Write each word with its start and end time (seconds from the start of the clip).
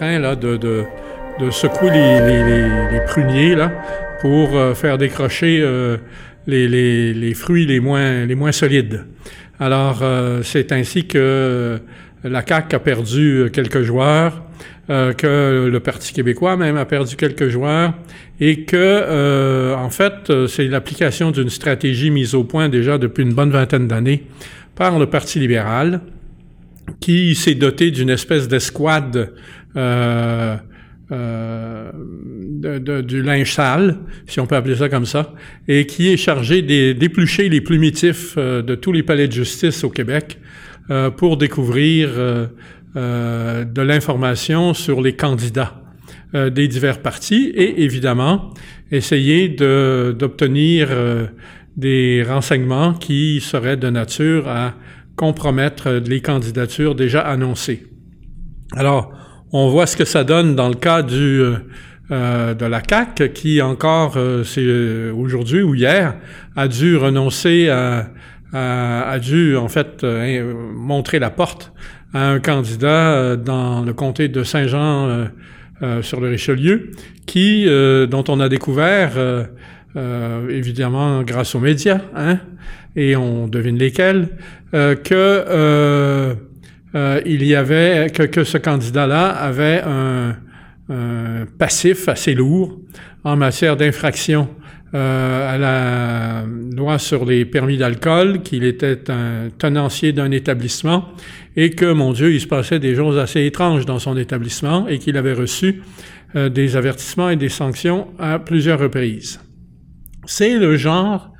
de, 0.00 1.50
secouer 1.50 1.90
les, 1.90 3.00
pruniers 3.06 3.54
là, 3.54 3.72
pour 4.20 4.56
euh, 4.56 4.74
faire 4.74 4.98
décrocher 4.98 5.60
euh, 5.62 5.96
les, 6.46 6.68
les, 6.68 7.34
fruits 7.34 7.66
les 7.66 7.80
moins, 7.80 8.24
les 8.26 8.34
moins 8.34 8.52
solides. 8.52 9.04
Alors, 9.58 10.00
euh, 10.02 10.42
c'est 10.42 10.72
ainsi 10.72 11.06
que 11.06 11.78
la 12.24 12.44
CAQ 12.46 12.76
a 12.76 12.78
perdu 12.78 13.50
quelques 13.52 13.82
joueurs, 13.82 14.42
que 14.88 15.68
le 15.70 15.80
Parti 15.80 16.12
québécois 16.12 16.56
même 16.56 16.76
a 16.76 16.84
perdu 16.84 17.16
quelques 17.16 17.48
joueurs, 17.48 17.94
et 18.40 18.64
que, 18.64 19.74
en 19.74 19.90
fait, 19.90 20.46
c'est 20.46 20.68
l'application 20.68 21.32
d'une 21.32 21.50
stratégie 21.50 22.10
mise 22.10 22.34
au 22.34 22.44
point 22.44 22.68
déjà 22.68 22.96
depuis 22.96 23.22
une 23.22 23.34
bonne 23.34 23.50
vingtaine 23.50 23.88
d'années 23.88 24.24
par 24.76 24.98
le 24.98 25.06
Parti 25.06 25.40
libéral, 25.40 26.00
qui 27.00 27.34
s'est 27.34 27.54
doté 27.54 27.90
d'une 27.90 28.10
espèce 28.10 28.48
d'escouade 28.48 29.32
euh, 29.76 30.56
euh, 31.12 31.92
de, 31.94 33.00
du 33.00 33.22
linge 33.22 33.52
sale, 33.52 33.98
si 34.26 34.40
on 34.40 34.46
peut 34.48 34.56
appeler 34.56 34.74
ça 34.74 34.88
comme 34.88 35.06
ça, 35.06 35.34
et 35.68 35.86
qui 35.86 36.08
est 36.08 36.16
chargé 36.16 36.62
d'éplucher 36.62 37.48
les 37.48 37.60
plumitifs 37.60 38.34
euh, 38.36 38.60
de 38.60 38.74
tous 38.74 38.90
les 38.90 39.04
palais 39.04 39.28
de 39.28 39.32
justice 39.32 39.84
au 39.84 39.88
Québec 39.88 40.40
euh, 40.90 41.10
pour 41.10 41.36
découvrir 41.36 42.10
de 42.96 43.82
l'information 43.82 44.74
sur 44.74 45.00
les 45.00 45.14
candidats 45.14 45.80
des 46.32 46.66
divers 46.66 47.02
partis 47.02 47.52
et 47.54 47.84
évidemment 47.84 48.54
essayer 48.90 49.48
d'obtenir 49.50 50.88
des 51.76 52.24
renseignements 52.26 52.94
qui 52.94 53.40
seraient 53.40 53.76
de 53.76 53.90
nature 53.90 54.48
à 54.48 54.74
compromettre 55.14 55.90
les 55.90 56.20
candidatures 56.20 56.94
déjà 56.94 57.20
annoncées. 57.20 57.86
Alors, 58.72 59.12
on 59.56 59.68
voit 59.70 59.86
ce 59.86 59.96
que 59.96 60.04
ça 60.04 60.24
donne 60.24 60.54
dans 60.54 60.68
le 60.68 60.74
cas 60.74 61.02
du 61.02 61.42
euh, 62.12 62.54
de 62.54 62.66
la 62.66 62.80
CAC 62.80 63.32
qui 63.32 63.60
encore, 63.60 64.14
euh, 64.16 64.44
c'est 64.44 64.62
euh, 64.62 65.12
aujourd'hui 65.12 65.62
ou 65.62 65.74
hier, 65.74 66.14
a 66.54 66.68
dû 66.68 66.96
renoncer 66.96 67.68
à, 67.68 68.10
a 68.52 69.18
dû 69.18 69.56
en 69.56 69.66
fait 69.68 70.04
montrer 70.04 71.18
la 71.18 71.30
porte 71.30 71.72
à 72.14 72.30
un 72.30 72.38
candidat 72.38 73.36
dans 73.36 73.84
le 73.84 73.92
comté 73.92 74.28
de 74.28 74.44
Saint-Jean 74.44 75.26
sur 76.00 76.20
le 76.20 76.28
Richelieu, 76.28 76.92
qui 77.26 77.66
dont 77.66 78.24
on 78.28 78.40
a 78.40 78.48
découvert 78.48 79.12
évidemment 80.48 81.22
grâce 81.22 81.54
aux 81.54 81.60
médias, 81.60 82.00
hein, 82.14 82.38
et 82.94 83.14
on 83.14 83.46
devine 83.46 83.76
lesquels, 83.76 84.28
que 84.72 86.34
euh, 86.94 87.20
il 87.26 87.44
y 87.44 87.54
avait 87.54 88.10
que, 88.14 88.22
que 88.22 88.44
ce 88.44 88.58
candidat-là 88.58 89.28
avait 89.28 89.82
un, 89.84 90.36
un, 90.88 91.46
passif 91.58 92.08
assez 92.08 92.34
lourd 92.34 92.78
en 93.24 93.36
matière 93.36 93.76
d'infraction 93.76 94.48
euh, 94.94 95.54
à 95.54 95.58
la 95.58 96.44
loi 96.74 96.98
sur 96.98 97.24
les 97.24 97.44
permis 97.44 97.76
d'alcool, 97.76 98.42
qu'il 98.42 98.62
était 98.62 99.10
un 99.10 99.50
tenancier 99.50 100.12
d'un 100.12 100.30
établissement 100.30 101.08
et 101.56 101.70
que, 101.70 101.92
mon 101.92 102.12
Dieu, 102.12 102.32
il 102.32 102.40
se 102.40 102.46
passait 102.46 102.78
des 102.78 102.94
choses 102.94 103.18
assez 103.18 103.44
étranges 103.44 103.84
dans 103.84 103.98
son 103.98 104.16
établissement 104.16 104.86
et 104.86 104.98
qu'il 104.98 105.16
avait 105.16 105.32
reçu 105.32 105.82
euh, 106.36 106.48
des 106.48 106.76
avertissements 106.76 107.30
et 107.30 107.36
des 107.36 107.48
sanctions 107.48 108.06
à 108.20 108.38
plusieurs 108.38 108.78
reprises. 108.78 109.40
C'est 110.24 110.56
le 110.56 110.76
genre 110.76 111.32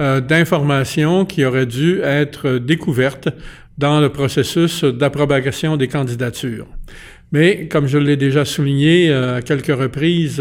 euh, 0.00 0.20
d'informations 0.20 1.26
qui 1.26 1.44
aurait 1.44 1.66
dû 1.66 2.00
être 2.02 2.58
découverte 2.58 3.28
dans 3.78 4.00
le 4.00 4.08
processus 4.08 4.84
d'approbation 4.84 5.76
des 5.76 5.88
candidatures. 5.88 6.66
Mais, 7.32 7.68
comme 7.68 7.86
je 7.86 7.98
l'ai 7.98 8.16
déjà 8.16 8.44
souligné 8.44 9.10
euh, 9.10 9.36
à 9.36 9.42
quelques 9.42 9.76
reprises 9.76 10.40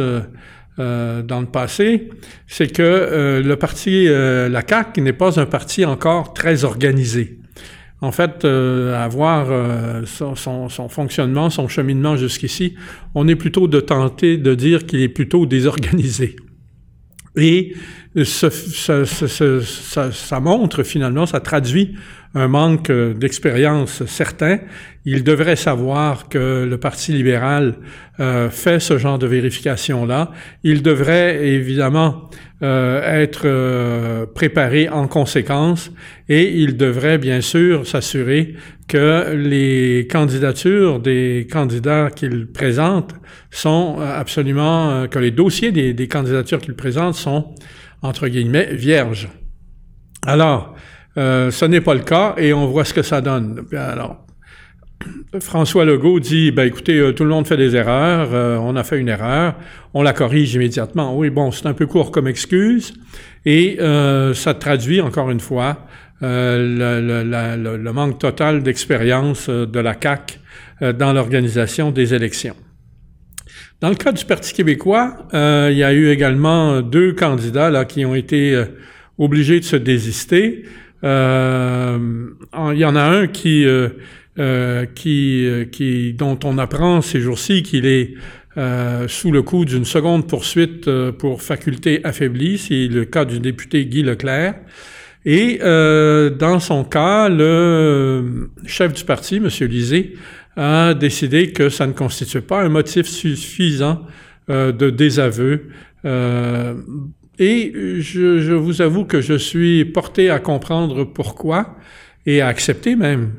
euh, 0.79 1.21
dans 1.21 1.39
le 1.39 1.47
passé, 1.47 2.09
c'est 2.47 2.71
que 2.71 3.41
le 3.43 3.55
parti, 3.55 4.05
la 4.07 4.61
CAQ, 4.67 5.01
n'est 5.01 5.13
pas 5.13 5.39
un 5.39 5.45
parti 5.45 5.85
encore 5.85 6.33
très 6.33 6.63
organisé. 6.63 7.39
En 8.01 8.11
fait, 8.11 8.43
avoir 8.43 9.47
son, 10.05 10.35
son, 10.35 10.89
fonctionnement, 10.89 11.51
son 11.51 11.67
cheminement 11.67 12.17
jusqu'ici, 12.17 12.73
on 13.13 13.27
est 13.27 13.35
plutôt 13.35 13.67
de 13.67 13.79
tenter 13.79 14.37
de 14.37 14.55
dire 14.55 14.87
qu'il 14.87 15.01
est 15.01 15.09
plutôt 15.09 15.45
désorganisé. 15.45 16.35
Et 17.35 17.73
ça, 18.23 18.49
montre 20.39 20.83
finalement, 20.83 21.25
ça 21.25 21.39
traduit 21.39 21.95
un 22.35 22.47
manque 22.47 22.91
d'expérience 22.91 24.05
certain. 24.05 24.59
Il 25.05 25.23
devrait 25.23 25.55
savoir 25.55 26.29
que 26.29 26.65
le 26.67 26.77
Parti 26.77 27.11
libéral 27.11 27.75
euh, 28.19 28.49
fait 28.49 28.79
ce 28.79 28.97
genre 28.97 29.19
de 29.19 29.27
vérification-là. 29.27 30.31
Il 30.63 30.81
devrait 30.81 31.45
évidemment 31.47 32.29
euh, 32.61 33.21
être 33.21 33.41
euh, 33.45 34.25
préparé 34.25 34.89
en 34.89 35.07
conséquence 35.07 35.91
et 36.29 36.59
il 36.61 36.77
devrait 36.77 37.17
bien 37.17 37.41
sûr 37.41 37.85
s'assurer 37.85 38.55
que 38.87 39.33
les 39.35 40.07
candidatures 40.09 40.99
des 40.99 41.47
candidats 41.51 42.09
qu'il 42.09 42.47
présente 42.47 43.13
sont 43.51 43.99
absolument, 43.99 45.07
que 45.07 45.19
les 45.19 45.31
dossiers 45.31 45.71
des, 45.71 45.93
des 45.93 46.07
candidatures 46.07 46.59
qu'il 46.59 46.75
présente 46.75 47.15
sont 47.15 47.53
entre 48.03 48.27
guillemets, 48.27 48.73
vierge. 48.73 49.29
Alors, 50.25 50.75
euh, 51.17 51.51
ce 51.51 51.65
n'est 51.65 51.81
pas 51.81 51.93
le 51.93 52.01
cas 52.01 52.35
et 52.37 52.53
on 52.53 52.67
voit 52.67 52.85
ce 52.85 52.93
que 52.93 53.01
ça 53.01 53.21
donne. 53.21 53.65
Alors, 53.73 54.25
François 55.39 55.85
Legault 55.85 56.19
dit, 56.19 56.51
ben 56.51 56.67
écoutez, 56.67 56.97
euh, 56.97 57.11
tout 57.11 57.23
le 57.23 57.29
monde 57.29 57.47
fait 57.47 57.57
des 57.57 57.75
erreurs, 57.75 58.29
euh, 58.33 58.57
on 58.57 58.75
a 58.75 58.83
fait 58.83 58.99
une 58.99 59.09
erreur, 59.09 59.55
on 59.93 60.01
la 60.01 60.13
corrige 60.13 60.53
immédiatement. 60.53 61.17
Oui, 61.17 61.29
bon, 61.29 61.51
c'est 61.51 61.65
un 61.65 61.73
peu 61.73 61.87
court 61.87 62.11
comme 62.11 62.27
excuse 62.27 62.93
et 63.45 63.77
ça 64.33 64.53
traduit 64.53 65.01
encore 65.01 65.29
une 65.29 65.41
fois 65.41 65.85
le, 66.21 67.01
le, 67.01 67.77
le, 67.77 67.93
manque 67.93 68.17
total 68.17 68.63
d'expérience 68.63 69.49
de 69.49 69.79
la 69.79 69.95
CAC 69.95 70.39
dans 70.79 71.11
l'organisation 71.11 71.91
des 71.91 72.13
élections. 72.13 72.55
Dans 73.83 73.89
le 73.89 73.95
cas 73.95 74.13
du 74.13 74.23
Parti 74.23 74.53
québécois, 74.53 75.27
euh, 75.33 75.67
il 75.69 75.77
y 75.77 75.83
a 75.83 75.91
eu 75.91 76.07
également 76.07 76.81
deux 76.81 77.11
candidats 77.11 77.69
là, 77.69 77.83
qui 77.83 78.05
ont 78.05 78.15
été 78.15 78.55
euh, 78.55 78.63
obligés 79.17 79.59
de 79.59 79.65
se 79.65 79.75
désister. 79.75 80.63
Euh, 81.03 82.29
il 82.71 82.77
y 82.77 82.85
en 82.85 82.95
a 82.95 83.03
un 83.03 83.27
qui, 83.27 83.65
qui, 84.95 85.47
qui, 85.71 86.13
dont 86.13 86.39
on 86.43 86.57
apprend 86.57 87.01
ces 87.01 87.19
jours-ci 87.19 87.63
qu'il 87.63 87.85
est 87.85 88.13
sous 89.07 89.31
le 89.31 89.41
coup 89.41 89.65
d'une 89.65 89.85
seconde 89.85 90.27
poursuite 90.27 90.89
pour 91.11 91.41
faculté 91.41 92.01
affaiblie. 92.03 92.57
C'est 92.57 92.87
le 92.87 93.05
cas 93.05 93.25
du 93.25 93.39
député 93.39 93.85
Guy 93.85 94.03
Leclerc. 94.03 94.55
Et 95.25 95.59
dans 95.59 96.59
son 96.59 96.83
cas, 96.83 97.29
le 97.29 98.49
chef 98.65 98.93
du 98.93 99.03
parti, 99.03 99.37
M. 99.37 99.49
Lisée, 99.67 100.15
a 100.55 100.93
décidé 100.93 101.51
que 101.51 101.69
ça 101.69 101.87
ne 101.87 101.93
constituait 101.93 102.41
pas 102.41 102.61
un 102.61 102.69
motif 102.69 103.07
suffisant 103.07 104.05
euh, 104.49 104.71
de 104.71 104.89
désaveu. 104.89 105.69
Euh, 107.39 107.43
et 107.43 107.71
je, 108.01 108.39
je, 108.39 108.53
vous 108.53 108.81
avoue 108.81 109.05
que 109.05 109.21
je 109.21 109.33
suis 109.33 109.85
porté 109.85 110.29
à 110.29 110.39
comprendre 110.39 111.03
pourquoi 111.03 111.77
et 112.25 112.41
à 112.41 112.47
accepter 112.47 112.95
même 112.95 113.31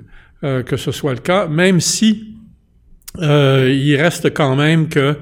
euh, 0.43 0.63
que 0.63 0.77
ce 0.77 0.93
soit 0.93 1.15
le 1.15 1.21
cas, 1.21 1.47
même 1.47 1.81
si 1.81 2.35
euh, 3.19 3.73
il 3.73 3.97
reste 3.97 4.35
quand 4.35 4.57
même 4.57 4.89
que 4.89 5.17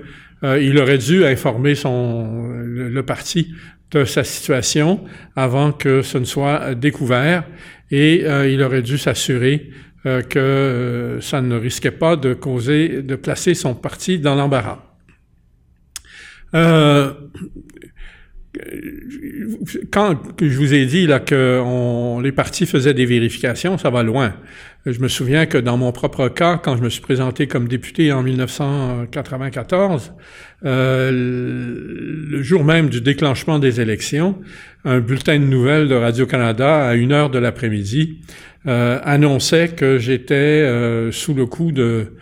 euh, 0.44 0.60
il 0.60 0.78
aurait 0.78 0.98
dû 0.98 1.24
informer 1.24 1.74
son 1.74 2.48
le, 2.48 2.88
le, 2.88 3.02
parti 3.04 3.54
de 3.90 4.04
sa 4.04 4.24
situation 4.24 5.04
avant 5.36 5.70
que 5.72 6.02
ce 6.02 6.18
ne 6.18 6.25
soit 6.25 6.75
découvert 6.75 7.44
et 7.90 8.25
il 8.50 8.62
aurait 8.62 8.80
dû 8.80 8.96
s'assurer 8.96 9.70
euh, 10.04 10.20
que 10.22 10.38
euh, 10.38 11.20
ça 11.20 11.40
ne 11.40 11.54
risquait 11.54 11.92
pas 11.92 12.16
de 12.16 12.34
causer, 12.34 13.02
de 13.02 13.14
placer 13.14 13.54
son 13.54 13.76
parti 13.76 14.18
dans 14.18 14.34
l'embarras. 14.34 14.82
Euh, 16.54 17.12
quand 19.90 20.19
je 20.40 20.58
vous 20.58 20.75
ai 20.75 20.84
dit 20.84 21.06
là 21.06 21.20
que 21.20 22.20
les 22.20 22.32
partis 22.32 22.66
faisaient 22.66 22.93
des 22.93 23.06
vérifications, 23.06 23.78
ça 23.78 23.88
va 23.90 24.02
loin. 24.02 24.34
Je 24.84 24.99
me 25.00 25.06
souviens 25.06 25.46
que 25.46 25.58
dans 25.58 25.76
mon 25.76 25.93
propre 25.93 26.28
cas, 26.28 26.58
quand 26.58 26.76
je 26.76 26.82
me 26.82 26.90
suis 26.90 27.00
présenté 27.00 27.46
comme 27.46 27.69
député 27.69 28.10
en 28.10 28.25
1994, 28.25 30.12
euh, 30.64 31.10
le 31.12 32.43
jour 32.43 32.64
même 32.64 32.88
du 32.88 33.00
déclenchement 33.00 33.60
des 33.60 33.81
élections, 33.81 34.40
un 34.84 34.99
bulletin 34.99 35.38
de 35.38 35.44
nouvelles 35.44 35.87
de 35.87 35.94
Radio-Canada 35.94 36.88
à 36.88 36.94
une 36.94 37.12
heure 37.12 37.31
de 37.31 37.38
l'après-midi 37.38 38.19
euh, 38.66 38.99
annonçait 39.04 39.69
que 39.69 39.99
j'étais 39.99 40.34
euh, 40.34 41.12
sous 41.12 41.32
le 41.34 41.46
coup 41.46 41.70
de, 41.70 42.12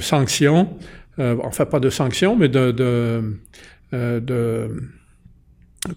sanctions, 0.00 0.70
enfin 1.18 1.66
pas 1.66 1.80
de 1.80 1.90
sanctions, 1.90 2.34
mais 2.34 2.48
de, 2.48 3.20
de 3.92 4.68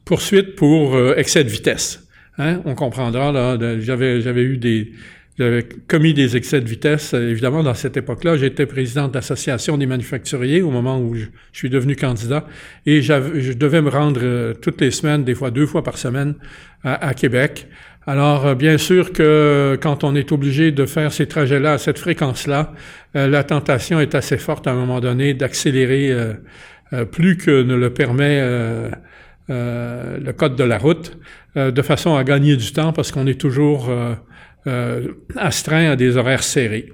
poursuites 0.06 0.56
pour 0.56 0.97
excès 1.18 1.44
de 1.44 1.50
vitesse. 1.50 2.07
Hein? 2.38 2.62
On 2.65 2.75
comprendra, 2.75 3.31
là, 3.31 3.57
j'avais, 3.80 4.21
j'avais 4.21 4.44
eu 4.44 4.57
des, 4.57 4.94
j'avais 5.39 5.63
commis 5.88 6.13
des 6.13 6.36
excès 6.36 6.59
de 6.59 6.68
vitesse. 6.68 7.13
Évidemment, 7.13 7.63
dans 7.63 7.74
cette 7.74 7.95
époque-là, 7.95 8.36
j'étais 8.36 8.65
président 8.65 9.07
de 9.07 9.13
l'Association 9.13 9.77
des 9.77 9.86
manufacturiers 9.86 10.62
au 10.62 10.69
moment 10.69 11.00
où 11.00 11.15
je, 11.15 11.27
suis 11.53 11.69
devenu 11.69 11.95
candidat 11.95 12.45
et 12.86 13.01
je 13.01 13.53
devais 13.53 13.81
me 13.81 13.89
rendre 13.89 14.19
euh, 14.21 14.53
toutes 14.53 14.81
les 14.81 14.92
semaines, 14.92 15.24
des 15.24 15.35
fois 15.35 15.50
deux 15.50 15.65
fois 15.65 15.81
par 15.81 15.97
semaine, 15.97 16.35
à, 16.83 17.13
Québec. 17.13 17.68
Alors, 18.06 18.47
euh, 18.47 18.56
bien 18.56 18.77
sûr 18.77 19.13
que 19.13 19.77
quand 19.81 20.03
on 20.03 20.13
est 20.13 20.33
obligé 20.33 20.74
de 20.74 20.85
faire 20.85 21.13
ces 21.13 21.27
trajets-là 21.27 21.74
à 21.74 21.77
cette 21.77 22.00
fréquence-là, 22.00 22.74
euh, 23.15 23.27
la 23.27 23.45
tentation 23.45 24.01
est 24.01 24.15
assez 24.15 24.38
forte 24.38 24.68
à 24.68 24.71
un 24.71 24.75
moment 24.75 25.00
donné 25.00 25.33
d'accélérer 25.33 26.13
plus 27.12 27.38
que 27.38 27.63
ne 27.63 27.75
le 27.75 27.91
permet 27.91 28.41
le 29.50 30.31
code 30.31 30.56
de 30.56 30.63
la 30.63 30.77
route, 30.77 31.18
de 31.56 31.81
façon 31.81 32.15
à 32.15 32.24
gagner 32.24 32.56
du 32.56 32.71
temps 32.71 32.94
parce 32.94 33.12
qu'on 33.12 33.27
est 33.27 33.39
toujours 33.39 33.89
euh, 34.68 35.13
astreint 35.38 35.91
à 35.91 35.95
des 35.95 36.18
horaires 36.18 36.44
serrés. 36.44 36.91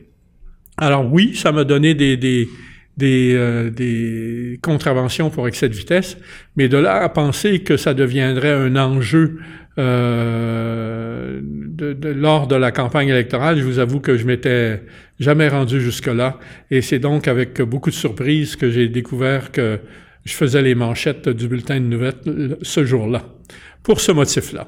Alors 0.78 1.12
oui, 1.12 1.36
ça 1.36 1.52
m'a 1.52 1.64
donné 1.64 1.96
des, 1.96 2.16
des, 2.16 2.48
des, 2.96 3.34
euh, 3.34 3.72
des, 3.72 4.60
contraventions 4.62 5.32
pour 5.32 5.48
excès 5.48 5.68
de 5.68 5.74
vitesse, 5.74 6.16
mais 6.56 6.70
de 6.70 6.78
là 6.78 7.02
à 7.02 7.10
penser 7.10 7.64
que 7.64 7.76
ça 7.76 7.96
deviendrait 7.96 8.54
un 8.54 8.76
enjeu 8.76 9.40
euh, 9.78 11.40
de, 11.42 11.94
de, 11.94 12.10
lors 12.10 12.48
de 12.48 12.56
la 12.56 12.72
campagne 12.72 13.10
électorale, 13.10 13.58
je 13.58 13.64
vous 13.64 13.80
avoue 13.80 14.00
que 14.00 14.18
je 14.18 14.26
m'étais 14.26 14.84
jamais 15.20 15.48
rendu 15.48 15.82
jusque-là, 15.82 16.40
et 16.72 16.82
c'est 16.82 17.00
donc 17.00 17.28
avec 17.28 17.62
beaucoup 17.62 17.90
de 17.90 17.96
surprise 17.96 18.56
que 18.56 18.70
j'ai 18.70 18.88
découvert 18.88 19.52
que 19.52 19.80
je 20.24 20.34
faisais 20.34 20.62
les 20.62 20.76
manchettes 20.76 21.30
du 21.30 21.48
bulletin 21.48 21.80
de 21.80 21.86
nouvelles 21.86 22.58
ce 22.62 22.84
jour-là, 22.84 23.24
pour 23.84 24.00
ce 24.02 24.12
motif-là. 24.12 24.68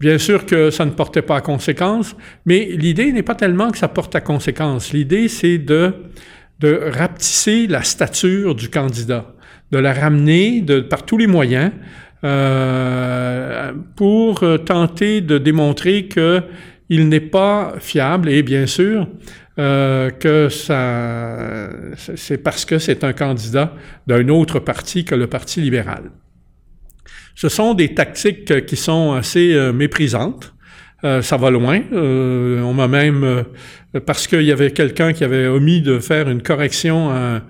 Bien 0.00 0.18
sûr 0.18 0.46
que 0.46 0.70
ça 0.70 0.84
ne 0.84 0.90
portait 0.90 1.22
pas 1.22 1.36
à 1.36 1.40
conséquence, 1.40 2.14
mais 2.46 2.68
l'idée 2.72 3.10
n'est 3.12 3.22
pas 3.22 3.34
tellement 3.34 3.70
que 3.70 3.78
ça 3.78 3.88
porte 3.88 4.14
à 4.14 4.20
conséquence. 4.20 4.92
L'idée, 4.92 5.28
c'est 5.28 5.58
de, 5.58 5.92
de 6.60 6.80
rapetisser 6.92 7.66
la 7.66 7.82
stature 7.82 8.54
du 8.54 8.68
candidat, 8.68 9.34
de 9.72 9.78
la 9.78 9.92
ramener 9.92 10.60
de, 10.60 10.80
par 10.80 11.04
tous 11.04 11.18
les 11.18 11.26
moyens 11.26 11.72
euh, 12.24 13.72
pour 13.96 14.44
tenter 14.64 15.20
de 15.20 15.38
démontrer 15.38 16.06
que 16.06 16.42
il 16.88 17.08
n'est 17.08 17.20
pas 17.20 17.74
fiable 17.78 18.28
et 18.30 18.42
bien 18.42 18.66
sûr 18.66 19.08
euh, 19.58 20.10
que 20.10 20.48
ça 20.48 21.68
c'est 21.96 22.38
parce 22.38 22.64
que 22.64 22.78
c'est 22.78 23.04
un 23.04 23.12
candidat 23.12 23.74
d'un 24.06 24.28
autre 24.28 24.58
parti 24.58 25.04
que 25.04 25.14
le 25.14 25.26
Parti 25.26 25.60
libéral. 25.60 26.10
Ce 27.34 27.48
sont 27.48 27.74
des 27.74 27.94
tactiques 27.94 28.66
qui 28.66 28.74
sont 28.74 29.12
assez 29.12 29.54
euh, 29.54 29.72
méprisantes. 29.72 30.54
Euh, 31.04 31.22
ça 31.22 31.36
va 31.36 31.50
loin. 31.50 31.80
Euh, 31.92 32.60
on 32.62 32.74
m'a 32.74 32.88
même, 32.88 33.44
parce 34.06 34.26
qu'il 34.26 34.42
y 34.42 34.50
avait 34.50 34.72
quelqu'un 34.72 35.12
qui 35.12 35.22
avait 35.22 35.46
omis 35.46 35.80
de 35.80 36.00
faire 36.00 36.28
une 36.28 36.42
correction 36.42 37.40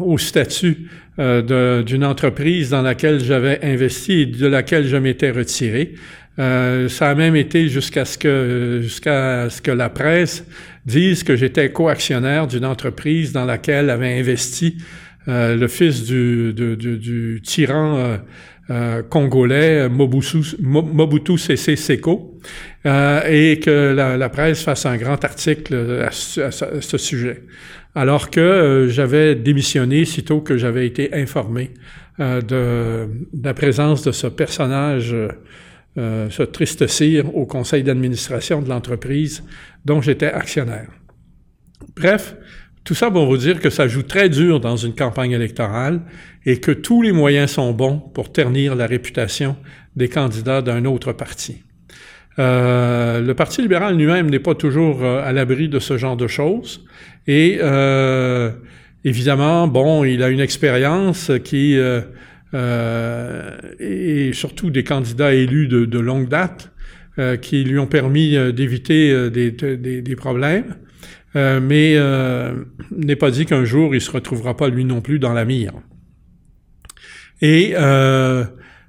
au 0.00 0.18
statut 0.18 0.88
d'une 1.18 2.04
entreprise 2.04 2.70
dans 2.70 2.82
laquelle 2.82 3.22
j'avais 3.22 3.62
investi 3.62 4.22
et 4.22 4.26
de 4.26 4.46
laquelle 4.46 4.86
je 4.86 4.96
m'étais 4.96 5.30
retiré. 5.30 5.94
ça 6.36 7.10
a 7.10 7.14
même 7.14 7.36
été 7.36 7.68
jusqu'à 7.68 8.04
ce 8.06 8.16
que 8.16 8.80
jusqu'à 8.82 9.50
ce 9.50 9.60
que 9.60 9.70
la 9.70 9.90
presse 9.90 10.46
dise 10.86 11.22
que 11.22 11.36
j'étais 11.36 11.70
coactionnaire 11.70 12.46
d'une 12.46 12.64
entreprise 12.64 13.32
dans 13.32 13.44
laquelle 13.44 13.90
avait 13.90 14.18
investi 14.18 14.78
euh, 15.28 15.54
le 15.54 15.68
fils 15.68 16.04
du, 16.04 16.54
du, 16.54 17.42
tyran 17.44 17.96
euh, 17.98 18.16
euh, 18.70 19.02
congolais 19.02 19.88
Mobutu, 19.88 20.38
Mobutu 20.60 21.36
Sese 21.36 21.76
Seko, 21.76 22.38
et 22.84 23.60
que 23.62 23.92
la, 23.94 24.28
presse 24.30 24.62
fasse 24.62 24.86
un 24.86 24.96
grand 24.96 25.22
article 25.24 26.04
à, 26.06 26.10
ce 26.10 26.98
sujet. 26.98 27.42
Alors 27.94 28.30
que 28.30 28.86
j'avais 28.88 29.34
démissionné 29.34 30.04
sitôt 30.04 30.40
que 30.40 30.56
j'avais 30.56 30.86
été 30.86 31.12
informé 31.14 31.70
de, 32.18 33.08
la 33.42 33.54
présence 33.54 34.02
de 34.02 34.12
ce 34.12 34.28
personnage, 34.28 35.16
ce 35.96 36.42
triste 36.44 36.86
cire, 36.86 37.34
au 37.34 37.46
conseil 37.46 37.82
d'administration 37.82 38.62
de 38.62 38.68
l'entreprise 38.68 39.42
dont 39.84 40.00
j'étais 40.00 40.30
actionnaire. 40.30 40.88
Bref, 41.96 42.36
tout 42.84 42.94
ça 42.94 43.10
pour 43.10 43.26
vous 43.26 43.36
dire 43.36 43.60
que 43.60 43.70
ça 43.70 43.86
joue 43.88 44.02
très 44.02 44.28
dur 44.28 44.60
dans 44.60 44.76
une 44.76 44.94
campagne 44.94 45.32
électorale 45.32 46.00
et 46.46 46.58
que 46.60 46.72
tous 46.72 47.02
les 47.02 47.12
moyens 47.12 47.50
sont 47.52 47.72
bons 47.72 47.98
pour 47.98 48.32
ternir 48.32 48.74
la 48.74 48.86
réputation 48.86 49.56
des 49.96 50.08
candidats 50.08 50.62
d'un 50.62 50.84
autre 50.86 51.12
parti. 51.12 51.62
Euh, 52.38 53.20
le 53.20 53.34
Parti 53.34 53.60
libéral 53.60 53.96
lui-même 53.96 54.30
n'est 54.30 54.38
pas 54.38 54.54
toujours 54.54 55.04
euh, 55.04 55.22
à 55.22 55.32
l'abri 55.32 55.68
de 55.68 55.78
ce 55.78 55.98
genre 55.98 56.16
de 56.16 56.26
choses 56.26 56.86
et 57.26 57.58
euh, 57.60 58.50
évidemment, 59.04 59.68
bon, 59.68 60.04
il 60.04 60.22
a 60.22 60.28
une 60.28 60.40
expérience 60.40 61.30
qui 61.44 61.76
euh, 61.78 63.58
et 63.78 64.32
surtout 64.32 64.70
des 64.70 64.84
candidats 64.84 65.34
élus 65.34 65.68
de, 65.68 65.98
longue 65.98 66.28
date 66.28 66.72
qui 67.42 67.64
lui 67.64 67.78
ont 67.78 67.86
permis 67.86 68.36
d'éviter 68.52 69.30
des, 69.30 70.16
problèmes. 70.16 70.74
Euh, 71.36 71.60
mais 71.62 71.94
euh, 71.96 72.52
n'est 72.90 73.16
pas 73.16 73.30
dit 73.30 73.46
qu'un 73.46 73.64
jour 73.64 73.94
il 73.94 74.00
se 74.00 74.10
retrouvera 74.10 74.56
pas 74.56 74.68
lui 74.68 74.84
non 74.84 75.00
plus 75.00 75.18
dans 75.18 75.32
la 75.32 75.44
mire. 75.44 75.74
Et 77.40 77.74
euh, 77.76 78.44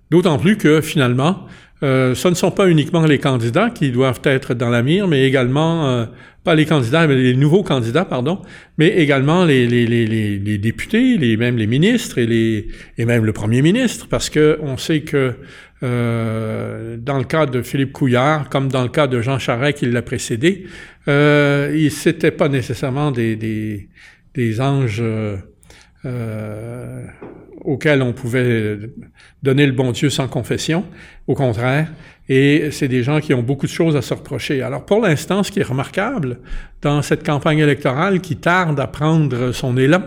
d'autant 0.09 0.37
plus 0.37 0.57
que 0.57 0.81
finalement, 0.81 1.45
ce 1.83 2.27
ne 2.27 2.33
sont 2.35 2.51
pas 2.51 2.67
uniquement 2.69 3.05
les 3.05 3.17
candidats 3.17 3.71
qui 3.71 3.91
doivent 3.91 4.21
être 4.23 4.53
dans 4.53 4.69
la 4.69 4.83
mire, 4.83 5.07
mais 5.07 5.25
également 5.25 6.05
pas 6.43 6.55
les 6.55 6.65
candidats, 6.65 7.05
mais 7.07 7.15
les 7.15 7.35
nouveaux 7.35 7.63
candidats, 7.63 8.05
pardon, 8.05 8.41
mais 8.77 8.87
également 8.87 9.45
les, 9.45 10.57
députés, 10.57 11.17
les, 11.17 11.37
même 11.37 11.57
les 11.57 11.67
ministres 11.67 12.17
et, 12.17 12.25
les, 12.25 12.67
et 12.97 13.05
même 13.05 13.25
le 13.25 13.33
premier 13.33 13.61
ministre, 13.61 14.07
parce 14.09 14.29
que 14.29 14.57
on 14.61 14.77
sait 14.77 15.01
que 15.01 15.35
euh, 15.83 16.97
dans 16.97 17.17
le 17.17 17.23
cas 17.23 17.45
de 17.45 17.61
Philippe 17.61 17.91
Couillard, 17.91 18.49
comme 18.49 18.69
dans 18.69 18.83
le 18.83 18.89
cas 18.89 19.07
de 19.07 19.21
Jean 19.21 19.39
Charest 19.39 19.79
qui 19.79 19.85
l'a 19.85 20.01
précédé, 20.01 20.65
euh, 21.07 21.89
c'était 21.89 22.31
pas 22.31 22.49
nécessairement 22.49 23.11
des, 23.11 23.35
des, 23.35 23.89
des 24.35 24.61
anges 24.61 24.99
euh, 25.01 25.37
euh, 26.05 27.05
auxquels 27.61 28.01
on 28.01 28.13
pouvait 28.13 28.77
donner 29.43 29.65
le 29.65 29.71
bon 29.71 29.91
Dieu 29.91 30.09
sans 30.09 30.27
confession. 30.27 30.85
Au 31.27 31.35
contraire, 31.35 31.91
et 32.27 32.69
c'est 32.71 32.87
des 32.87 33.03
gens 33.03 33.19
qui 33.19 33.33
ont 33.33 33.43
beaucoup 33.43 33.65
de 33.65 33.71
choses 33.71 33.95
à 33.95 34.01
se 34.01 34.13
reprocher. 34.13 34.61
Alors 34.61 34.85
pour 34.85 35.01
l'instant, 35.01 35.43
ce 35.43 35.51
qui 35.51 35.59
est 35.59 35.67
remarquable 35.67 36.39
dans 36.81 37.01
cette 37.01 37.25
campagne 37.25 37.59
électorale 37.59 38.21
qui 38.21 38.37
tarde 38.37 38.79
à 38.79 38.87
prendre 38.87 39.51
son 39.51 39.77
élan, 39.77 40.03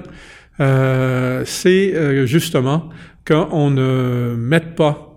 euh, 0.61 1.43
c'est 1.45 1.95
euh, 1.95 2.27
justement 2.27 2.89
qu'on 3.27 3.71
ne 3.71 4.35
mette 4.37 4.75
pas 4.75 5.15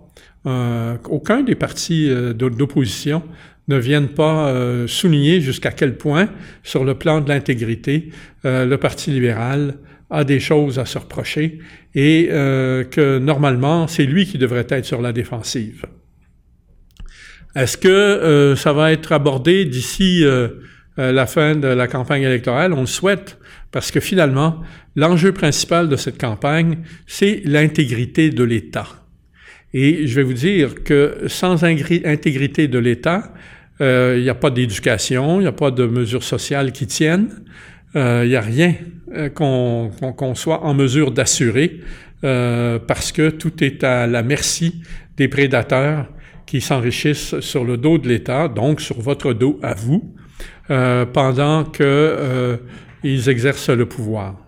euh, 0.47 0.97
aucun 1.09 1.41
des 1.41 1.55
partis 1.55 2.09
euh, 2.09 2.33
d'opposition 2.33 3.21
ne 3.67 3.75
viennent 3.77 4.07
pas 4.07 4.47
euh, 4.47 4.87
souligner 4.87 5.41
jusqu'à 5.41 5.71
quel 5.71 5.97
point, 5.97 6.29
sur 6.63 6.85
le 6.85 6.95
plan 6.95 7.19
de 7.19 7.27
l'intégrité, 7.27 8.11
le 8.45 8.75
Parti 8.77 9.11
libéral 9.11 9.73
a 10.09 10.23
des 10.23 10.39
choses 10.39 10.79
à 10.79 10.85
se 10.85 10.97
reprocher 10.97 11.59
et 11.95 12.27
que 12.29 13.17
normalement, 13.17 13.87
c'est 13.87 14.05
lui 14.05 14.25
qui 14.25 14.37
devrait 14.37 14.67
être 14.69 14.85
sur 14.85 15.01
la 15.01 15.11
défensive. 15.11 15.85
Est-ce 17.55 17.77
que 17.77 18.53
ça 18.55 18.71
va 18.73 18.91
être 18.91 19.11
abordé 19.11 19.65
d'ici 19.65 20.23
la 20.95 21.25
fin 21.25 21.55
de 21.55 21.67
la 21.67 21.87
campagne 21.87 22.23
électorale? 22.23 22.71
On 22.73 22.81
le 22.81 22.87
souhaite, 22.87 23.37
parce 23.71 23.91
que 23.91 23.99
finalement, 23.99 24.61
l'enjeu 24.95 25.31
principal 25.31 25.89
de 25.89 25.95
cette 25.95 26.19
campagne, 26.19 26.79
c'est 27.05 27.41
l'intégrité 27.45 28.29
de 28.29 28.43
l'État. 28.43 28.87
Et 29.73 30.07
je 30.07 30.15
vais 30.15 30.23
vous 30.23 30.33
dire 30.33 30.83
que 30.83 31.23
sans 31.27 31.63
intégrité 31.63 32.67
de 32.67 32.79
l'État, 32.79 33.33
euh, 33.81 34.15
il 34.17 34.23
n'y 34.23 34.29
a 34.29 34.35
pas 34.35 34.49
d'éducation, 34.49 35.39
il 35.39 35.43
n'y 35.43 35.47
a 35.47 35.51
pas 35.51 35.71
de 35.71 35.85
mesures 35.85 36.23
sociales 36.23 36.71
qui 36.71 36.87
tiennent, 36.87 37.29
euh, 37.95 38.23
il 38.25 38.29
n'y 38.29 38.35
a 38.35 38.41
rien 38.41 38.75
euh, 39.13 39.29
qu'on 39.29 40.35
soit 40.35 40.63
en 40.63 40.73
mesure 40.73 41.11
d'assurer 41.11 41.79
parce 42.21 43.11
que 43.11 43.29
tout 43.29 43.63
est 43.63 43.83
à 43.83 44.07
la 44.07 44.23
merci 44.23 44.81
des 45.17 45.27
prédateurs 45.27 46.07
qui 46.47 46.61
s'enrichissent 46.61 47.39
sur 47.41 47.63
le 47.63 47.77
dos 47.77 47.99
de 47.99 48.07
l'État, 48.07 48.47
donc 48.47 48.81
sur 48.81 48.99
votre 48.99 49.33
dos 49.33 49.59
à 49.61 49.75
vous, 49.75 50.15
pendant 50.67 51.63
qu'ils 51.63 53.29
exercent 53.29 53.69
le 53.69 53.85
pouvoir. 53.85 54.47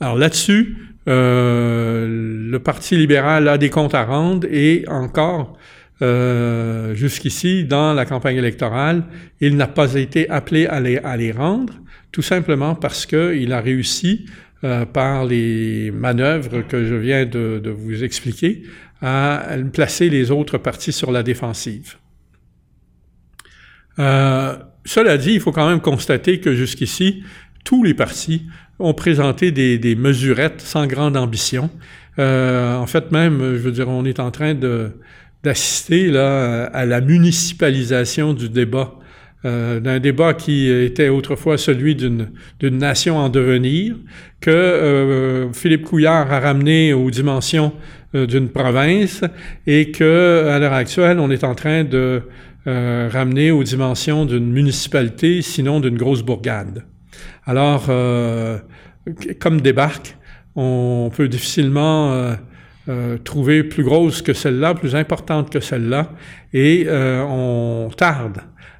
Alors 0.00 0.16
là-dessus, 0.16 0.76
euh, 1.08 2.06
le 2.50 2.58
Parti 2.58 2.96
libéral 2.96 3.48
a 3.48 3.56
des 3.58 3.70
comptes 3.70 3.94
à 3.94 4.04
rendre 4.04 4.46
et 4.50 4.84
encore, 4.88 5.56
euh, 6.00 6.94
jusqu'ici, 6.94 7.64
dans 7.64 7.92
la 7.92 8.04
campagne 8.04 8.36
électorale, 8.36 9.04
il 9.40 9.56
n'a 9.56 9.66
pas 9.66 9.94
été 9.94 10.28
appelé 10.30 10.66
à 10.66 10.80
les, 11.16 11.32
rendre, 11.32 11.74
tout 12.12 12.22
simplement 12.22 12.74
parce 12.74 13.04
qu'il 13.04 13.52
a 13.52 13.60
réussi, 13.60 14.26
euh, 14.64 14.84
par 14.84 15.24
les 15.24 15.90
manœuvres 15.90 16.62
que 16.62 16.84
je 16.84 16.94
viens 16.94 17.26
de, 17.26 17.70
vous 17.70 18.04
expliquer, 18.04 18.62
à 19.02 19.46
placer 19.72 20.08
les 20.08 20.30
autres 20.30 20.58
partis 20.58 20.92
sur 20.92 21.12
la 21.12 21.22
défensive. 21.22 21.96
cela 23.96 25.18
dit, 25.18 25.32
il 25.34 25.40
faut 25.40 25.52
quand 25.52 25.68
même 25.68 25.80
constater 25.80 26.40
que 26.40 26.54
jusqu'ici, 26.54 27.22
tous 27.64 27.82
les 27.82 27.94
partis 27.94 28.46
ont 28.78 28.94
présenté 28.94 29.50
des, 29.50 29.78
des 29.78 29.96
mesurettes 29.96 30.60
sans 30.60 30.86
grande 30.86 31.16
ambition. 31.16 31.70
en 32.18 32.86
fait, 32.86 33.10
même, 33.10 33.40
je 33.40 33.58
veux 33.58 33.72
dire, 33.72 33.88
on 33.88 34.04
est 34.04 34.20
en 34.20 34.30
train 34.30 34.54
de 34.54 34.92
d'assister 35.42 36.08
là 36.10 36.64
à 36.64 36.84
la 36.84 37.00
municipalisation 37.00 38.34
du 38.34 38.48
débat 38.48 38.98
euh, 39.44 39.78
d'un 39.78 40.00
débat 40.00 40.34
qui 40.34 40.68
était 40.68 41.10
autrefois 41.10 41.58
celui 41.58 41.94
d'une 41.94 42.28
nation 42.60 43.18
en 43.18 43.28
devenir, 43.28 43.94
que 44.40 44.50
euh, 44.50 45.52
Philippe 45.52 45.84
Couillard 45.84 46.32
a 46.32 46.40
ramené 46.40 46.92
aux 46.92 47.08
dimensions 47.08 47.72
euh, 48.16 48.26
d'une 48.26 48.48
province 48.48 49.22
et 49.64 49.92
que 49.92 50.44
à 50.48 50.58
l'heure 50.58 50.72
actuelle, 50.72 51.20
on 51.20 51.30
est 51.30 51.44
en 51.44 51.54
train 51.54 51.84
de 51.84 52.22
ramener 52.66 53.50
aux 53.50 53.62
dimensions 53.62 54.26
d'une 54.26 54.52
municipalité, 54.52 55.40
sinon 55.40 55.80
d'une 55.80 55.96
grosse 55.96 56.20
bourgade. 56.20 56.84
Alors, 57.46 57.86
comme 59.38 59.62
débarque, 59.62 60.18
on 60.54 61.10
peut 61.16 61.28
difficilement 61.28 62.36
trouver 63.24 63.64
plus 63.64 63.84
grosse 63.84 64.22
que 64.22 64.32
celle-là, 64.32 64.74
plus 64.74 64.94
importante 64.94 65.50
que 65.50 65.60
celle-là, 65.60 66.10
et 66.52 66.86
on 66.90 67.90
tarde 67.96 68.38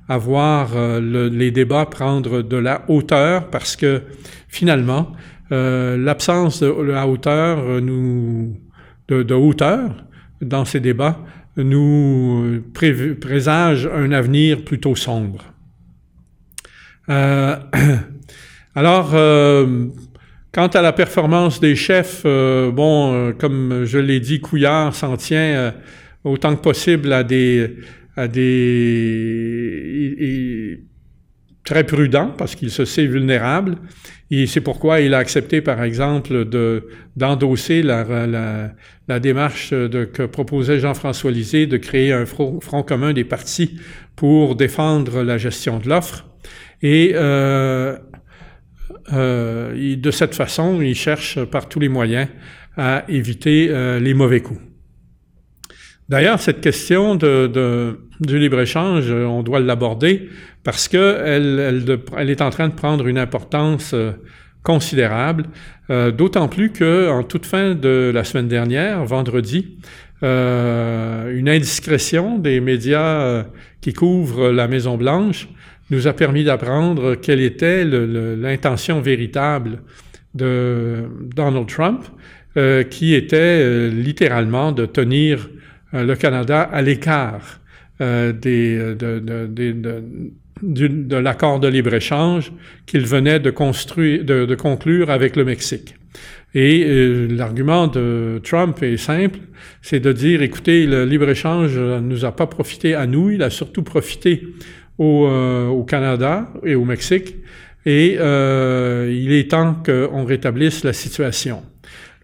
à 0.08 0.16
voir 0.16 0.70
euh, 0.74 1.28
les 1.28 1.50
débats 1.50 1.86
prendre 1.86 2.42
de 2.42 2.56
la 2.56 2.82
hauteur 2.88 3.48
parce 3.50 3.76
que 3.76 4.02
finalement, 4.48 5.12
euh, 5.52 5.96
l'absence 5.98 6.60
de 6.60 6.68
hauteur 6.68 7.58
euh, 7.58 7.80
nous 7.80 8.56
de, 9.08 9.34
hauteur 9.34 10.04
dans 10.40 10.64
ces 10.64 10.80
débats 10.80 11.18
nous 11.56 12.62
présage 12.72 13.86
un 13.86 14.12
avenir 14.12 14.64
plutôt 14.64 14.94
sombre. 14.94 15.44
alors, 18.74 19.14
quant 20.58 20.66
à 20.66 20.82
la 20.82 20.92
performance 20.92 21.60
des 21.60 21.76
chefs, 21.76 22.24
bon, 22.24 23.32
comme 23.38 23.84
je 23.84 23.98
l'ai 23.98 24.18
dit, 24.18 24.40
Couillard 24.40 24.92
s'en 24.92 25.16
tient 25.16 25.72
autant 26.24 26.56
que 26.56 26.60
possible 26.60 27.12
à 27.12 27.22
des 27.22 27.76
à 28.16 28.26
des 28.26 28.58
très 31.64 31.84
prudent 31.84 32.34
parce 32.36 32.56
qu'il 32.56 32.72
se 32.72 32.84
sait 32.84 33.06
vulnérable. 33.06 33.76
Et 34.32 34.48
c'est 34.48 34.60
pourquoi 34.60 35.00
il 35.00 35.14
a 35.14 35.18
accepté 35.18 35.60
par 35.60 35.80
exemple 35.84 36.44
de 36.44 36.88
d'endosser 37.14 37.82
la, 37.84 38.26
la, 39.06 39.20
démarche 39.20 39.70
que 39.70 40.26
proposait 40.26 40.80
Jean-François 40.80 41.30
Lisée 41.30 41.68
de 41.68 41.76
créer 41.76 42.12
un 42.12 42.26
front, 42.26 42.58
commun 42.82 43.12
des 43.12 43.22
partis 43.22 43.78
pour 44.16 44.56
défendre 44.56 45.22
la 45.22 45.38
gestion 45.38 45.78
de 45.78 45.88
l'offre. 45.88 46.26
Et 46.82 47.12
euh, 47.14 47.96
euh, 49.12 49.96
de 49.96 50.10
cette 50.10 50.34
façon 50.34 50.80
il 50.80 50.94
cherche 50.94 51.42
par 51.44 51.68
tous 51.68 51.80
les 51.80 51.88
moyens 51.88 52.28
à 52.78 53.04
éviter 53.08 53.68
euh, 53.70 53.98
les 53.98 54.14
mauvais 54.14 54.40
coups. 54.40 54.60
D'ailleurs, 56.08 56.40
cette 56.40 56.62
question 56.62 57.16
de, 57.16 57.48
de, 57.48 58.00
du 58.20 58.38
libre-échange, 58.38 59.10
on 59.10 59.42
doit 59.42 59.60
l'aborder 59.60 60.30
parce 60.64 60.88
qu'elle 60.88 61.58
elle, 61.58 61.98
elle, 62.16 62.30
est 62.30 62.40
en 62.40 62.48
train 62.48 62.68
de 62.68 62.74
prendre 62.74 63.06
une 63.06 63.18
importance 63.18 63.92
euh, 63.92 64.12
considérable, 64.62 65.46
euh, 65.90 66.10
d'autant 66.10 66.48
plus 66.48 66.72
qu'en 66.72 67.22
toute 67.24 67.44
fin 67.44 67.74
de 67.74 68.10
la 68.14 68.24
semaine 68.24 68.48
dernière, 68.48 69.04
vendredi, 69.04 69.78
une 70.20 71.48
indiscrétion 71.48 72.38
des 72.38 72.58
médias 72.58 73.44
qui 73.80 73.92
couvrent 73.92 74.50
la 74.50 74.66
Maison-Blanche 74.66 75.48
nous 75.90 76.06
a 76.06 76.12
permis 76.12 76.44
d'apprendre 76.44 77.14
quelle 77.14 77.40
était 77.40 77.84
l'intention 77.84 79.00
véritable 79.00 79.82
de 80.34 81.04
Donald 81.34 81.66
Trump, 81.66 82.04
euh, 82.56 82.82
qui 82.82 83.14
était 83.14 83.88
littéralement 83.90 84.72
de 84.72 84.86
tenir 84.86 85.48
euh, 85.94 86.04
le 86.04 86.16
Canada 86.16 86.60
à 86.62 86.82
l'écart 86.82 87.60
euh, 88.00 88.32
de, 88.32 88.96
l'accord 91.16 91.60
de 91.60 91.68
libre-échange 91.68 92.52
qu'il 92.84 93.06
venait 93.06 93.40
de, 93.40 93.50
de, 93.50 94.54
conclure 94.54 95.10
avec 95.10 95.34
le 95.36 95.44
Mexique. 95.44 95.94
Et 96.54 96.84
euh, 96.86 97.26
l'argument 97.30 97.86
de 97.86 98.38
Trump 98.44 98.82
est 98.82 98.98
simple, 98.98 99.38
c'est 99.80 100.00
de 100.00 100.12
dire, 100.12 100.42
écoutez, 100.42 100.86
le 100.86 101.06
libre-échange 101.06 101.78
ne 101.78 102.00
nous 102.00 102.26
a 102.26 102.32
pas 102.32 102.46
profité 102.46 102.94
à 102.94 103.06
nous, 103.06 103.30
il 103.30 103.42
a 103.42 103.48
surtout 103.48 103.82
profité 103.82 104.42
au, 104.98 105.26
euh, 105.26 105.68
au 105.68 105.84
Canada 105.84 106.48
et 106.64 106.74
au 106.74 106.84
Mexique, 106.84 107.36
et 107.86 108.16
euh, 108.18 109.10
il 109.10 109.32
est 109.32 109.50
temps 109.50 109.74
qu'on 109.84 110.24
rétablisse 110.24 110.84
la 110.84 110.92
situation. 110.92 111.62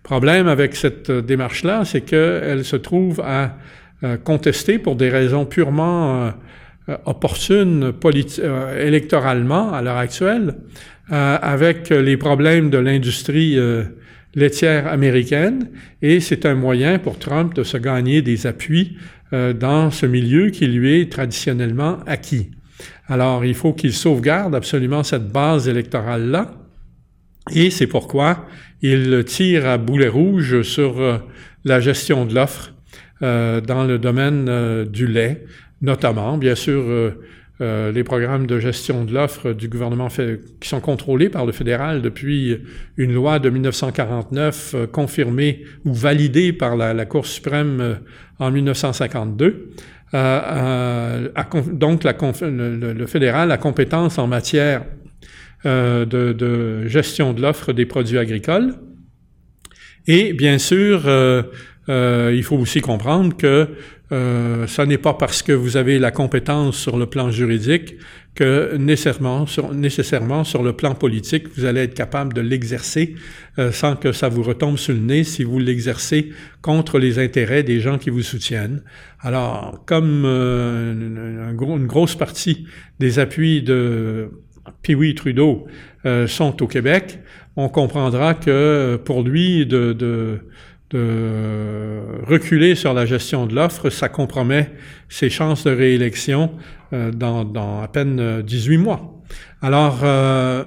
Problème 0.04 0.48
avec 0.48 0.76
cette 0.76 1.08
euh, 1.08 1.22
démarche-là, 1.22 1.86
c'est 1.86 2.02
qu'elle 2.02 2.62
se 2.62 2.76
trouve 2.76 3.20
à 3.20 3.56
euh, 4.04 4.18
contester 4.18 4.78
pour 4.78 4.96
des 4.96 5.08
raisons 5.08 5.46
purement 5.46 6.26
euh, 6.86 6.96
opportunes 7.06 7.94
électoralement 8.78 9.72
à 9.72 9.80
l'heure 9.80 9.96
actuelle, 9.96 10.56
avec 11.08 11.88
les 11.88 12.18
problèmes 12.18 12.68
de 12.68 12.76
l'industrie 12.76 13.58
laitière 14.34 14.86
américaine, 14.88 15.70
et 16.02 16.20
c'est 16.20 16.44
un 16.44 16.54
moyen 16.54 16.98
pour 16.98 17.18
Trump 17.18 17.54
de 17.54 17.62
se 17.62 17.78
gagner 17.78 18.20
des 18.20 18.46
appuis 18.46 18.98
dans 19.32 19.90
ce 19.90 20.04
milieu 20.04 20.50
qui 20.50 20.66
lui 20.66 21.00
est 21.00 21.10
traditionnellement 21.10 22.00
acquis. 22.06 22.50
Alors, 23.08 23.44
il 23.44 23.54
faut 23.54 23.72
qu'il 23.72 23.92
sauvegarde 23.92 24.54
absolument 24.54 25.02
cette 25.02 25.28
base 25.28 25.68
électorale-là, 25.68 26.52
et 27.52 27.70
c'est 27.70 27.86
pourquoi 27.86 28.46
il 28.80 29.24
tire 29.24 29.66
à 29.66 29.78
boulet 29.78 30.08
rouge 30.08 30.62
sur 30.62 31.00
euh, 31.00 31.18
la 31.64 31.80
gestion 31.80 32.24
de 32.24 32.34
l'offre 32.34 32.72
euh, 33.22 33.60
dans 33.60 33.84
le 33.84 33.98
domaine 33.98 34.46
euh, 34.48 34.84
du 34.84 35.06
lait, 35.06 35.44
notamment, 35.82 36.38
bien 36.38 36.54
sûr, 36.54 37.12
les 37.60 38.04
programmes 38.04 38.46
de 38.46 38.58
gestion 38.58 39.04
de 39.04 39.12
l'offre 39.12 39.52
du 39.52 39.68
gouvernement 39.68 40.08
qui 40.60 40.68
sont 40.68 40.80
contrôlés 40.80 41.28
par 41.28 41.46
le 41.46 41.52
fédéral 41.52 42.02
depuis 42.02 42.58
une 42.96 43.14
loi 43.14 43.38
de 43.38 43.48
1949 43.48 44.74
confirmée 44.92 45.64
ou 45.84 45.94
validée 45.94 46.52
par 46.52 46.76
la, 46.76 47.04
Cour 47.04 47.26
suprême 47.26 48.00
en 48.38 48.50
1952. 48.50 49.70
Donc, 50.12 52.04
la, 52.04 52.14
le, 52.42 52.92
le, 52.92 53.06
fédéral 53.06 53.50
a 53.50 53.56
compétence 53.56 54.18
en 54.18 54.26
matière 54.26 54.82
euh, 55.66 56.04
de, 56.04 56.86
gestion 56.86 57.32
de 57.32 57.40
l'offre 57.40 57.72
des 57.72 57.86
produits 57.86 58.18
agricoles. 58.18 58.74
Et 60.06 60.34
bien 60.34 60.58
sûr, 60.58 61.04
euh, 61.06 61.42
euh, 61.88 62.32
il 62.34 62.42
faut 62.42 62.56
aussi 62.56 62.80
comprendre 62.80 63.36
que 63.36 63.68
euh, 64.12 64.66
ce 64.66 64.82
n'est 64.82 64.98
pas 64.98 65.14
parce 65.14 65.42
que 65.42 65.52
vous 65.52 65.76
avez 65.76 65.98
la 65.98 66.10
compétence 66.10 66.76
sur 66.76 66.96
le 66.96 67.06
plan 67.06 67.30
juridique 67.30 67.96
que 68.34 68.76
nécessairement 68.76 69.46
sur, 69.46 69.72
nécessairement 69.72 70.44
sur 70.44 70.62
le 70.62 70.72
plan 70.72 70.94
politique, 70.94 71.46
vous 71.56 71.64
allez 71.64 71.82
être 71.82 71.94
capable 71.94 72.32
de 72.32 72.40
l'exercer 72.40 73.14
sans 73.70 73.94
que 73.94 74.10
ça 74.10 74.28
vous 74.28 74.42
retombe 74.42 74.76
sur 74.76 74.92
le 74.92 74.98
nez 74.98 75.22
si 75.22 75.44
vous 75.44 75.60
l'exercez 75.60 76.32
contre 76.60 76.98
les 76.98 77.20
intérêts 77.20 77.62
des 77.62 77.78
gens 77.78 77.96
qui 77.96 78.10
vous 78.10 78.22
soutiennent. 78.22 78.82
Alors, 79.20 79.84
comme 79.86 80.24
une, 80.24 81.54
une, 81.56 81.86
grosse 81.86 82.16
partie 82.16 82.66
des 82.98 83.20
appuis 83.20 83.62
de 83.62 84.30
puis 84.82 84.94
oui, 84.94 85.14
Trudeau 85.14 85.66
euh, 86.06 86.26
sont 86.26 86.62
au 86.62 86.66
Québec, 86.66 87.18
on 87.56 87.68
comprendra 87.68 88.34
que 88.34 89.00
pour 89.04 89.22
lui, 89.22 89.66
de, 89.66 89.92
de, 89.92 90.40
reculer 90.94 92.74
sur 92.74 92.94
la 92.94 93.06
gestion 93.06 93.46
de 93.46 93.54
l'offre, 93.54 93.90
ça 93.90 94.08
compromet 94.08 94.70
ses 95.08 95.30
chances 95.30 95.64
de 95.64 95.70
réélection 95.70 96.52
euh, 96.92 97.10
dans, 97.10 97.82
à 97.82 97.88
peine 97.88 98.42
18 98.42 98.78
mois. 98.78 99.22
Alors, 99.60 100.00
euh, 100.04 100.64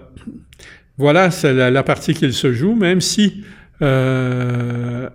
voilà, 0.97 1.31
c'est 1.31 1.53
la, 1.53 1.83
partie 1.83 2.13
qu'il 2.13 2.33
se 2.33 2.51
joue, 2.51 2.75
même 2.75 3.01
si 3.01 3.43
euh, 3.81 5.09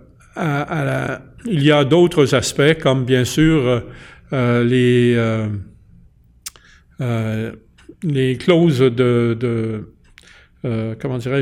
il 1.45 1.63
y 1.63 1.71
a 1.71 1.83
d'autres 1.83 2.33
aspects, 2.33 2.79
comme 2.81 3.05
bien 3.05 3.25
sûr 3.25 3.83
euh, 4.31 5.49
les 8.03 8.37
clauses 8.37 8.79
de, 8.79 9.37
de 9.39 9.93
euh, 10.65 10.95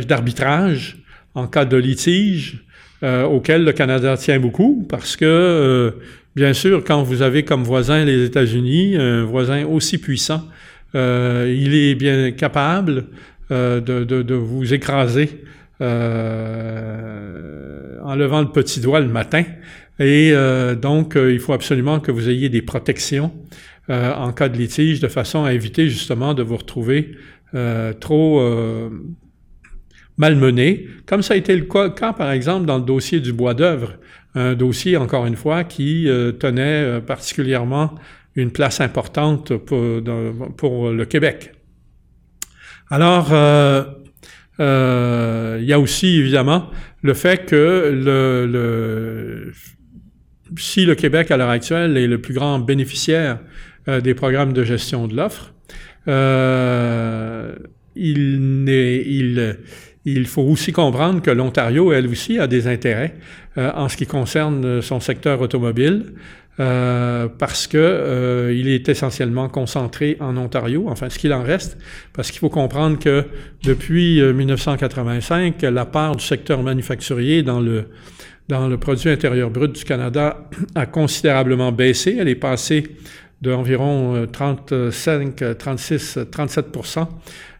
d'arbitrage 0.07 0.97
en 1.35 1.47
cas 1.47 1.65
de 1.65 1.77
litige 1.77 2.65
euh, 3.03 3.23
auquel 3.23 3.63
le 3.63 3.71
Canada 3.71 4.15
tient 4.15 4.39
beaucoup 4.39 4.85
parce 4.87 5.15
que, 5.15 5.25
euh, 5.25 5.89
bien 6.35 6.53
sûr, 6.53 6.83
quand 6.83 7.01
vous 7.01 7.23
avez 7.23 7.43
comme 7.43 7.63
voisin 7.63 8.05
les 8.05 8.25
États-Unis, 8.25 8.95
un 8.95 9.23
voisin 9.23 9.65
aussi 9.65 9.97
puissant, 9.97 10.43
euh, 10.93 11.51
il 11.51 11.73
est 11.73 11.95
bien 11.95 12.31
capable 12.31 13.05
de, 13.49 13.79
de, 13.79 14.21
de, 14.21 14.35
vous 14.35 14.73
écraser 14.73 15.43
en 15.81 15.85
levant 18.15 18.41
le 18.41 18.49
petit 18.49 18.79
doigt 18.79 18.99
le 19.01 19.07
matin. 19.07 19.43
Et 19.99 20.33
donc, 20.81 21.17
il 21.17 21.39
faut 21.39 21.51
absolument 21.51 21.99
que 21.99 22.11
vous 22.11 22.29
ayez 22.29 22.47
des 22.47 22.61
protections 22.61 23.33
en 23.89 24.31
cas 24.31 24.47
de 24.47 24.57
litige 24.57 25.01
de 25.01 25.09
façon 25.09 25.43
à 25.43 25.51
éviter 25.51 25.89
justement 25.89 26.33
de 26.33 26.43
vous 26.43 26.55
retrouver 26.55 27.17
trop 27.99 28.41
malmené, 30.21 30.87
comme 31.07 31.23
ça 31.23 31.33
a 31.33 31.37
été 31.37 31.55
le 31.55 31.65
cas, 31.65 32.13
par 32.13 32.31
exemple, 32.31 32.67
dans 32.67 32.77
le 32.77 32.85
dossier 32.85 33.19
du 33.19 33.33
bois 33.33 33.55
d'œuvre, 33.55 33.93
un 34.35 34.53
dossier, 34.53 34.95
encore 34.95 35.25
une 35.25 35.35
fois, 35.35 35.63
qui 35.63 36.07
tenait 36.39 37.01
particulièrement 37.01 37.95
une 38.35 38.51
place 38.51 38.81
importante 38.81 39.57
pour, 39.57 40.91
le 40.91 41.05
Québec. 41.05 41.53
Alors, 42.89 43.29
euh, 43.31 43.83
euh, 44.59 45.57
il 45.61 45.65
y 45.65 45.73
a 45.73 45.79
aussi 45.79 46.19
évidemment 46.19 46.69
le 47.01 47.13
fait 47.13 47.45
que 47.45 49.51
si 50.57 50.85
le 50.85 50.95
Québec 50.95 51.31
à 51.31 51.37
l'heure 51.37 51.49
actuelle 51.49 51.97
est 51.97 52.07
le 52.07 52.19
plus 52.19 52.33
grand 52.33 52.59
bénéficiaire 52.59 53.39
euh, 53.87 54.01
des 54.01 54.13
programmes 54.13 54.53
de 54.53 54.63
gestion 54.63 55.07
de 55.07 55.15
l'offre, 55.15 55.53
il, 57.95 58.67
il, 58.67 59.57
il 60.05 60.27
faut 60.27 60.41
aussi 60.41 60.71
comprendre 60.71 61.21
que 61.21 61.31
l'Ontario, 61.31 61.91
elle 61.93 62.07
aussi, 62.07 62.39
a 62.39 62.47
des 62.47 62.67
intérêts 62.67 63.15
en 63.55 63.87
ce 63.89 63.97
qui 63.97 64.07
concerne 64.07 64.81
son 64.81 64.99
secteur 64.99 65.41
automobile. 65.41 66.13
Euh, 66.59 67.29
parce 67.39 67.65
que 67.65 67.77
euh, 67.77 68.53
il 68.53 68.67
est 68.67 68.89
essentiellement 68.89 69.47
concentré 69.47 70.17
en 70.19 70.35
Ontario, 70.35 70.85
enfin 70.89 71.09
ce 71.09 71.17
qu'il 71.17 71.33
en 71.33 71.41
reste, 71.41 71.77
parce 72.11 72.29
qu'il 72.29 72.39
faut 72.39 72.49
comprendre 72.49 72.99
que 72.99 73.25
depuis 73.63 74.21
1985, 74.21 75.63
euh, 75.63 75.71
la 75.71 75.85
part 75.85 76.15
du 76.17 76.23
secteur 76.23 76.61
manufacturier 76.61 77.41
dans 77.41 77.61
le 77.61 77.85
dans 78.49 78.67
le 78.67 78.77
produit 78.77 79.09
intérieur 79.09 79.49
brut 79.49 79.71
du 79.71 79.85
Canada 79.85 80.49
a 80.75 80.85
considérablement 80.85 81.71
baissé. 81.71 82.17
Elle 82.19 82.27
est 82.27 82.35
passée 82.35 82.83
d'environ 83.41 84.27
35, 84.31 85.57
36, 85.57 86.19
37 86.29 86.67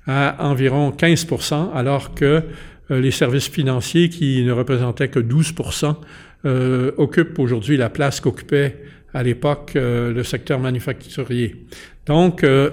à 0.08 0.48
environ 0.48 0.92
15% 0.92 1.72
alors 1.74 2.14
que 2.16 2.44
les 2.90 3.12
services 3.12 3.48
financiers 3.48 4.10
qui 4.10 4.44
ne 4.44 4.52
représentaient 4.52 5.08
que 5.08 5.20
12% 5.20 5.96
euh, 6.44 6.92
occupe 6.98 7.38
aujourd'hui 7.38 7.78
la 7.78 7.90
place 7.90 8.20
qu'occupait 8.20 8.80
à 9.14 9.22
l'époque 9.22 9.74
euh, 9.76 10.12
le 10.12 10.24
secteur 10.24 10.60
manufacturier. 10.60 11.68
Donc, 12.08 12.44
euh, 12.44 12.72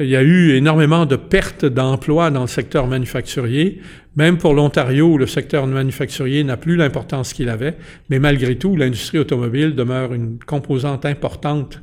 il 0.00 0.08
y 0.08 0.16
a 0.16 0.22
eu 0.22 0.50
énormément 0.56 1.06
de 1.06 1.14
pertes 1.14 1.64
d'emplois 1.64 2.30
dans 2.30 2.42
le 2.42 2.48
secteur 2.48 2.88
manufacturier. 2.88 3.80
Même 4.18 4.36
pour 4.36 4.52
l'Ontario, 4.52 5.16
le 5.16 5.28
secteur 5.28 5.64
manufacturier 5.68 6.42
n'a 6.42 6.56
plus 6.56 6.74
l'importance 6.74 7.32
qu'il 7.32 7.48
avait, 7.48 7.76
mais 8.10 8.18
malgré 8.18 8.56
tout, 8.56 8.74
l'industrie 8.74 9.20
automobile 9.20 9.76
demeure 9.76 10.12
une 10.12 10.40
composante 10.40 11.06
importante. 11.06 11.80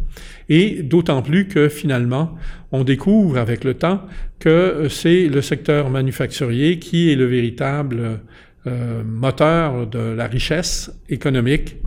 Et 0.49 0.83
d'autant 0.83 1.21
plus 1.21 1.47
que 1.47 1.69
finalement, 1.69 2.35
on 2.73 2.83
découvre 2.83 3.37
avec 3.37 3.63
le 3.63 3.75
temps 3.75 4.01
que 4.37 4.87
c'est 4.89 5.29
le 5.29 5.41
secteur 5.41 5.89
manufacturier 5.89 6.77
qui 6.77 7.09
est 7.09 7.15
le 7.15 7.23
véritable 7.23 8.19
euh, 8.67 9.01
moteur 9.05 9.87
de 9.87 9.99
la 9.99 10.27
richesse 10.27 10.91
économique. 11.07 11.77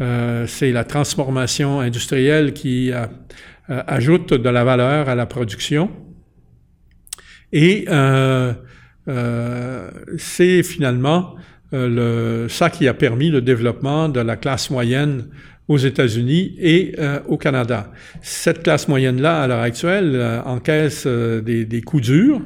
Euh, 0.00 0.46
c'est 0.46 0.70
la 0.70 0.84
transformation 0.84 1.80
industrielle 1.80 2.52
qui 2.52 2.92
euh, 2.92 3.06
ajoute 3.66 4.34
de 4.34 4.48
la 4.50 4.62
valeur 4.62 5.08
à 5.08 5.16
la 5.16 5.26
production. 5.26 5.90
Et 7.52 7.86
c'est 9.06 10.62
finalement 10.62 11.36
le, 11.72 12.46
ça 12.48 12.70
qui 12.70 12.88
a 12.88 12.94
permis 12.94 13.30
le 13.30 13.40
développement 13.40 14.08
de 14.08 14.20
la 14.20 14.36
classe 14.36 14.70
moyenne 14.70 15.26
aux 15.68 15.78
États-Unis 15.78 16.54
et 16.58 16.94
euh, 16.98 17.18
au 17.26 17.36
Canada. 17.36 17.90
Cette 18.22 18.62
classe 18.62 18.86
moyenne-là, 18.86 19.42
à 19.42 19.46
l'heure 19.48 19.60
actuelle, 19.60 20.12
euh, 20.14 20.40
encaisse 20.44 21.04
euh, 21.06 21.40
des, 21.40 21.64
des, 21.64 21.82
coups 21.82 22.04
durs 22.04 22.40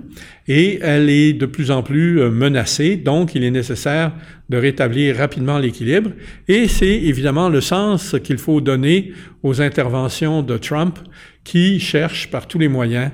et 0.48 0.78
elle 0.80 1.10
est 1.10 1.34
de 1.34 1.44
plus 1.44 1.70
en 1.70 1.82
plus 1.82 2.28
menacée. 2.30 2.96
Donc, 2.96 3.34
il 3.34 3.44
est 3.44 3.50
nécessaire 3.50 4.12
de 4.48 4.56
rétablir 4.56 5.16
rapidement 5.16 5.58
l'équilibre. 5.58 6.10
Et 6.48 6.66
c'est 6.66 6.88
évidemment 6.88 7.50
le 7.50 7.60
sens 7.60 8.16
qu'il 8.24 8.38
faut 8.38 8.60
donner 8.60 9.12
aux 9.42 9.60
interventions 9.60 10.42
de 10.42 10.56
Trump 10.56 10.98
qui 11.44 11.78
cherche 11.78 12.30
par 12.30 12.48
tous 12.48 12.58
les 12.58 12.68
moyens 12.68 13.10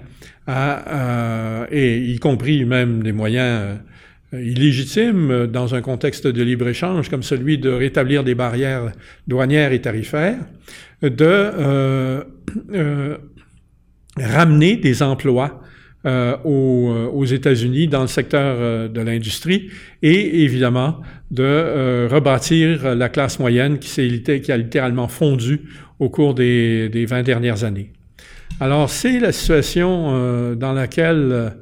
à, 0.47 1.67
et 1.71 1.99
y 1.99 2.19
compris 2.19 2.65
même 2.65 3.03
des 3.03 3.13
moyens 3.13 3.79
euh, 4.35 4.43
illégitime 4.43 5.31
euh, 5.31 5.47
dans 5.47 5.77
un 5.77 5.81
contexte 5.83 6.27
de 6.27 6.43
libre-échange 6.43 7.09
comme 7.09 7.23
celui 7.23 7.59
de 7.59 7.71
rétablir 7.71 8.25
des 8.25 8.35
barrières 8.35 8.91
douanières 9.29 9.73
et 9.73 9.81
tarifaires, 9.81 10.39
de 11.03 11.13
euh, 11.21 12.25
ramener 14.17 14.77
des 14.77 15.03
emplois 15.03 15.63
aux, 16.45 17.25
États-Unis 17.25 17.89
dans 17.89 18.03
le 18.03 18.07
secteur 18.07 18.89
de 18.89 19.01
l'industrie 19.01 19.71
et 20.03 20.45
évidemment 20.45 21.01
de 21.33 22.07
rebâtir 22.09 22.95
la 22.95 23.09
classe 23.09 23.41
moyenne 23.41 23.81
qui, 23.81 24.23
qui, 24.23 24.53
a 24.53 24.57
littéralement 24.57 25.09
fondu 25.09 25.63
au 25.99 26.09
cours 26.09 26.35
des, 26.35 26.89
des 26.91 27.07
20 27.07 27.25
dernières 27.25 27.65
années. 27.65 27.91
Alors 28.59 28.89
c'est 28.89 29.21
la 29.21 29.33
situation 29.33 30.55
dans 30.55 30.73
laquelle 30.73 31.53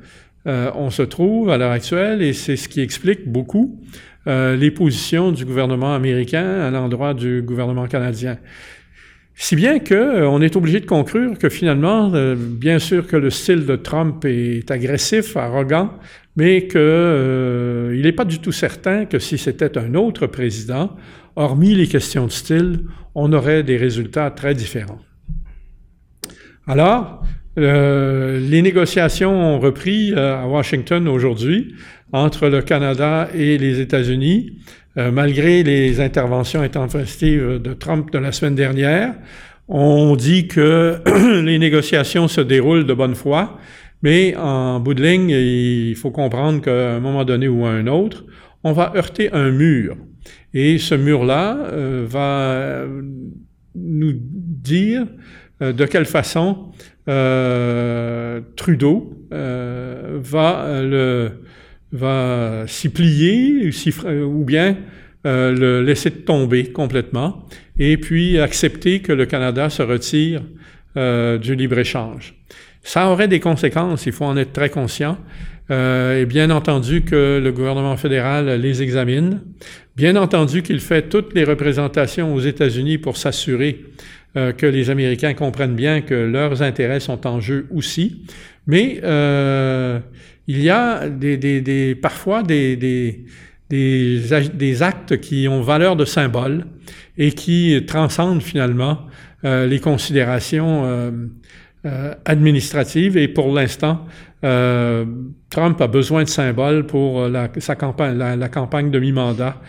euh, 0.46 0.70
on 0.74 0.90
se 0.90 1.02
trouve 1.02 1.48
à 1.50 1.56
l'heure 1.56 1.70
actuelle 1.70 2.20
et 2.20 2.34
c'est 2.34 2.56
ce 2.56 2.68
qui 2.68 2.82
explique 2.82 3.26
beaucoup 3.26 3.80
euh, 4.26 4.56
les 4.56 4.70
positions 4.70 5.32
du 5.32 5.46
gouvernement 5.46 5.94
américain 5.94 6.60
à 6.60 6.70
l'endroit 6.70 7.14
du 7.14 7.40
gouvernement 7.42 7.86
canadien. 7.86 8.38
Si 9.34 9.56
bien 9.56 9.78
que 9.78 9.94
euh, 9.94 10.28
on 10.28 10.42
est 10.42 10.54
obligé 10.54 10.80
de 10.80 10.86
conclure 10.86 11.38
que 11.38 11.48
finalement, 11.48 12.12
bien 12.36 12.78
sûr 12.78 13.06
que 13.06 13.16
le 13.16 13.30
style 13.30 13.64
de 13.64 13.76
Trump 13.76 14.24
est 14.26 14.70
agressif, 14.70 15.36
arrogant, 15.36 15.94
mais 16.36 16.66
que 16.66 17.92
il 17.94 18.02
n'est 18.02 18.12
pas 18.12 18.24
du 18.26 18.40
tout 18.40 18.52
certain 18.52 19.06
que 19.06 19.18
si 19.18 19.38
c'était 19.38 19.78
un 19.78 19.94
autre 19.94 20.26
président, 20.26 20.94
hormis 21.36 21.74
les 21.74 21.86
questions 21.86 22.26
de 22.26 22.32
style, 22.32 22.80
on 23.14 23.32
aurait 23.32 23.62
des 23.62 23.76
résultats 23.76 24.30
très 24.30 24.54
différents. 24.54 25.00
Alors, 26.66 27.22
euh, 27.58 28.40
les 28.40 28.62
négociations 28.62 29.32
ont 29.32 29.60
repris 29.60 30.12
euh, 30.12 30.42
à 30.42 30.46
Washington 30.46 31.06
aujourd'hui 31.08 31.74
entre 32.12 32.48
le 32.48 32.62
Canada 32.62 33.28
et 33.34 33.58
les 33.58 33.80
États-Unis, 33.80 34.58
euh, 34.96 35.10
malgré 35.10 35.62
les 35.62 36.00
interventions 36.00 36.62
intempestives 36.62 37.60
de 37.60 37.74
Trump 37.74 38.10
de 38.10 38.18
la 38.18 38.32
semaine 38.32 38.54
dernière. 38.54 39.14
On 39.68 40.16
dit 40.16 40.48
que 40.48 41.00
les 41.44 41.58
négociations 41.58 42.28
se 42.28 42.40
déroulent 42.40 42.86
de 42.86 42.94
bonne 42.94 43.14
foi, 43.14 43.58
mais 44.02 44.34
en 44.36 44.80
bout 44.80 44.94
de 44.94 45.02
ligne, 45.02 45.30
il 45.30 45.94
faut 45.96 46.10
comprendre 46.10 46.62
qu'à 46.62 46.94
un 46.94 47.00
moment 47.00 47.24
donné 47.24 47.46
ou 47.46 47.66
à 47.66 47.70
un 47.70 47.86
autre, 47.88 48.24
on 48.62 48.72
va 48.72 48.92
heurter 48.96 49.30
un 49.32 49.50
mur. 49.50 49.96
Et 50.54 50.78
ce 50.78 50.94
mur-là 50.94 51.58
va 52.06 52.84
nous 53.74 54.12
dire 54.14 55.06
de 55.72 55.86
quelle 55.86 56.06
façon 56.06 56.72
euh, 57.06 58.40
Trudeau 58.56 59.12
euh, 59.32 60.18
va 60.22 60.80
le 60.82 61.32
va 61.92 62.64
s'y 62.66 62.88
plier 62.88 63.70
ou 64.24 64.42
bien 64.44 64.76
euh, 65.26 65.54
le 65.54 65.82
laisser 65.82 66.10
tomber 66.10 66.72
complètement 66.72 67.46
et 67.78 67.98
puis 67.98 68.40
accepter 68.40 69.00
que 69.00 69.12
le 69.12 69.26
Canada 69.26 69.68
se 69.68 69.82
retire 69.82 70.42
du 70.96 71.56
libre-échange. 71.56 72.34
Ça 72.84 73.08
aurait 73.08 73.26
des 73.26 73.40
conséquences, 73.40 74.06
il 74.06 74.12
faut 74.12 74.26
en 74.26 74.36
être 74.36 74.52
très 74.52 74.70
conscient. 74.70 75.18
et 75.70 76.24
bien 76.24 76.50
entendu 76.50 77.02
que 77.02 77.40
le 77.42 77.50
gouvernement 77.50 77.96
fédéral 77.96 78.60
les 78.60 78.80
examine. 78.80 79.40
Bien 79.96 80.14
entendu 80.14 80.62
qu'il 80.62 80.78
fait 80.78 81.08
toutes 81.08 81.34
les 81.34 81.42
représentations 81.42 82.32
aux 82.32 82.38
États-Unis 82.38 82.98
pour 82.98 83.16
s'assurer 83.16 83.84
euh, 84.36 84.52
que 84.52 84.66
les 84.66 84.90
Américains 84.90 85.34
comprennent 85.34 85.76
bien 85.76 86.00
que 86.00 86.14
leurs 86.14 86.62
intérêts 86.62 87.00
sont 87.00 87.26
en 87.26 87.40
jeu 87.40 87.66
aussi. 87.72 88.22
Mais 88.66 89.00
euh, 89.04 90.00
il 90.46 90.60
y 90.60 90.70
a 90.70 91.08
des, 91.08 91.36
des, 91.36 91.60
des 91.60 91.94
parfois 91.94 92.42
des, 92.42 92.76
des, 93.68 94.82
actes 94.82 95.20
qui 95.20 95.48
ont 95.48 95.60
valeur 95.60 95.96
de 95.96 96.04
symbole 96.04 96.66
et 97.18 97.32
qui 97.32 97.80
transcendent 97.86 98.42
finalement 98.42 99.06
euh, 99.44 99.66
les 99.66 99.80
considérations 99.80 100.82
euh, 101.86 102.14
administratives. 102.24 103.16
Et 103.16 103.28
pour 103.28 103.52
l'instant, 103.52 104.04
Trump 104.42 105.80
a 105.80 105.86
besoin 105.86 106.24
de 106.24 106.28
symboles 106.28 106.86
pour 106.86 107.28
la, 107.28 107.48
sa 107.58 107.76
campagne, 107.76 108.18
la, 108.18 108.36
la 108.36 108.48
campagne 108.48 108.90
de 108.90 108.98
mi-mandat 108.98 109.60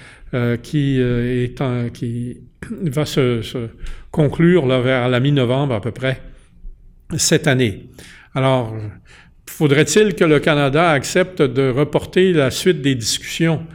qui, 0.61 0.99
est 0.99 1.61
en, 1.61 1.89
qui 1.89 2.37
va 2.69 3.05
se, 3.05 3.67
conclure 4.11 4.65
vers 4.81 5.09
la 5.09 5.19
mi-novembre 5.19 5.75
à 5.75 5.81
peu 5.81 5.91
près 5.91 6.21
cette 7.17 7.47
année. 7.47 7.89
Alors, 8.33 8.75
faudrait-il 9.47 10.15
que 10.15 10.25
le 10.25 10.39
Canada 10.39 10.89
accepte 10.89 11.41
de 11.41 11.69
reporter 11.69 12.33
la 12.33 12.51
suite 12.51 12.81
des 12.81 12.95
discussions 12.95 13.65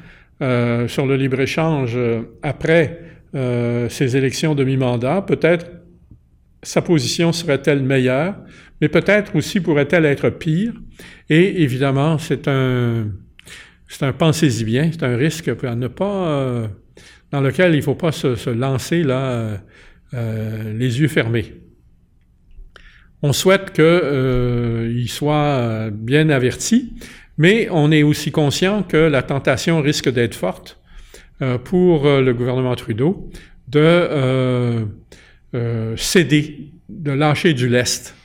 euh, 0.43 0.89
sur 0.89 1.07
le 1.07 1.17
libre-échange 1.17 1.93
euh, 1.97 2.23
après 2.43 3.01
ces 3.33 4.17
élections 4.17 4.57
de 4.57 4.65
mi-mandat, 4.65 5.23
peut-être 5.23 5.67
sa 6.65 6.83
position 6.83 7.33
serait-elle 7.33 7.81
meilleure, 7.81 8.35
mais 8.81 8.89
peut-être 8.89 9.37
aussi 9.37 9.61
pourrait-elle 9.61 10.05
être 10.05 10.31
pire. 10.31 10.73
Et 11.29 11.63
évidemment, 11.63 12.19
c'est 12.19 12.49
un, 12.49 13.07
c'est 13.93 14.07
un 14.07 14.13
pensez-y 14.13 14.65
bien, 14.65 14.91
c'est 14.93 15.03
un 15.03 15.17
risque 15.17 15.51
à 15.63 15.75
ne 15.75 15.89
pas, 15.89 16.69
dans 17.31 17.41
lequel 17.41 17.75
il 17.75 17.79
ne 17.79 17.83
faut 17.83 17.95
pas 17.95 18.13
se, 18.13 18.51
lancer 18.51 19.03
là, 19.03 19.61
les 20.13 21.01
yeux 21.01 21.09
fermés. 21.09 21.61
On 23.23 23.33
souhaite 23.35 23.73
qu'il 23.73 23.85
euh, 23.85 25.07
soit 25.07 25.91
bien 25.93 26.31
averti, 26.31 26.95
mais 27.37 27.69
on 27.71 27.93
est 27.93 28.03
aussi 28.03 28.31
conscient 28.31 28.83
que 28.83 28.97
la 28.97 29.23
tentation 29.23 29.83
risque 29.83 30.11
d'être 30.11 30.35
forte 30.35 30.81
euh, 31.43 31.59
pour 31.59 32.07
euh, 32.07 32.23
le 32.23 32.33
gouvernement 32.33 32.75
Trudeau 32.75 33.31
de 33.69 34.87
céder, 35.97 36.73
de 36.89 37.13
lâcher 37.13 37.55
du 37.55 37.69
lest. 37.69 38.17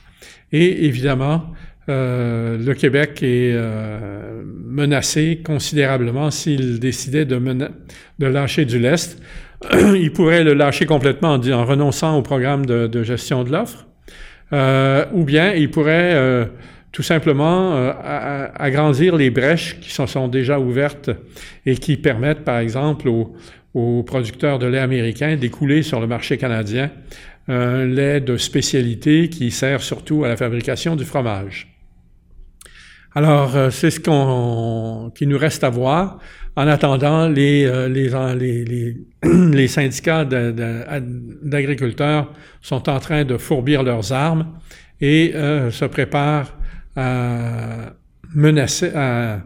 Et 0.52 0.86
évidemment, 0.86 1.52
le 1.88 2.72
Québec 2.74 3.20
est 3.22 3.56
menacé 4.76 5.40
considérablement 5.44 6.30
s'il 6.30 6.78
décidait 6.80 7.24
de, 7.24 7.38
lâcher 8.18 8.64
du 8.64 8.78
lest. 8.78 9.20
il 9.72 10.12
pourrait 10.12 10.44
le 10.44 10.54
lâcher 10.54 10.86
complètement 10.86 11.32
en, 11.32 11.50
en 11.50 11.64
renonçant 11.64 12.16
au 12.18 12.22
programme 12.22 12.66
de, 12.66 13.02
gestion 13.02 13.44
de 13.44 13.52
l'offre. 13.52 13.86
Euh, 14.52 15.04
ou 15.12 15.24
bien 15.24 15.54
il 15.54 15.70
pourrait 15.70 16.14
euh, 16.14 16.44
tout 16.92 17.02
simplement 17.02 17.74
euh, 17.74 18.46
agrandir 18.54 19.16
les 19.16 19.30
brèches 19.30 19.80
qui 19.80 19.90
sont, 19.90 20.06
sont, 20.06 20.28
déjà 20.28 20.60
ouvertes 20.60 21.10
et 21.64 21.74
qui 21.74 21.96
permettent, 21.96 22.44
par 22.44 22.58
exemple, 22.58 23.08
aux, 23.08 23.34
aux 23.74 24.04
producteurs 24.04 24.60
de 24.60 24.66
lait 24.66 24.78
américain 24.78 25.34
d'écouler 25.34 25.82
sur 25.82 26.00
le 26.00 26.06
marché 26.06 26.38
canadien 26.38 26.90
un 27.48 27.86
lait 27.86 28.20
de 28.20 28.36
spécialité 28.36 29.28
qui 29.28 29.50
sert 29.50 29.80
surtout 29.80 30.24
à 30.24 30.28
la 30.28 30.36
fabrication 30.36 30.94
du 30.96 31.04
fromage. 31.04 31.75
Alors, 33.16 33.72
c'est 33.72 33.90
ce 33.90 33.98
qu'on, 33.98 35.10
qui 35.14 35.26
nous 35.26 35.38
reste 35.38 35.64
à 35.64 35.70
voir. 35.70 36.18
En 36.54 36.68
attendant, 36.68 37.30
les 37.30 38.08
syndicats 39.68 40.26
d'agriculteurs 41.42 42.30
sont 42.60 42.90
en 42.90 43.00
train 43.00 43.24
de 43.24 43.38
fourbir 43.38 43.82
leurs 43.82 44.12
armes 44.12 44.58
et 45.00 45.32
euh, 45.34 45.70
se 45.70 45.86
préparent 45.86 46.58
à 46.94 47.94
menacer, 48.34 48.90
à 48.94 49.40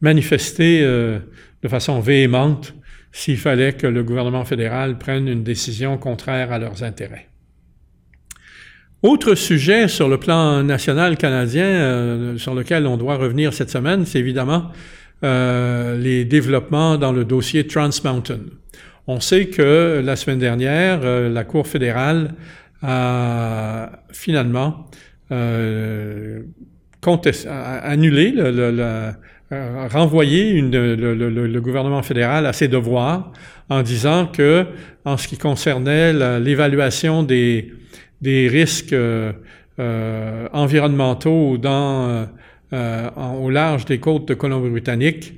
manifester 0.00 0.80
euh, 0.82 1.20
de 1.62 1.68
façon 1.68 2.00
véhémente 2.00 2.74
s'il 3.12 3.38
fallait 3.38 3.74
que 3.74 3.86
le 3.86 4.02
gouvernement 4.02 4.44
fédéral 4.44 4.98
prenne 4.98 5.28
une 5.28 5.44
décision 5.44 5.98
contraire 5.98 6.50
à 6.50 6.58
leurs 6.58 6.82
intérêts. 6.82 7.28
Autre 9.04 9.34
sujet 9.34 9.86
sur 9.86 10.08
le 10.08 10.16
plan 10.16 10.62
national 10.62 11.18
canadien 11.18 11.66
euh, 11.66 12.38
sur 12.38 12.54
lequel 12.54 12.86
on 12.86 12.96
doit 12.96 13.16
revenir 13.16 13.52
cette 13.52 13.68
semaine, 13.68 14.06
c'est 14.06 14.18
évidemment 14.18 14.70
les 15.22 16.24
développements 16.26 16.96
dans 16.96 17.12
le 17.12 17.24
dossier 17.24 17.66
Trans 17.66 17.90
Mountain. 18.02 18.40
On 19.06 19.20
sait 19.20 19.46
que 19.46 20.02
la 20.02 20.16
semaine 20.16 20.38
dernière, 20.38 21.00
euh, 21.02 21.28
la 21.28 21.44
Cour 21.44 21.66
fédérale 21.66 22.34
a 22.82 23.90
finalement 24.10 24.86
euh, 25.32 26.40
annulé, 27.82 28.32
le, 28.34 29.12
renvoyé 29.50 30.62
le, 30.62 31.58
gouvernement 31.60 32.02
fédéral 32.02 32.46
à 32.46 32.54
ses 32.54 32.68
devoirs 32.68 33.32
en 33.68 33.82
disant 33.82 34.26
que, 34.26 34.64
en 35.04 35.18
ce 35.18 35.28
qui 35.28 35.36
concernait 35.36 36.14
l'évaluation 36.40 37.22
des, 37.22 37.70
des, 38.24 38.48
risques 38.48 38.92
euh, 38.92 39.32
environnementaux 40.52 41.58
dans, 41.58 42.26
au 42.72 43.50
large 43.50 43.84
des 43.84 43.98
côtes 43.98 44.26
de 44.26 44.34
Colombie-Britannique, 44.34 45.34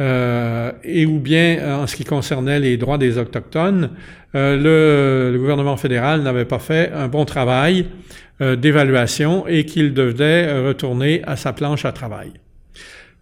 euh, 0.00 0.70
et 0.84 1.06
ou 1.06 1.18
bien 1.18 1.80
en 1.80 1.86
ce 1.86 1.96
qui 1.96 2.04
concernait 2.04 2.60
les 2.60 2.76
droits 2.76 2.98
des 2.98 3.18
Autochtones, 3.18 3.90
euh, 4.34 5.32
le, 5.32 5.38
gouvernement 5.38 5.76
fédéral 5.76 6.22
n'avait 6.22 6.44
pas 6.44 6.60
fait 6.60 6.92
un 6.92 7.08
bon 7.08 7.24
travail 7.24 7.86
euh, 8.40 8.54
d'évaluation 8.54 9.46
et 9.48 9.64
qu'il 9.64 9.94
devait 9.94 10.66
retourner 10.66 11.22
à 11.24 11.34
sa 11.36 11.52
planche 11.52 11.84
à 11.84 11.92
travail. 11.92 12.32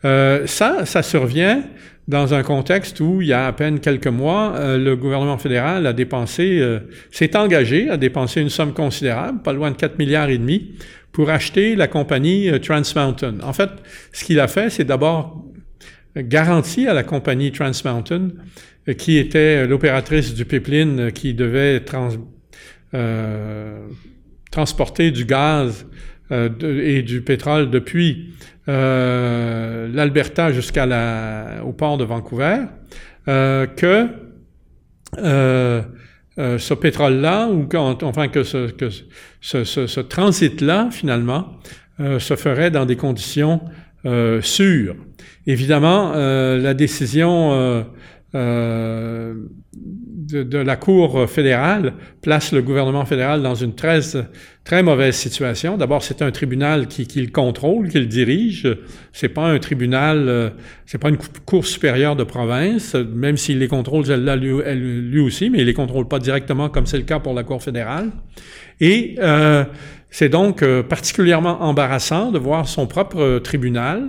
ça, 0.03 0.85
ça 0.85 1.03
survient 1.03 1.65
dans 2.09 2.35
un 2.35 2.43
contexte 2.43 3.01
où, 3.01 3.21
il 3.21 3.29
y 3.29 3.33
a 3.33 3.47
à 3.47 3.53
peine 3.53 3.81
quelques 3.81 4.07
mois, 4.07 4.55
le 4.77 4.95
gouvernement 4.95 5.39
fédéral 5.39 5.87
a 5.87 5.93
dépensé, 5.93 6.63
s'est 7.11 7.37
engagé 7.37 7.91
à 7.91 7.97
dépenser 7.97 8.41
une 8.41 8.49
somme 8.49 8.73
considérable, 8.73 9.43
pas 9.43 9.53
loin 9.53 9.73
de 9.73 9.77
4 9.77 9.99
milliards 9.99 10.29
et 10.29 10.39
demi, 10.39 10.77
pour 11.11 11.31
acheter 11.31 11.75
la 11.75 11.89
compagnie 11.89 12.49
Trans 12.61 12.83
Mountain. 12.95 13.39
En 13.43 13.53
fait, 13.53 13.71
ce 14.13 14.25
qu'il 14.25 14.39
a 14.39 14.47
fait, 14.47 14.71
c'est 14.71 14.85
d'abord 14.85 15.45
garantie 16.23 16.87
à 16.87 16.95
la 16.95 17.03
compagnie 17.03 17.53
Trans 17.53 17.73
Mountain, 17.85 18.29
euh, 18.89 18.95
qui 18.95 19.19
était 19.19 19.67
l'opératrice 19.67 20.35
du 20.35 20.45
pipeline 20.45 21.01
euh, 21.01 21.11
qui 21.11 21.35
devait 21.35 21.83
euh, 22.95 23.89
transporter 24.51 25.11
du 25.11 25.25
gaz 25.25 25.87
et 26.31 27.03
du 27.03 27.21
pétrole 27.23 27.71
depuis 27.71 28.35
l'Alberta 28.67 30.53
jusqu'à 30.53 30.87
au 31.65 31.73
port 31.73 31.99
de 31.99 32.05
Vancouver, 32.05 32.65
que 33.27 34.09
ce 35.17 36.75
pétrole-là, 36.75 37.49
ou 37.49 37.69
enfin 38.03 38.29
que 38.29 38.43
ce, 38.43 40.01
transit-là, 40.01 40.89
finalement, 40.91 41.59
se 41.99 42.37
ferait 42.37 42.71
dans 42.71 42.87
des 42.87 42.97
conditions 42.97 43.61
sûres. 44.41 44.97
Évidemment, 45.47 46.13
euh, 46.15 46.59
la 46.59 46.75
décision 46.75 47.87
euh, 50.33 50.39
euh, 50.41 50.45
de, 50.45 50.59
la 50.59 50.77
Cour 50.77 51.29
fédérale 51.29 51.95
place 52.23 52.53
le 52.53 52.63
gouvernement 52.63 53.05
fédéral 53.05 53.43
dans 53.43 53.55
une 53.55 53.75
très, 53.75 54.01
très 54.65 54.83
mauvaise 54.83 55.15
situation. 55.15 55.77
D'abord, 55.77 56.03
c'est 56.03 56.23
un 56.23 56.31
tribunal 56.31 56.89
qui, 56.89 57.07
qui, 57.07 57.21
le 57.21 57.31
contrôle, 57.31 57.89
qui 57.89 57.99
le 57.99 58.07
dirige. 58.07 58.69
C'est 59.13 59.29
pas 59.29 59.47
un 59.47 59.59
tribunal, 59.59 60.53
c'est 60.87 60.99
pas 60.99 61.09
une 61.09 61.19
Cour 61.45 61.67
supérieure 61.67 62.17
de 62.17 62.25
province, 62.25 62.95
même 62.95 63.37
s'il 63.37 63.59
les 63.59 63.69
contrôle 63.69 64.05
elle, 64.11 64.25
lui, 64.39 65.01
lui, 65.01 65.21
aussi, 65.21 65.51
mais 65.51 65.59
il 65.59 65.67
les 65.67 65.75
contrôle 65.75 66.09
pas 66.09 66.19
directement 66.19 66.69
comme 66.69 66.87
c'est 66.87 66.99
le 66.99 67.05
cas 67.05 67.19
pour 67.19 67.35
la 67.35 67.45
Cour 67.45 67.63
fédérale. 67.63 68.11
Et 68.81 69.17
c'est 70.11 70.29
donc 70.29 70.65
particulièrement 70.89 71.63
embarrassant 71.63 72.33
de 72.33 72.39
voir 72.39 72.69
son 72.69 72.87
propre 72.87 73.39
tribunal 73.39 74.09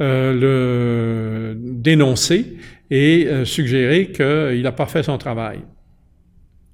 euh, 0.00 0.32
le 0.32 1.56
dénoncer 1.58 2.56
et 2.90 3.26
euh, 3.26 3.44
suggérer 3.44 4.10
qu'il 4.12 4.62
n'a 4.62 4.72
pas 4.72 4.86
fait 4.86 5.02
son 5.02 5.18
travail. 5.18 5.60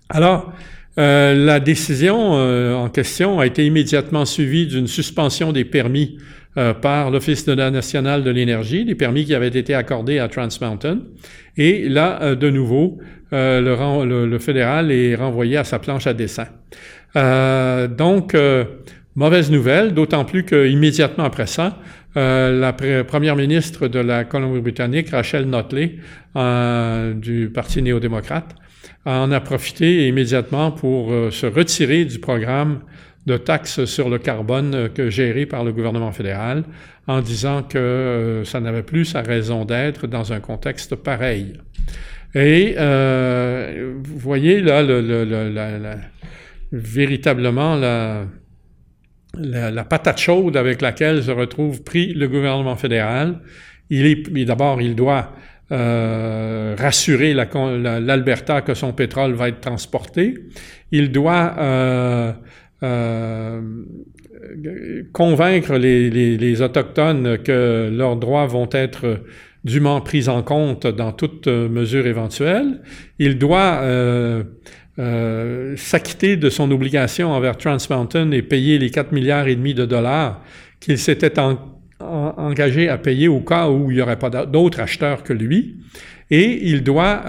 Alors, 0.08 0.52
euh, 0.98 1.34
la 1.34 1.60
décision 1.60 2.32
en 2.32 2.88
question 2.88 3.40
a 3.40 3.46
été 3.46 3.66
immédiatement 3.66 4.24
suivie 4.24 4.66
d'une 4.66 4.86
suspension 4.86 5.52
des 5.52 5.64
permis 5.64 6.18
par 6.82 7.10
l'Office 7.10 7.48
national 7.48 8.22
de 8.22 8.30
l'énergie, 8.30 8.84
des 8.84 8.94
permis 8.94 9.24
qui 9.24 9.34
avaient 9.34 9.48
été 9.48 9.74
accordés 9.74 10.20
à 10.20 10.28
Trans 10.28 10.46
Mountain. 10.60 11.00
Et 11.56 11.88
là, 11.88 12.36
de 12.36 12.48
nouveau, 12.48 13.00
le, 13.32 14.26
le, 14.26 14.38
fédéral 14.38 14.92
est 14.92 15.16
renvoyé 15.16 15.56
à 15.56 15.64
sa 15.64 15.80
planche 15.80 16.06
à 16.06 16.14
dessin. 16.14 16.46
donc, 17.16 18.36
mauvaise 19.16 19.50
nouvelle, 19.50 19.94
d'autant 19.94 20.24
plus 20.24 20.44
qu'immédiatement 20.44 21.24
après 21.24 21.46
ça, 21.46 21.78
euh, 22.16 22.60
la 22.60 22.72
première 22.72 23.36
ministre 23.36 23.88
de 23.88 23.98
la 23.98 24.24
Colombie-Britannique, 24.24 25.10
Rachel 25.10 25.46
Notley, 25.46 25.96
euh, 26.36 27.12
du 27.12 27.50
Parti 27.52 27.82
néo-démocrate, 27.82 28.54
en 29.04 29.32
a 29.32 29.40
profité 29.40 30.06
immédiatement 30.06 30.70
pour 30.70 31.12
euh, 31.12 31.30
se 31.30 31.46
retirer 31.46 32.04
du 32.04 32.18
programme 32.20 32.80
de 33.26 33.36
taxes 33.36 33.84
sur 33.86 34.10
le 34.10 34.18
carbone 34.18 34.90
que 34.94 35.10
géré 35.10 35.46
par 35.46 35.64
le 35.64 35.72
gouvernement 35.72 36.12
fédéral, 36.12 36.64
en 37.06 37.20
disant 37.20 37.62
que 37.62 38.42
ça 38.44 38.60
n'avait 38.60 38.82
plus 38.82 39.06
sa 39.06 39.22
raison 39.22 39.64
d'être 39.64 40.06
dans 40.06 40.32
un 40.32 40.40
contexte 40.40 40.94
pareil. 40.94 41.54
Et 42.34 42.74
vous 42.76 44.18
voyez 44.18 44.60
là, 44.60 44.82
le, 44.82 45.00
le, 45.00 45.94
véritablement 46.72 47.76
la, 47.76 48.24
la, 49.38 49.84
patate 49.84 50.18
chaude 50.18 50.56
avec 50.56 50.80
laquelle 50.80 51.22
se 51.22 51.30
retrouve 51.30 51.82
pris 51.82 52.12
le 52.14 52.28
gouvernement 52.28 52.76
fédéral. 52.76 53.40
Il 53.90 54.06
est, 54.06 54.44
d'abord, 54.44 54.80
il 54.80 54.94
doit 54.94 55.32
euh, 55.72 56.74
rassurer 56.78 57.34
l'Alberta 57.34 58.62
que 58.62 58.74
son 58.74 58.92
pétrole 58.92 59.32
va 59.32 59.48
être 59.48 59.60
transporté. 59.60 60.34
Il 60.92 61.10
doit 61.10 61.54
euh, 61.58 62.32
euh, 62.82 63.60
convaincre 65.12 65.74
les, 65.76 66.10
les, 66.10 66.62
Autochtones 66.62 67.38
que 67.38 67.90
leurs 67.92 68.16
droits 68.16 68.46
vont 68.46 68.68
être 68.72 69.20
dûment 69.64 70.00
prise 70.02 70.28
en 70.28 70.42
compte 70.42 70.86
dans 70.86 71.12
toute 71.12 71.48
mesure 71.48 72.06
éventuelle. 72.06 72.82
Il 73.18 73.38
doit 73.38 73.80
s'acquitter 74.96 76.36
de 76.36 76.50
son 76.50 76.70
obligation 76.70 77.32
envers 77.32 77.56
Trans 77.56 77.78
Mountain 77.90 78.30
et 78.30 78.42
payer 78.42 78.78
les 78.78 78.90
4 78.90 79.12
milliards 79.12 79.48
et 79.48 79.56
demi 79.56 79.74
de 79.74 79.84
dollars 79.86 80.40
qu'il 80.78 80.98
s'était 80.98 81.34
engagé 81.98 82.88
à 82.88 82.96
payer 82.96 83.26
au 83.26 83.40
cas 83.40 83.68
où 83.68 83.90
il 83.90 83.96
n'y 83.96 84.02
aurait 84.02 84.18
pas 84.18 84.30
d'autres 84.30 84.80
acheteurs 84.80 85.24
que 85.24 85.32
lui. 85.32 85.78
Et 86.30 86.68
il 86.68 86.84
doit 86.84 87.22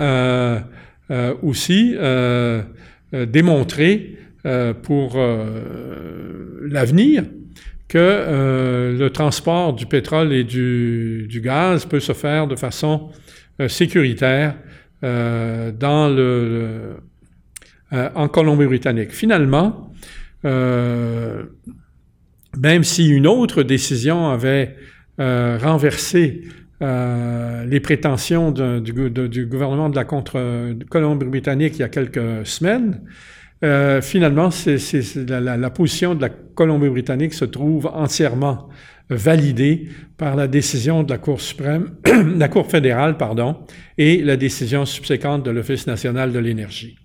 aussi 1.42 1.96
démontrer 3.12 4.18
pour 4.84 5.18
l'avenir 6.62 7.24
que 7.88 7.98
euh, 8.00 8.98
le 8.98 9.10
transport 9.10 9.74
du 9.74 9.86
pétrole 9.86 10.34
et 10.34 10.44
du, 10.44 11.42
gaz 11.44 11.86
peut 11.86 12.00
se 12.00 12.14
faire 12.14 12.48
de 12.48 12.56
façon 12.56 13.10
euh, 13.62 13.68
sécuritaire 13.68 14.56
euh, 15.04 15.72
dans 15.72 16.10
le, 16.10 16.98
en 17.92 18.28
Colombie-Britannique. 18.28 19.12
Finalement, 19.12 19.92
même 20.44 21.50
si 22.84 23.08
une 23.08 23.28
autre 23.28 23.64
décision 23.64 24.30
avait 24.30 24.76
renversé 25.18 26.44
les 26.82 27.80
prétentions 27.80 28.52
du, 28.52 29.46
gouvernement 29.46 29.90
de 29.90 29.96
la 29.96 30.04
Colombie-Britannique 30.04 31.76
il 31.76 31.80
y 31.80 31.84
a 31.84 31.90
quelques 31.90 32.46
semaines, 32.46 33.02
euh, 33.64 34.02
finalement, 34.02 34.52
c'est, 34.52 34.78
la, 35.28 35.70
position 35.70 36.14
de 36.14 36.22
la 36.22 36.30
Colombie-Britannique 36.30 37.34
se 37.34 37.46
trouve 37.46 37.88
entièrement 37.88 38.70
validée 39.10 39.90
par 40.18 40.36
la 40.36 40.48
décision 40.48 41.04
de 41.04 41.12
la 41.12 41.18
Cour 41.18 41.40
suprême, 41.40 41.96
la 42.38 42.48
Cour 42.48 42.70
fédérale, 42.70 43.18
pardon, 43.18 43.58
et 43.98 44.22
la 44.22 44.36
décision 44.36 44.86
subséquente 44.86 45.44
de 45.44 45.52
l'Office 45.52 45.88
national 45.88 46.32
de 46.32 46.40
l'énergie. 46.40 46.98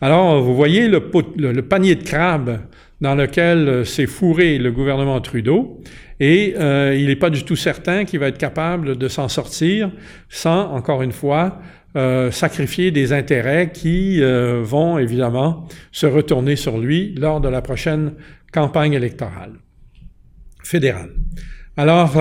Alors, 0.00 0.40
vous 0.40 0.54
voyez 0.54 0.88
le, 0.88 1.62
panier 1.62 1.96
de 1.96 2.04
crabes 2.04 2.60
dans 3.00 3.14
lequel 3.14 3.68
euh, 3.68 3.84
s'est 3.84 4.06
fourré 4.06 4.58
le 4.58 4.70
gouvernement 4.70 5.20
Trudeau, 5.20 5.80
et 6.20 6.54
euh, 6.58 6.96
il 6.98 7.06
n'est 7.06 7.16
pas 7.16 7.30
du 7.30 7.44
tout 7.44 7.56
certain 7.56 8.04
qu'il 8.04 8.20
va 8.20 8.28
être 8.28 8.38
capable 8.38 8.96
de 8.96 9.08
s'en 9.08 9.28
sortir 9.28 9.90
sans, 10.28 10.72
encore 10.72 11.02
une 11.02 11.12
fois, 11.12 11.60
euh, 11.96 12.30
sacrifier 12.30 12.90
des 12.90 13.12
intérêts 13.12 13.70
qui 13.72 14.20
vont 14.20 14.98
évidemment 14.98 15.66
se 15.90 16.06
retourner 16.06 16.56
sur 16.56 16.78
lui 16.78 17.14
lors 17.16 17.40
de 17.40 17.48
la 17.48 17.62
prochaine 17.62 18.14
campagne 18.52 18.92
électorale 18.92 19.52
fédérale. 20.62 21.10
Alors, 21.76 22.12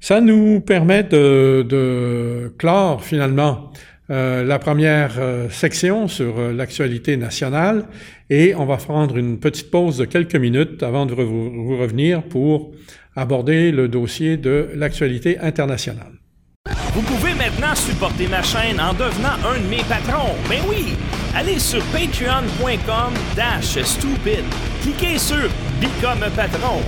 ça 0.00 0.20
nous 0.20 0.60
permet 0.60 1.02
de 1.04 2.52
clore 2.58 3.04
finalement 3.04 3.70
la 4.08 4.58
première 4.58 5.12
section 5.50 6.08
sur 6.08 6.38
l'actualité 6.52 7.16
nationale 7.16 7.84
et 8.28 8.54
on 8.54 8.66
va 8.66 8.76
prendre 8.76 9.16
une 9.16 9.38
petite 9.38 9.70
pause 9.70 9.96
de 9.98 10.04
quelques 10.04 10.36
minutes 10.36 10.82
avant 10.82 11.06
de 11.06 11.14
vous 11.14 11.78
revenir 11.78 12.22
pour 12.22 12.72
aborder 13.16 13.72
le 13.72 13.88
dossier 13.88 14.36
de 14.36 14.68
l'actualité 14.74 15.38
internationale. 15.38 16.12
Vous 16.94 17.02
pouvez 17.02 17.34
maintenant 17.34 17.74
supporter 17.74 18.28
ma 18.28 18.42
chaîne 18.42 18.80
en 18.80 18.92
devenant 18.92 19.36
un 19.46 19.60
de 19.60 19.66
mes 19.68 19.82
patrons. 19.82 20.34
Ben 20.48 20.60
oui! 20.68 20.94
Allez 21.34 21.58
sur 21.58 21.82
patreon.com 21.86 23.12
dash 23.34 23.82
stupid. 23.82 24.44
Cliquez 24.82 25.18
sur 25.18 25.48
Become 25.80 26.22
un 26.22 26.30
patron. 26.30 26.80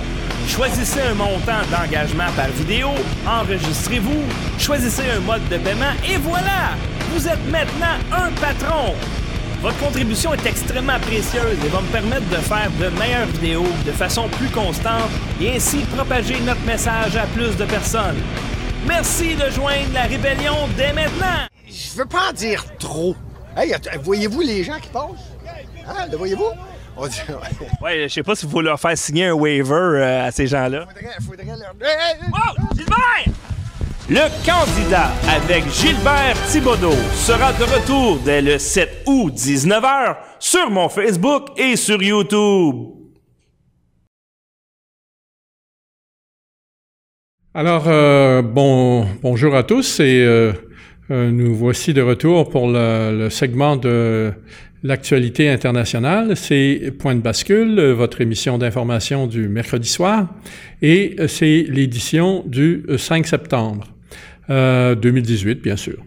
Choisissez 0.47 1.01
un 1.01 1.13
montant 1.13 1.61
d'engagement 1.69 2.31
par 2.35 2.47
vidéo, 2.47 2.89
enregistrez-vous, 3.27 4.23
choisissez 4.57 5.03
un 5.15 5.19
mode 5.19 5.47
de 5.49 5.57
paiement 5.57 5.93
et 6.09 6.17
voilà! 6.17 6.73
Vous 7.11 7.27
êtes 7.27 7.45
maintenant 7.51 7.97
un 8.11 8.31
patron! 8.31 8.95
Votre 9.61 9.77
contribution 9.77 10.33
est 10.33 10.45
extrêmement 10.45 10.99
précieuse 10.99 11.57
et 11.63 11.67
va 11.67 11.81
me 11.81 11.87
permettre 11.87 12.27
de 12.29 12.37
faire 12.37 12.71
de 12.79 12.87
meilleures 12.97 13.27
vidéos 13.27 13.67
de 13.85 13.91
façon 13.91 14.29
plus 14.29 14.49
constante 14.49 15.11
et 15.39 15.55
ainsi 15.55 15.79
propager 15.95 16.39
notre 16.39 16.61
message 16.61 17.15
à 17.17 17.27
plus 17.27 17.55
de 17.55 17.65
personnes. 17.65 18.17
Merci 18.87 19.35
de 19.35 19.49
joindre 19.51 19.93
la 19.93 20.03
rébellion 20.03 20.55
dès 20.75 20.93
maintenant. 20.93 21.45
Je 21.67 21.97
veux 21.97 22.05
pas 22.05 22.29
en 22.29 22.33
dire 22.33 22.63
trop. 22.79 23.15
Voyez-vous 24.01 24.41
les 24.41 24.63
gens 24.63 24.79
qui 24.79 24.89
passent? 24.89 25.33
Hein, 25.87 26.07
le 26.09 26.17
voyez-vous? 26.17 26.51
Ouais, 27.81 28.03
je 28.03 28.13
sais 28.13 28.23
pas 28.23 28.35
s'il 28.35 28.49
faut 28.49 28.61
leur 28.61 28.79
faire 28.79 28.97
signer 28.97 29.25
un 29.25 29.33
waiver 29.33 29.73
euh, 29.73 30.27
à 30.27 30.31
ces 30.31 30.47
gens-là. 30.47 30.85
Faudrait, 30.87 31.15
faudrait 31.25 31.57
leur... 31.57 31.73
Oh, 32.33 32.75
Gilbert! 32.75 33.33
Le 34.09 34.21
candidat 34.45 35.11
avec 35.29 35.69
Gilbert 35.69 36.37
Thibodeau 36.49 36.95
sera 37.13 37.51
de 37.51 37.63
retour 37.63 38.19
dès 38.23 38.41
le 38.41 38.57
7 38.57 39.03
août 39.05 39.33
19h 39.33 40.15
sur 40.39 40.69
mon 40.69 40.87
Facebook 40.87 41.49
et 41.57 41.75
sur 41.75 42.01
YouTube. 42.01 42.97
Alors, 47.53 47.85
euh, 47.87 48.41
bon, 48.41 49.05
bonjour 49.23 49.55
à 49.55 49.63
tous 49.63 49.99
et 49.99 50.23
euh, 50.23 50.53
euh, 51.09 51.31
nous 51.31 51.55
voici 51.55 51.91
de 51.91 52.01
retour 52.01 52.49
pour 52.49 52.69
le, 52.69 53.29
segment 53.29 53.77
de 53.77 54.31
l'actualité 54.83 55.49
internationale. 55.49 56.35
C'est 56.35 56.93
Point 56.97 57.15
de 57.15 57.21
bascule, 57.21 57.79
votre 57.91 58.21
émission 58.21 58.57
d'information 58.57 59.27
du 59.27 59.47
mercredi 59.47 59.89
soir 59.89 60.27
et 60.81 61.15
c'est 61.27 61.65
l'édition 61.67 62.43
du 62.45 62.85
5 62.97 63.25
septembre 63.27 63.87
2018, 64.49 65.61
bien 65.61 65.75
sûr. 65.75 65.97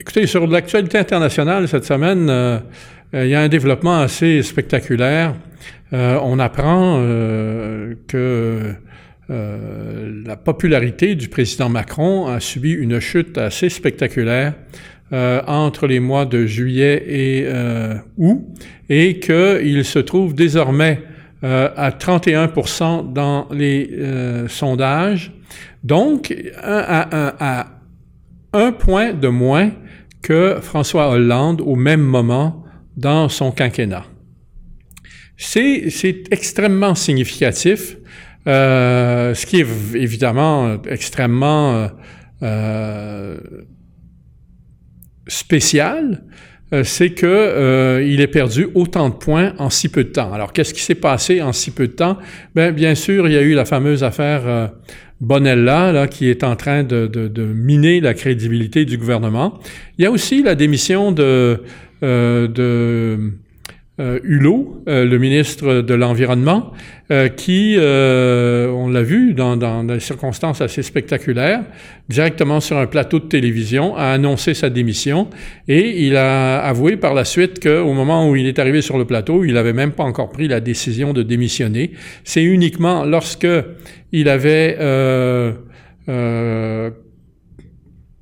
écoutez, 0.00 0.26
sur 0.26 0.46
l'actualité 0.46 0.98
internationale 0.98 1.68
cette 1.68 1.84
semaine, 1.84 2.62
il 3.14 3.26
y 3.26 3.34
a 3.34 3.40
un 3.40 3.48
développement 3.48 4.00
assez 4.00 4.42
spectaculaire. 4.42 5.34
on 5.92 6.38
apprend 6.38 7.00
que 8.08 8.74
euh, 9.30 10.22
la 10.24 10.36
popularité 10.36 11.14
du 11.14 11.28
président 11.28 11.68
Macron 11.68 12.28
a 12.28 12.40
subi 12.40 12.72
une 12.72 12.98
chute 12.98 13.36
assez 13.36 13.68
spectaculaire 13.68 14.54
euh, 15.12 15.42
entre 15.46 15.86
les 15.86 16.00
mois 16.00 16.26
de 16.26 16.46
juillet 16.46 17.02
et 17.06 17.44
euh, 17.46 17.94
août 18.16 18.42
et 18.88 19.20
qu'il 19.20 19.84
se 19.84 19.98
trouve 19.98 20.34
désormais 20.34 21.02
à 21.40 21.90
31% 21.90 23.12
dans 23.12 23.46
les 23.52 23.90
sondages, 24.48 25.30
donc 25.84 26.34
à, 26.60 27.60
à, 27.60 27.66
un 28.52 28.72
point 28.72 29.12
de 29.12 29.28
moins 29.28 29.70
que 30.20 30.56
François 30.60 31.10
Hollande 31.10 31.60
au 31.60 31.76
même 31.76 32.00
moment 32.00 32.64
dans 32.96 33.28
son 33.28 33.52
quinquennat. 33.52 34.04
C'est 35.36 36.24
extrêmement 36.32 36.96
significatif 36.96 37.98
euh, 38.48 39.34
ce 39.34 39.44
qui 39.44 39.60
est 39.60 39.66
évidemment 39.94 40.78
extrêmement 40.88 41.88
euh, 42.42 43.36
spécial, 45.28 46.22
euh, 46.74 46.82
c'est 46.84 47.10
que 47.10 48.02
il 48.04 48.20
ait 48.20 48.26
perdu 48.26 48.68
autant 48.74 49.08
de 49.08 49.14
points 49.14 49.54
en 49.58 49.70
si 49.70 49.88
peu 49.88 50.04
de 50.04 50.10
temps. 50.10 50.32
Alors, 50.32 50.52
qu'est-ce 50.52 50.74
qui 50.74 50.82
s'est 50.82 50.94
passé 50.96 51.40
en 51.40 51.52
si 51.52 51.70
peu 51.70 51.86
de 51.86 51.92
temps? 51.92 52.18
Ben, 52.54 52.72
bien 52.72 52.94
sûr, 52.94 53.28
il 53.28 53.34
y 53.34 53.38
a 53.38 53.42
eu 53.42 53.54
la 53.54 53.64
fameuse 53.64 54.02
affaire 54.04 54.70
Bonella, 55.20 55.92
là, 55.92 56.06
qui 56.06 56.28
est 56.28 56.44
en 56.44 56.54
train 56.54 56.84
de, 56.84 57.06
de, 57.06 57.26
de, 57.26 57.42
miner 57.42 58.00
la 58.00 58.14
crédibilité 58.14 58.84
du 58.84 58.98
gouvernement. 58.98 59.58
Il 59.98 60.04
y 60.04 60.06
a 60.06 60.10
aussi 60.10 60.42
la 60.42 60.54
démission 60.54 61.10
de, 61.10 61.60
de 62.02 62.06
euh, 62.06 63.16
Hulot, 63.98 64.84
euh, 64.88 65.04
le 65.04 65.18
ministre 65.18 65.80
de 65.82 65.94
l'Environnement, 65.94 66.72
euh, 67.10 67.28
qui, 67.28 67.76
on 67.78 68.88
l'a 68.88 69.02
vu 69.02 69.34
dans, 69.34 69.56
dans, 69.56 69.82
des 69.82 69.98
circonstances 69.98 70.60
assez 70.60 70.82
spectaculaires, 70.82 71.64
directement 72.08 72.60
sur 72.60 72.78
un 72.78 72.86
plateau 72.86 73.18
de 73.18 73.26
télévision, 73.26 73.96
a 73.96 74.12
annoncé 74.12 74.54
sa 74.54 74.70
démission 74.70 75.28
et 75.66 76.06
il 76.06 76.16
a 76.16 76.60
avoué 76.60 76.96
par 76.96 77.12
la 77.14 77.24
suite 77.24 77.60
qu'au 77.60 77.92
moment 77.92 78.30
où 78.30 78.36
il 78.36 78.46
est 78.46 78.60
arrivé 78.60 78.82
sur 78.82 78.98
le 78.98 79.04
plateau, 79.04 79.44
il 79.44 79.54
n'avait 79.54 79.72
même 79.72 79.92
pas 79.92 80.04
encore 80.04 80.30
pris 80.30 80.46
la 80.46 80.60
décision 80.60 81.12
de 81.12 81.22
démissionner. 81.22 81.92
C'est 82.22 82.44
uniquement 82.44 83.04
lorsque 83.04 83.48
il 84.12 84.28
avait 84.28 84.76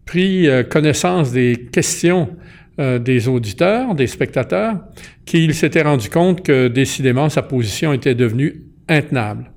pris 0.06 0.48
connaissance 0.70 1.32
des 1.32 1.68
questions 1.70 2.30
euh, 2.78 2.98
des 2.98 3.28
auditeurs, 3.28 3.94
des 3.94 4.06
spectateurs, 4.06 4.78
qu'il 5.24 5.54
s'était 5.54 5.82
rendu 5.82 6.10
compte 6.10 6.42
que 6.42 6.68
décidément 6.68 7.28
sa 7.28 7.42
position 7.42 7.92
était 7.92 8.14
devenue 8.14 8.62
intenable. 8.88 9.50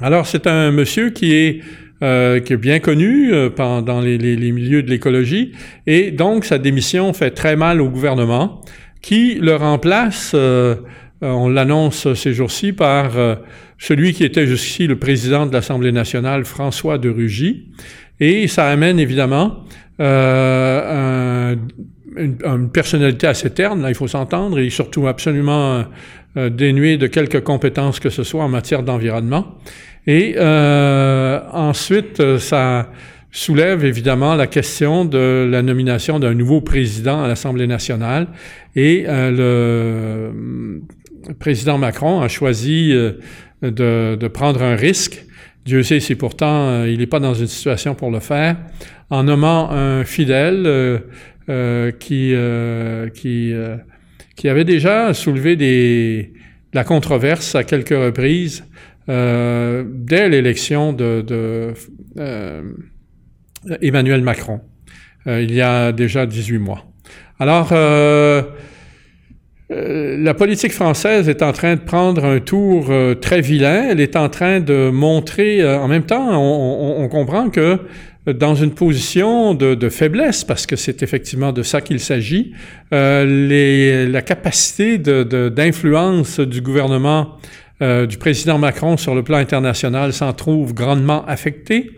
Alors 0.00 0.26
c'est 0.26 0.46
un 0.46 0.70
monsieur 0.70 1.10
qui 1.10 1.32
est, 1.32 1.60
euh, 2.02 2.40
qui 2.40 2.52
est 2.52 2.58
bien 2.58 2.80
connu 2.80 3.32
euh, 3.32 3.48
dans 3.80 4.00
les, 4.00 4.18
les, 4.18 4.52
milieux 4.52 4.82
de 4.82 4.90
l'écologie 4.90 5.52
et 5.86 6.10
donc 6.10 6.44
sa 6.44 6.58
démission 6.58 7.12
fait 7.12 7.30
très 7.30 7.56
mal 7.56 7.80
au 7.80 7.88
gouvernement 7.88 8.60
qui 9.00 9.34
le 9.34 9.54
remplace, 9.56 10.32
euh, 10.34 10.76
on 11.20 11.48
l'annonce 11.48 12.12
ces 12.14 12.32
jours-ci, 12.32 12.72
par 12.72 13.12
celui 13.78 14.12
qui 14.12 14.24
était 14.24 14.46
jusqu'ici 14.46 14.86
le 14.86 14.98
président 14.98 15.46
de 15.46 15.52
l'Assemblée 15.52 15.92
nationale, 15.92 16.44
François 16.44 16.98
de 16.98 17.08
Rugy, 17.08 17.68
Et 18.20 18.48
ça 18.48 18.66
amène 18.68 18.98
évidemment 18.98 19.64
euh, 20.00 21.56
une, 22.16 22.70
personnalité 22.70 23.26
assez 23.26 23.50
terne, 23.50 23.82
là, 23.82 23.88
il 23.88 23.94
faut 23.94 24.08
s'entendre, 24.08 24.58
et 24.58 24.70
surtout 24.70 25.06
absolument 25.06 25.84
euh, 26.36 26.50
dénué 26.50 26.96
de 26.96 27.06
quelque 27.06 27.38
compétences 27.38 28.00
que 28.00 28.10
ce 28.10 28.22
soit 28.22 28.44
en 28.44 28.48
matière 28.48 28.82
d'environnement. 28.82 29.58
Et 30.06 30.34
euh, 30.36 31.40
ensuite, 31.52 32.38
ça 32.38 32.90
soulève 33.30 33.84
évidemment 33.84 34.34
la 34.34 34.46
question 34.46 35.04
de 35.04 35.48
la 35.50 35.62
nomination 35.62 36.18
d'un 36.18 36.34
nouveau 36.34 36.60
président 36.60 37.22
à 37.22 37.28
l'Assemblée 37.28 37.66
nationale. 37.66 38.28
Et 38.76 39.06
le 39.08 40.30
président 41.40 41.78
Macron 41.78 42.20
a 42.20 42.28
choisi 42.28 42.94
de, 43.62 44.28
prendre 44.28 44.62
un 44.62 44.76
risque 44.76 45.24
Dieu 45.64 45.82
sait 45.82 46.00
si 46.00 46.14
pourtant 46.14 46.68
euh, 46.68 46.88
il 46.88 46.98
n'est 46.98 47.06
pas 47.06 47.20
dans 47.20 47.34
une 47.34 47.46
situation 47.46 47.94
pour 47.94 48.10
le 48.10 48.20
faire, 48.20 48.56
en 49.08 49.22
nommant 49.22 49.70
un 49.70 50.04
fidèle 50.04 50.64
euh, 50.66 50.98
euh, 50.98 50.98
qui, 51.46 52.34
qui, 53.14 53.54
qui 54.36 54.48
avait 54.48 54.64
déjà 54.64 55.14
soulevé 55.14 55.56
des, 55.56 56.32
la 56.72 56.84
controverse 56.84 57.54
à 57.54 57.64
quelques 57.64 57.90
reprises 57.90 58.64
dès 59.06 60.28
l'élection 60.28 60.92
de, 60.92 61.22
de 61.26 61.74
Emmanuel 63.82 64.22
Macron, 64.22 64.60
il 65.26 65.52
y 65.52 65.60
a 65.60 65.92
déjà 65.92 66.26
18 66.26 66.58
mois. 66.58 66.86
Alors, 67.38 67.72
euh, 69.70 70.16
la 70.18 70.34
politique 70.34 70.72
française 70.72 71.28
est 71.28 71.42
en 71.42 71.52
train 71.52 71.74
de 71.76 71.80
prendre 71.80 72.24
un 72.24 72.38
tour 72.38 72.86
euh, 72.90 73.14
très 73.14 73.40
vilain. 73.40 73.86
Elle 73.88 74.00
est 74.00 74.14
en 74.14 74.28
train 74.28 74.60
de 74.60 74.90
montrer, 74.90 75.62
euh, 75.62 75.78
en 75.78 75.88
même 75.88 76.04
temps, 76.04 76.38
on, 76.38 77.08
comprend 77.08 77.48
que 77.48 77.78
dans 78.26 78.54
une 78.54 78.72
position 78.72 79.54
de, 79.54 79.88
faiblesse, 79.88 80.44
parce 80.44 80.66
que 80.66 80.76
c'est 80.76 81.02
effectivement 81.02 81.52
de 81.52 81.62
ça 81.62 81.80
qu'il 81.80 82.00
s'agit, 82.00 82.52
la 82.90 84.22
capacité 84.22 84.98
d'influence 84.98 86.40
du 86.40 86.60
gouvernement 86.62 87.36
du 87.80 88.16
président 88.18 88.56
Macron 88.56 88.96
sur 88.96 89.14
le 89.14 89.22
plan 89.22 89.36
international 89.36 90.12
s'en 90.12 90.32
trouve 90.32 90.72
grandement 90.72 91.24
affectée. 91.26 91.90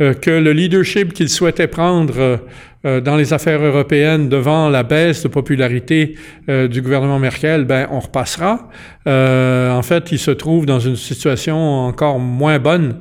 Euh, 0.00 0.12
que 0.12 0.30
le 0.30 0.52
leadership 0.52 1.12
qu'il 1.12 1.28
souhaitait 1.28 1.68
prendre 1.68 2.18
euh, 2.18 2.36
euh, 2.84 3.00
dans 3.00 3.14
les 3.14 3.32
affaires 3.32 3.62
européennes 3.62 4.28
devant 4.28 4.68
la 4.68 4.82
baisse 4.82 5.22
de 5.22 5.28
popularité 5.28 6.16
du 6.48 6.82
gouvernement 6.82 7.20
Merkel, 7.20 7.64
ben 7.64 7.86
on 7.90 8.00
repassera. 8.00 8.68
en 9.06 9.82
fait, 9.82 10.10
il 10.12 10.18
se 10.18 10.32
trouve 10.32 10.66
dans 10.66 10.80
une 10.80 10.96
situation 10.96 11.56
encore 11.86 12.18
moins 12.18 12.58
bonne 12.58 12.96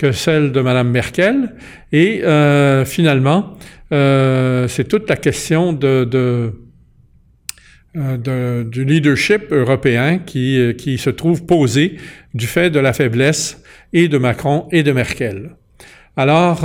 que 0.00 0.12
celle 0.12 0.50
de 0.50 0.62
Mme 0.62 0.90
Merkel. 0.90 1.54
Et 1.92 2.22
finalement, 2.86 3.58
c'est 3.90 4.88
toute 4.88 5.10
la 5.10 5.16
question 5.16 5.74
de, 5.74 6.04
de, 7.94 8.62
du 8.62 8.84
leadership 8.86 9.52
européen 9.52 10.18
qui, 10.18 10.74
qui 10.78 10.96
se 10.96 11.10
trouve 11.10 11.44
posé 11.44 11.98
du 12.32 12.46
fait 12.46 12.70
de 12.70 12.80
la 12.80 12.94
faiblesse 12.94 13.62
et 13.92 14.08
de 14.08 14.16
Macron 14.16 14.68
et 14.72 14.82
de 14.82 14.92
Merkel. 14.92 15.50
Alors, 16.16 16.64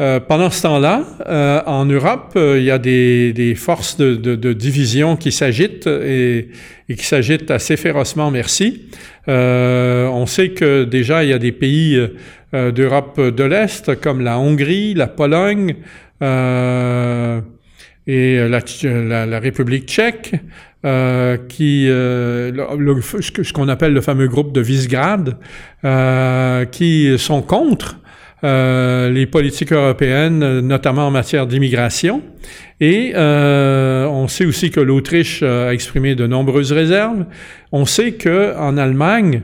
euh, 0.00 0.02
euh, 0.02 0.20
pendant 0.20 0.50
ce 0.50 0.62
temps-là, 0.62 1.04
euh, 1.26 1.60
en 1.66 1.84
Europe, 1.84 2.32
il 2.36 2.62
y 2.62 2.70
a 2.70 2.78
des, 2.78 3.54
forces 3.56 3.96
de, 3.96 4.52
division 4.52 5.16
qui 5.16 5.32
s'agitent 5.32 5.86
et, 5.86 6.48
qui 6.88 7.04
s'agitent 7.04 7.50
assez 7.50 7.76
férocement, 7.76 8.30
merci. 8.30 8.88
on 9.26 10.26
sait 10.26 10.50
que 10.50 10.84
déjà, 10.84 11.24
il 11.24 11.30
y 11.30 11.32
a 11.32 11.38
des 11.38 11.52
pays 11.52 11.98
d'Europe 12.52 13.20
de 13.20 13.44
l'Est, 13.44 14.00
comme 14.00 14.20
la 14.20 14.38
Hongrie, 14.38 14.94
la 14.94 15.06
Pologne 15.06 15.76
et 18.06 18.48
la, 18.48 19.38
République 19.38 19.86
tchèque, 19.86 20.32
qui 21.48 21.86
ce 21.86 23.52
qu'on 23.52 23.68
appelle 23.68 23.92
le 23.94 24.00
fameux 24.00 24.28
groupe 24.28 24.52
de 24.52 24.60
Visegrad, 24.60 25.36
qui 26.70 27.18
sont 27.18 27.42
contre 27.42 28.01
euh, 28.44 29.08
les 29.08 29.26
politiques 29.26 29.72
européennes, 29.72 30.60
notamment 30.60 31.06
en 31.06 31.10
matière 31.12 31.46
d'immigration. 31.46 32.22
Et 32.80 33.12
euh, 33.14 34.04
on 34.06 34.26
sait 34.26 34.44
aussi 34.44 34.70
que 34.70 34.80
l'Autriche 34.80 35.44
a 35.44 35.72
exprimé 35.72 36.16
de 36.16 36.26
nombreuses 36.26 36.72
réserves. 36.72 37.24
On 37.70 37.84
sait 37.84 38.12
que 38.12 38.56
en 38.58 38.76
Allemagne, 38.76 39.42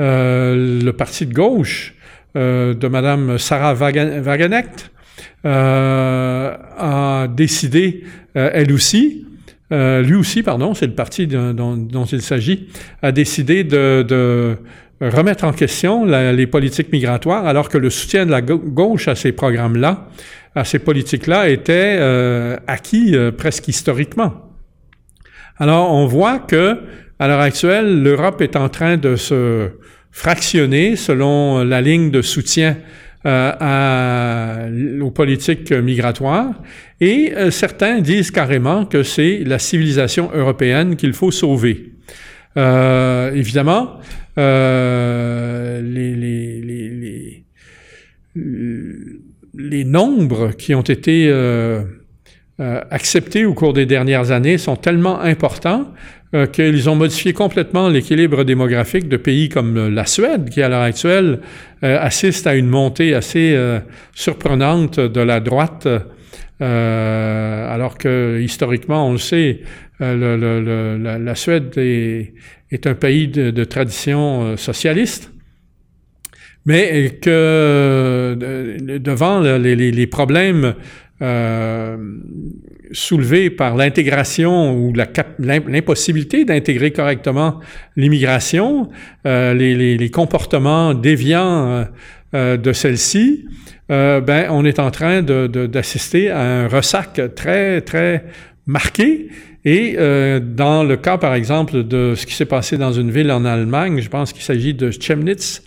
euh, 0.00 0.82
le 0.82 0.92
parti 0.92 1.26
de 1.26 1.32
gauche 1.32 1.94
de 2.34 2.88
Madame 2.88 3.38
Sarah 3.38 3.74
Wagenknecht 3.74 4.90
a 5.44 7.28
décidé, 7.28 8.04
elle 8.34 8.72
aussi, 8.72 9.26
lui 9.70 10.14
aussi, 10.14 10.42
pardon, 10.42 10.72
c'est 10.72 10.86
le 10.86 10.94
parti 10.94 11.26
dont, 11.26 12.06
il 12.10 12.22
s'agit, 12.22 12.68
a 13.02 13.12
décidé 13.12 13.64
de 13.64 14.56
remettre 15.00 15.44
en 15.44 15.52
question 15.52 16.04
les 16.04 16.46
politiques 16.46 16.92
migratoires, 16.92 17.46
alors 17.46 17.68
que 17.68 17.78
le 17.78 17.90
soutien 17.90 18.26
de 18.26 18.30
la 18.30 18.40
gauche 18.40 19.08
à 19.08 19.14
ces 19.14 19.32
programmes-là, 19.32 20.08
à 20.54 20.64
ces 20.64 20.78
politiques-là, 20.78 21.48
était 21.48 21.96
euh, 21.98 22.56
acquis 22.66 23.16
euh, 23.16 23.32
presque 23.32 23.68
historiquement. 23.68 24.50
Alors, 25.58 25.92
on 25.92 26.06
voit 26.06 26.38
que, 26.38 26.78
à 27.18 27.28
l'heure 27.28 27.40
actuelle, 27.40 28.02
l'Europe 28.02 28.40
est 28.42 28.56
en 28.56 28.68
train 28.68 28.96
de 28.96 29.16
se 29.16 29.70
fractionner 30.10 30.96
selon 30.96 31.64
la 31.64 31.80
ligne 31.80 32.10
de 32.10 32.22
soutien 32.22 32.76
euh, 33.24 35.00
aux 35.00 35.10
politiques 35.10 35.72
migratoires, 35.72 36.52
et 37.00 37.32
certains 37.50 38.00
disent 38.00 38.30
carrément 38.30 38.84
que 38.84 39.02
c'est 39.02 39.42
la 39.44 39.58
civilisation 39.58 40.30
européenne 40.34 40.96
qu'il 40.96 41.12
faut 41.12 41.30
sauver. 41.30 41.92
évidemment, 42.56 44.00
euh, 44.38 45.82
les, 49.54 49.84
nombres 49.84 50.52
qui 50.52 50.74
ont 50.74 50.80
été 50.80 51.28
euh, 51.28 51.82
euh, 52.60 52.80
acceptés 52.90 53.44
au 53.44 53.52
cours 53.52 53.74
des 53.74 53.84
dernières 53.84 54.30
années 54.30 54.56
sont 54.56 54.76
tellement 54.76 55.20
importants 55.20 55.92
qu'ils 56.54 56.88
ont 56.88 56.96
modifié 56.96 57.34
complètement 57.34 57.90
l'équilibre 57.90 58.42
démographique 58.42 59.06
de 59.06 59.18
pays 59.18 59.50
comme 59.50 59.94
la 59.94 60.06
Suède, 60.06 60.48
qui 60.48 60.62
à 60.62 60.70
l'heure 60.70 60.80
actuelle 60.80 61.40
assiste 61.82 62.46
à 62.46 62.54
une 62.54 62.68
montée 62.68 63.12
assez 63.14 63.54
surprenante 64.14 64.98
de 64.98 65.20
la 65.20 65.40
droite, 65.40 65.86
alors 66.58 67.98
que 67.98 68.40
historiquement, 68.40 69.06
on 69.08 69.12
le 69.12 69.18
sait, 69.18 69.60
la, 70.00 71.34
Suède 71.34 71.70
est, 71.76 72.32
est 72.72 72.86
un 72.86 72.94
pays 72.94 73.28
de, 73.28 73.64
tradition 73.64 74.42
euh, 74.42 74.56
socialiste, 74.56 75.30
mais 76.64 77.18
que 77.20 78.36
devant 78.98 79.40
les, 79.40 80.06
problèmes 80.06 80.74
euh, 81.20 81.96
soulevés 82.92 83.50
par 83.50 83.76
l'intégration 83.76 84.74
ou 84.76 84.92
l'impossibilité 85.38 86.44
d'intégrer 86.44 86.92
correctement 86.92 87.58
l'immigration, 87.96 88.90
euh, 89.26 89.54
les, 89.54 90.10
comportements 90.10 90.94
déviants 90.94 91.86
de 92.32 92.72
celle-ci, 92.72 93.44
ben, 93.88 94.46
on 94.50 94.64
est 94.64 94.78
en 94.78 94.90
train 94.92 95.20
d'assister 95.22 96.30
à 96.30 96.40
un 96.40 96.68
ressac 96.68 97.20
très, 97.34 97.80
très 97.80 98.24
marqué 98.66 99.28
et 99.64 99.96
euh, 99.98 100.40
dans 100.40 100.82
le 100.82 100.96
cas, 100.96 101.18
par 101.18 101.34
exemple, 101.34 101.84
de 101.84 102.14
ce 102.16 102.26
qui 102.26 102.34
s'est 102.34 102.46
passé 102.46 102.78
dans 102.78 102.92
une 102.92 103.10
ville 103.10 103.30
en 103.30 103.44
Allemagne, 103.44 104.00
je 104.00 104.08
pense 104.08 104.32
qu'il 104.32 104.42
s'agit 104.42 104.74
de 104.74 104.90
Chemnitz, 104.90 105.62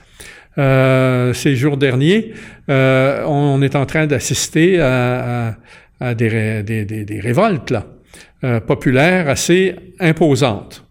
euh, 0.57 1.33
ces 1.33 1.55
jours 1.55 1.77
derniers, 1.77 2.33
euh, 2.69 3.23
on 3.25 3.61
est 3.61 3.75
en 3.75 3.85
train 3.85 4.07
d'assister 4.07 4.79
à, 4.79 5.57
des, 6.17 6.63
des, 6.63 7.19
révoltes 7.19 7.71
là, 7.71 7.85
euh, 8.43 8.61
populaires 8.61 9.27
assez 9.27 9.75
imposantes. 9.99 10.85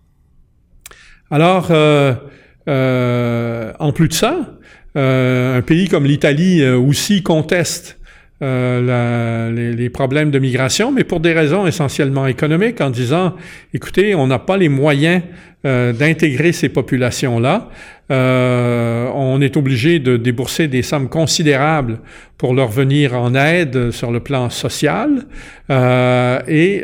Alors, 1.30 1.70
en 1.70 3.92
plus 3.92 4.08
de 4.08 4.12
ça, 4.12 4.58
un 4.94 5.62
pays 5.62 5.88
comme 5.88 6.04
l'Italie 6.04 6.66
aussi 6.68 7.22
conteste 7.22 7.98
euh, 8.42 9.72
les, 9.74 9.88
problèmes 9.90 10.32
de 10.32 10.40
migration, 10.40 10.90
mais 10.90 11.04
pour 11.04 11.20
des 11.20 11.32
raisons 11.32 11.68
essentiellement 11.68 12.26
économiques, 12.26 12.80
en 12.80 12.90
disant, 12.90 13.34
écoutez, 13.72 14.16
on 14.16 14.26
n'a 14.26 14.40
pas 14.40 14.56
les 14.56 14.68
moyens 14.68 15.22
euh, 15.64 15.92
d'intégrer 15.92 16.50
ces 16.50 16.68
populations-là. 16.68 17.70
Euh, 18.10 19.08
on 19.14 19.40
est 19.40 19.56
obligé 19.56 20.00
de 20.00 20.16
débourser 20.16 20.66
des 20.66 20.82
sommes 20.82 21.08
considérables 21.08 22.00
pour 22.36 22.54
leur 22.54 22.68
venir 22.68 23.14
en 23.14 23.36
aide 23.36 23.92
sur 23.92 24.10
le 24.10 24.18
plan 24.18 24.50
social, 24.50 25.26
et 25.70 26.82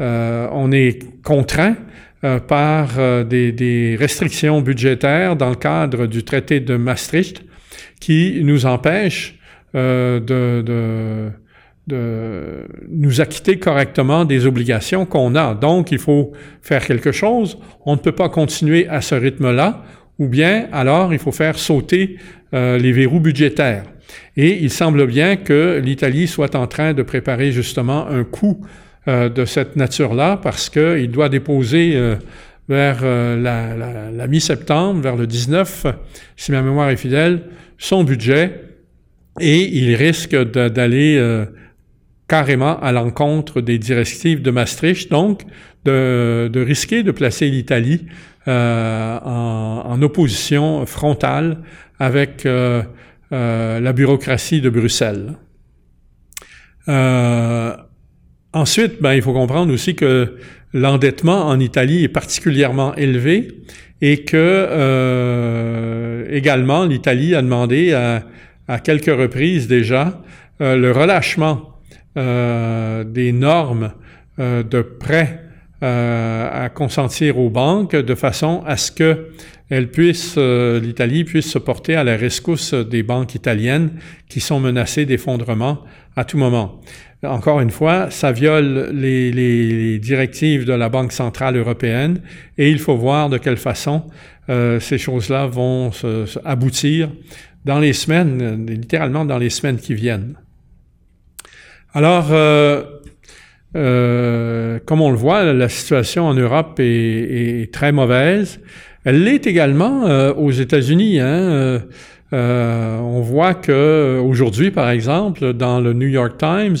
on 0.00 0.72
est 0.72 1.22
contraint 1.24 1.76
par 2.46 2.88
des, 3.26 3.52
des 3.52 3.96
restrictions 3.98 4.60
budgétaires 4.60 5.34
dans 5.34 5.50
le 5.50 5.56
cadre 5.56 6.06
du 6.06 6.22
traité 6.22 6.60
de 6.60 6.76
Maastricht 6.76 7.42
qui 8.00 8.40
nous 8.44 8.66
empêchent 9.74 10.24
de, 10.26 10.62
de, 10.64 11.30
de, 11.86 12.66
nous 12.90 13.20
acquitter 13.20 13.58
correctement 13.58 14.24
des 14.24 14.46
obligations 14.46 15.06
qu'on 15.06 15.34
a. 15.34 15.54
Donc, 15.54 15.92
il 15.92 15.98
faut 15.98 16.32
faire 16.62 16.84
quelque 16.86 17.12
chose. 17.12 17.58
On 17.86 17.92
ne 17.92 18.00
peut 18.00 18.12
pas 18.12 18.28
continuer 18.28 18.88
à 18.88 19.00
ce 19.00 19.14
rythme-là, 19.14 19.84
ou 20.18 20.28
bien 20.28 20.68
alors 20.72 21.12
il 21.12 21.18
faut 21.18 21.32
faire 21.32 21.58
sauter 21.58 22.18
les 22.52 22.92
verrous 22.92 23.20
budgétaires. 23.20 23.84
Et 24.36 24.62
il 24.62 24.70
semble 24.70 25.06
bien 25.06 25.36
que 25.36 25.80
l'Italie 25.82 26.26
soit 26.26 26.54
en 26.54 26.66
train 26.66 26.94
de 26.94 27.02
préparer 27.02 27.52
justement 27.52 28.06
un 28.08 28.24
coup 28.24 28.60
euh, 29.08 29.28
de 29.28 29.44
cette 29.44 29.76
nature-là 29.76 30.38
parce 30.42 30.68
qu'il 30.68 31.10
doit 31.10 31.28
déposer 31.28 31.92
euh, 31.94 32.16
vers 32.68 32.98
euh, 33.02 33.40
la, 33.40 34.10
la 34.10 34.26
mi-septembre, 34.26 35.00
vers 35.00 35.16
le 35.16 35.26
19, 35.26 35.86
si 36.36 36.52
ma 36.52 36.62
mémoire 36.62 36.90
est 36.90 36.96
fidèle, 36.96 37.42
son 37.78 38.04
budget 38.04 38.60
et 39.40 39.68
il 39.76 39.94
risque 39.94 40.36
d'aller 40.36 41.44
carrément 42.28 42.78
à 42.80 42.92
l'encontre 42.92 43.60
des 43.60 43.78
directives 43.78 44.42
de 44.42 44.50
Maastricht, 44.50 45.10
donc 45.10 45.42
de, 45.84 46.48
de 46.52 46.60
risquer 46.60 47.02
de 47.02 47.10
placer 47.10 47.48
l'Italie 47.48 48.06
euh, 48.46 49.18
en, 49.24 49.82
en, 49.86 50.02
opposition 50.02 50.84
frontale 50.86 51.58
avec 51.98 52.46
euh, 52.46 52.82
euh, 53.32 53.80
la 53.80 53.92
bureaucratie 53.92 54.60
de 54.60 54.70
Bruxelles. 54.70 55.34
Euh, 56.88 57.74
ensuite, 58.52 59.02
ben, 59.02 59.14
il 59.14 59.22
faut 59.22 59.32
comprendre 59.32 59.72
aussi 59.72 59.94
que 59.94 60.36
l'endettement 60.72 61.46
en 61.46 61.58
Italie 61.60 62.04
est 62.04 62.08
particulièrement 62.08 62.94
élevé 62.94 63.48
et 64.00 64.24
que 64.24 64.36
euh, 64.36 66.26
également 66.30 66.84
l'Italie 66.84 67.34
a 67.34 67.42
demandé 67.42 67.92
à, 67.92 68.24
à, 68.68 68.78
quelques 68.78 69.06
reprises 69.06 69.66
déjà 69.66 70.22
le 70.60 70.90
relâchement 70.90 71.74
des 72.16 73.32
normes 73.32 73.92
de 74.38 74.82
prêts 74.82 75.40
à 75.80 76.68
consentir 76.74 77.38
aux 77.38 77.50
banques 77.50 77.96
de 77.96 78.14
façon 78.14 78.62
à 78.66 78.76
ce 78.76 78.92
que 78.92 79.28
euh, 79.70 80.80
l'Italie 80.80 81.24
puisse 81.24 81.50
se 81.50 81.58
porter 81.58 81.94
à 81.94 82.04
la 82.04 82.16
rescousse 82.16 82.72
des 82.74 83.02
banques 83.02 83.34
italiennes 83.34 83.90
qui 84.28 84.40
sont 84.40 84.60
menacées 84.60 85.04
d'effondrement 85.04 85.84
à 86.16 86.24
tout 86.24 86.38
moment. 86.38 86.80
Encore 87.22 87.60
une 87.60 87.70
fois, 87.70 88.10
ça 88.10 88.32
viole 88.32 88.90
les, 88.92 89.98
directives 89.98 90.64
de 90.64 90.72
la 90.72 90.88
Banque 90.88 91.12
centrale 91.12 91.56
européenne 91.56 92.20
et 92.56 92.70
il 92.70 92.78
faut 92.78 92.96
voir 92.96 93.28
de 93.28 93.38
quelle 93.38 93.56
façon 93.56 94.04
euh, 94.48 94.80
ces 94.80 94.98
choses-là 94.98 95.46
vont 95.46 95.90
se, 95.92 96.38
aboutir 96.44 97.10
dans 97.64 97.78
les 97.78 97.92
semaines, 97.92 98.66
littéralement 98.66 99.24
dans 99.24 99.38
les 99.38 99.50
semaines 99.50 99.78
qui 99.78 99.94
viennent. 99.94 100.36
Alors, 101.94 102.28
euh, 102.32 102.82
euh, 103.76 104.78
comme 104.84 105.00
on 105.00 105.10
le 105.10 105.16
voit, 105.16 105.52
la 105.52 105.68
situation 105.68 106.26
en 106.26 106.34
Europe 106.34 106.78
est, 106.80 107.72
très 107.72 107.92
mauvaise. 107.92 108.60
Elle 109.04 109.24
l'est 109.24 109.46
également 109.46 110.06
euh, 110.06 110.34
aux 110.34 110.50
États-Unis. 110.50 111.18
Hein, 111.20 111.82
on 112.30 113.20
voit 113.22 113.54
que 113.54 114.20
aujourd'hui, 114.22 114.70
par 114.70 114.90
exemple, 114.90 115.54
dans 115.54 115.80
le 115.80 115.94
New 115.94 116.08
York 116.08 116.36
Times, 116.38 116.76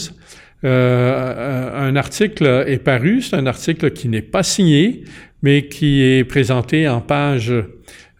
un 0.62 1.96
article 1.96 2.64
est 2.66 2.82
paru. 2.82 3.22
C'est 3.22 3.36
un 3.36 3.46
article 3.46 3.92
qui 3.92 4.08
n'est 4.08 4.22
pas 4.22 4.42
signé, 4.42 5.04
mais 5.42 5.68
qui 5.68 6.02
est 6.02 6.24
présenté 6.24 6.86
en 6.86 7.00
page 7.00 7.52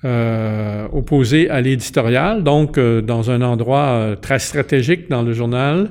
opposée 0.05 1.51
à 1.51 1.61
l'éditorial, 1.61 2.45
donc 2.45 2.79
dans 2.79 3.31
un 3.31 3.43
endroit 3.43 4.17
très 4.21 4.39
stratégique 4.39 5.11
dans 5.11 5.23
le 5.23 5.33
journal. 5.33 5.91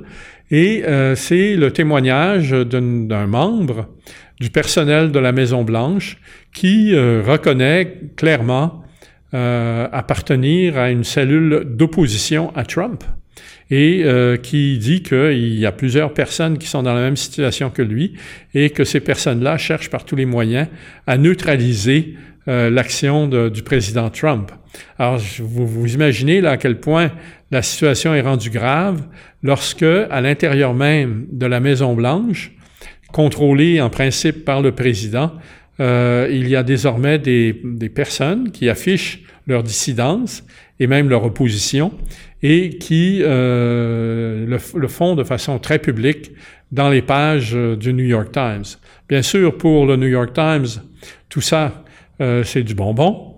Et 0.50 0.84
c'est 1.16 1.56
le 1.56 1.72
témoignage 1.72 2.52
d'un 2.52 3.28
membre 3.28 3.90
du 4.40 4.50
personnel 4.50 5.12
de 5.12 5.20
la 5.20 5.32
Maison 5.32 5.64
Blanche 5.64 6.18
qui 6.54 6.94
euh, 6.94 7.24
reconnaît 7.26 8.02
clairement 8.16 8.84
euh, 9.34 9.88
appartenir 9.92 10.78
à 10.78 10.92
une 10.92 11.04
cellule 11.04 11.64
d'opposition 11.66 12.56
à 12.56 12.64
Trump 12.64 13.04
et 13.70 14.04
euh, 14.06 14.38
qui 14.38 14.78
dit 14.78 15.04
qu'il 15.04 15.60
y 15.60 15.66
a 15.66 15.72
plusieurs 15.72 16.14
personnes 16.14 16.58
qui 16.58 16.68
sont 16.68 16.84
dans 16.84 16.94
la 16.94 17.02
même 17.02 17.18
situation 17.18 17.70
que 17.70 17.82
lui 17.82 18.14
et 18.54 18.70
que 18.70 18.84
ces 18.84 19.00
personnes-là 19.00 19.58
cherchent 19.58 19.90
par 19.90 20.06
tous 20.06 20.16
les 20.16 20.26
moyens 20.26 20.68
à 21.08 21.18
neutraliser 21.18 22.16
l'action 22.48 23.28
du 23.28 23.62
président 23.62 24.10
Trump. 24.10 24.52
Alors, 24.98 25.20
vous, 25.40 25.94
imaginez 25.94 26.42
là 26.42 26.52
à 26.52 26.58
quel 26.58 26.80
point 26.80 27.12
la 27.52 27.62
situation 27.62 28.14
est 28.14 28.22
rendue 28.22 28.50
grave 28.50 29.02
lorsque, 29.44 29.84
à 29.84 30.22
l'intérieur 30.22 30.74
même 30.74 31.26
de 31.32 31.46
la 31.46 31.60
Maison 31.60 31.94
Blanche, 31.94 32.52
contrôlée 33.12 33.82
en 33.82 33.90
principe 33.90 34.46
par 34.46 34.62
le 34.62 34.72
président, 34.72 35.32
euh, 35.80 36.28
il 36.32 36.48
y 36.48 36.56
a 36.56 36.64
désormais 36.64 37.20
des, 37.20 37.54
personnes 37.94 38.52
qui 38.52 38.70
affichent 38.70 39.24
leur 39.46 39.64
dissidence 39.64 40.44
et 40.80 40.88
même 40.88 41.10
leur 41.10 41.24
opposition 41.24 41.94
et 42.44 42.78
qui 42.78 43.22
euh, 43.22 44.46
le, 44.46 44.88
font 44.88 45.16
de 45.16 45.24
façon 45.24 45.60
très 45.60 45.80
publique 45.80 46.32
dans 46.72 46.90
les 46.90 47.02
pages 47.02 47.56
euh, 47.56 47.76
du 47.76 47.94
New 47.94 48.04
York 48.06 48.32
Times. 48.32 48.66
Bien 49.08 49.22
sûr, 49.22 49.58
pour 49.58 49.86
le 49.86 49.96
New 49.96 50.08
York 50.08 50.34
Times, 50.34 50.68
tout 51.30 51.42
ça, 51.42 51.84
c'est 52.20 52.64
du 52.64 52.74
bonbon. 52.74 53.36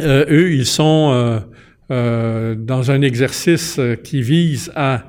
eux, 0.00 0.52
ils 0.52 0.66
sont 0.66 1.42
dans 1.88 2.90
un 2.90 3.02
exercice 3.02 3.80
qui 4.02 4.22
vise 4.22 4.72
à 4.74 5.04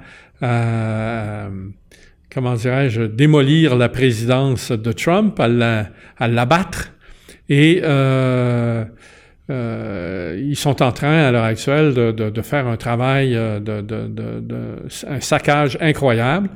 comment 2.33 2.55
dirais-je, 2.55 3.03
démolir 3.03 3.75
la 3.75 3.89
présidence 3.89 4.71
de 4.71 4.91
Trump, 4.91 5.39
à 5.39 6.27
l'abattre. 6.27 6.91
et 7.49 7.81
euh, 7.83 8.85
euh, 9.49 10.41
ils 10.41 10.55
sont 10.55 10.81
en 10.81 10.91
train, 10.91 11.25
à 11.25 11.31
l'heure 11.31 11.43
actuelle, 11.43 11.93
de, 11.93 12.11
de, 12.11 12.29
de, 12.29 12.41
faire 12.41 12.67
un 12.67 12.77
travail, 12.77 13.35
euh, 13.35 13.59
de, 13.59 13.81
de, 13.81 14.77
un 15.07 15.19
saccage 15.19 15.77
incroyable, 15.81 16.49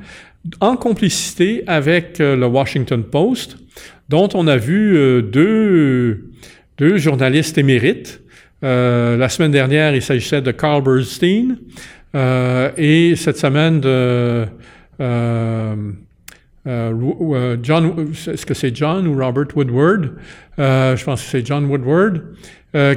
en 0.60 0.76
complicité 0.76 1.64
avec 1.66 2.20
euh, 2.20 2.34
le 2.34 2.46
Washington 2.46 3.04
Post, 3.04 3.58
dont 4.08 4.28
on 4.34 4.46
a 4.46 4.56
vu 4.56 4.96
euh, 4.96 5.20
deux, 5.20 6.27
deux 6.78 6.96
journalistes 6.98 7.58
émérites. 7.58 8.22
la 8.62 9.28
semaine 9.28 9.52
dernière, 9.52 9.94
il 9.94 10.02
s'agissait 10.02 10.42
de 10.42 10.52
Carl 10.52 10.82
Bernstein, 10.82 11.56
et 12.14 13.14
cette 13.16 13.36
semaine 13.36 13.80
de 13.80 14.46
euh, 15.00 15.92
euh, 16.66 17.12
euh, 17.32 17.56
John, 17.62 18.10
est-ce 18.12 18.44
que 18.44 18.54
c'est 18.54 18.74
John 18.74 19.06
ou 19.06 19.16
Robert 19.16 19.46
Woodward? 19.56 20.10
je 20.58 21.04
pense 21.04 21.22
que 21.22 21.28
c'est 21.28 21.46
John 21.46 21.66
Woodward. 21.66 22.22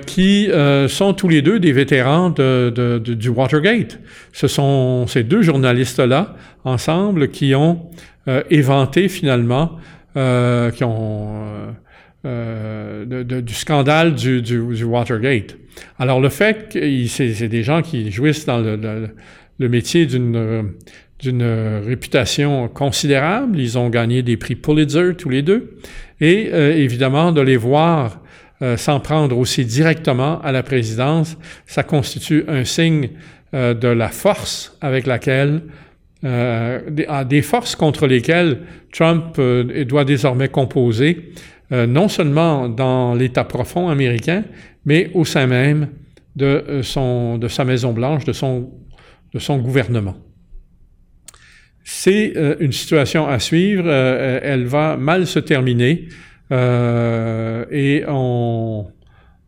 qui 0.06 0.50
sont 0.90 1.14
tous 1.14 1.30
les 1.30 1.42
deux 1.42 1.60
des 1.60 1.72
vétérans 1.72 2.32
de, 2.32 3.00
du 3.00 3.30
Watergate. 3.30 4.00
Ce 4.34 4.48
sont 4.48 5.06
ces 5.08 5.24
deux 5.24 5.42
journalistes-là, 5.42 6.36
ensemble, 6.64 7.30
qui 7.30 7.56
ont 7.56 7.90
éventé 8.50 9.08
finalement, 9.10 9.78
qui 10.16 10.84
ont 10.84 11.76
du 12.24 13.54
scandale 13.54 14.16
du, 14.16 14.84
Watergate. 14.84 15.58
Alors 15.98 16.20
le 16.20 16.30
fait 16.30 16.70
que 16.70 17.08
c'est 17.08 17.48
des 17.48 17.64
gens 17.64 17.82
qui 17.82 18.12
jouissent 18.12 18.46
dans 18.46 18.60
le, 18.60 19.70
métier 19.70 20.06
d'une 20.06 21.44
réputation 21.86 22.68
considérable. 22.68 23.60
Ils 23.60 23.78
ont 23.78 23.90
gagné 23.90 24.24
des 24.24 24.38
prix 24.38 24.56
Pulitzer 24.56 25.16
tous 25.18 25.30
les 25.30 25.42
deux. 25.42 25.78
Et 26.22 26.52
euh, 26.54 26.76
évidemment, 26.76 27.32
de 27.32 27.42
les 27.42 27.58
voir 27.58 28.22
euh, 28.62 28.78
s'en 28.78 29.00
prendre 29.00 29.38
aussi 29.38 29.66
directement 29.66 30.40
à 30.42 30.52
la 30.52 30.62
présidence, 30.62 31.36
ça 31.66 31.82
constitue 31.82 32.46
un 32.48 32.64
signe 32.64 33.10
euh, 33.56 33.74
de 33.74 33.88
la 33.88 34.10
force 34.10 34.78
avec 34.80 35.08
laquelle, 35.08 35.64
ah, 36.24 37.24
des, 37.24 37.42
forces 37.42 37.76
contre 37.76 38.06
lesquelles 38.06 38.60
Trump 38.94 39.42
doit 39.88 40.06
désormais 40.06 40.50
composer, 40.50 41.32
non 41.72 42.10
seulement 42.10 42.68
dans 42.68 43.16
l'État 43.16 43.46
profond 43.46 43.88
américain, 43.88 44.44
mais 44.86 45.10
au 45.14 45.26
sein 45.26 45.48
même 45.48 45.90
de, 46.36 46.82
de 47.38 47.48
sa 47.48 47.66
Maison-Blanche, 47.66 48.26
de 48.26 48.34
son, 48.34 48.70
de 49.34 49.40
son 49.40 49.58
gouvernement. 49.58 50.16
C'est 51.84 52.34
euh, 52.38 52.56
une 52.60 52.72
situation 52.72 53.28
à 53.28 53.40
suivre. 53.40 53.86
Euh, 53.88 54.40
elle 54.42 54.66
va 54.66 54.98
mal 54.98 55.26
se 55.26 55.40
terminer 55.40 56.10
euh, 56.52 57.66
et 57.72 58.04
on, 58.08 58.88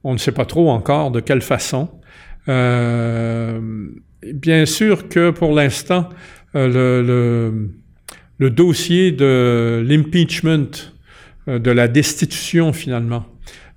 ne 0.03 0.17
sait 0.17 0.31
pas 0.31 0.45
trop 0.45 0.69
encore 0.69 1.11
de 1.11 1.19
quelle 1.19 1.41
façon. 1.41 1.89
bien 2.47 3.55
sûr 4.65 5.09
que 5.09 5.31
pour 5.31 5.53
l'instant, 5.53 6.09
le, 6.53 7.69
dossier 8.39 9.11
de 9.11 9.83
l'impeachment, 9.87 10.92
de 11.47 11.71
la 11.71 11.87
destitution 11.87 12.73
finalement, 12.73 13.25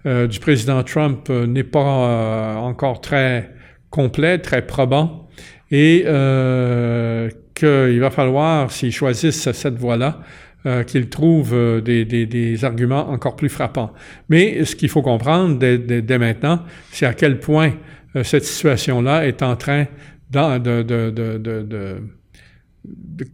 du 0.04 0.38
président 0.38 0.82
Trump 0.84 1.28
n'est 1.30 1.64
pas 1.64 2.56
encore 2.60 3.00
très 3.00 3.50
complet, 3.90 4.38
très 4.38 4.64
probant. 4.66 5.28
et 5.70 6.04
euh, 6.06 7.28
qu'il 7.54 7.98
va 8.00 8.10
falloir, 8.10 8.70
s'ils 8.70 8.92
choisissent 8.92 9.50
cette 9.50 9.78
voie-là, 9.78 10.20
euh, 10.66 10.82
qu'ils 10.82 11.08
trouvent 11.08 11.54
euh, 11.54 11.80
des, 11.80 12.64
arguments 12.64 13.08
encore 13.08 13.36
plus 13.36 13.48
frappants. 13.48 13.92
Mais 14.28 14.64
ce 14.64 14.74
qu'il 14.74 14.88
faut 14.88 15.02
comprendre 15.02 15.58
dès, 15.58 16.18
maintenant, 16.18 16.64
c'est 16.90 17.06
à 17.06 17.14
quel 17.14 17.38
point 17.38 17.72
euh, 18.16 18.24
cette 18.24 18.44
situation-là 18.44 19.26
est 19.26 19.42
en 19.42 19.54
train 19.54 19.86
de, 20.30 20.82
de, 20.82 22.00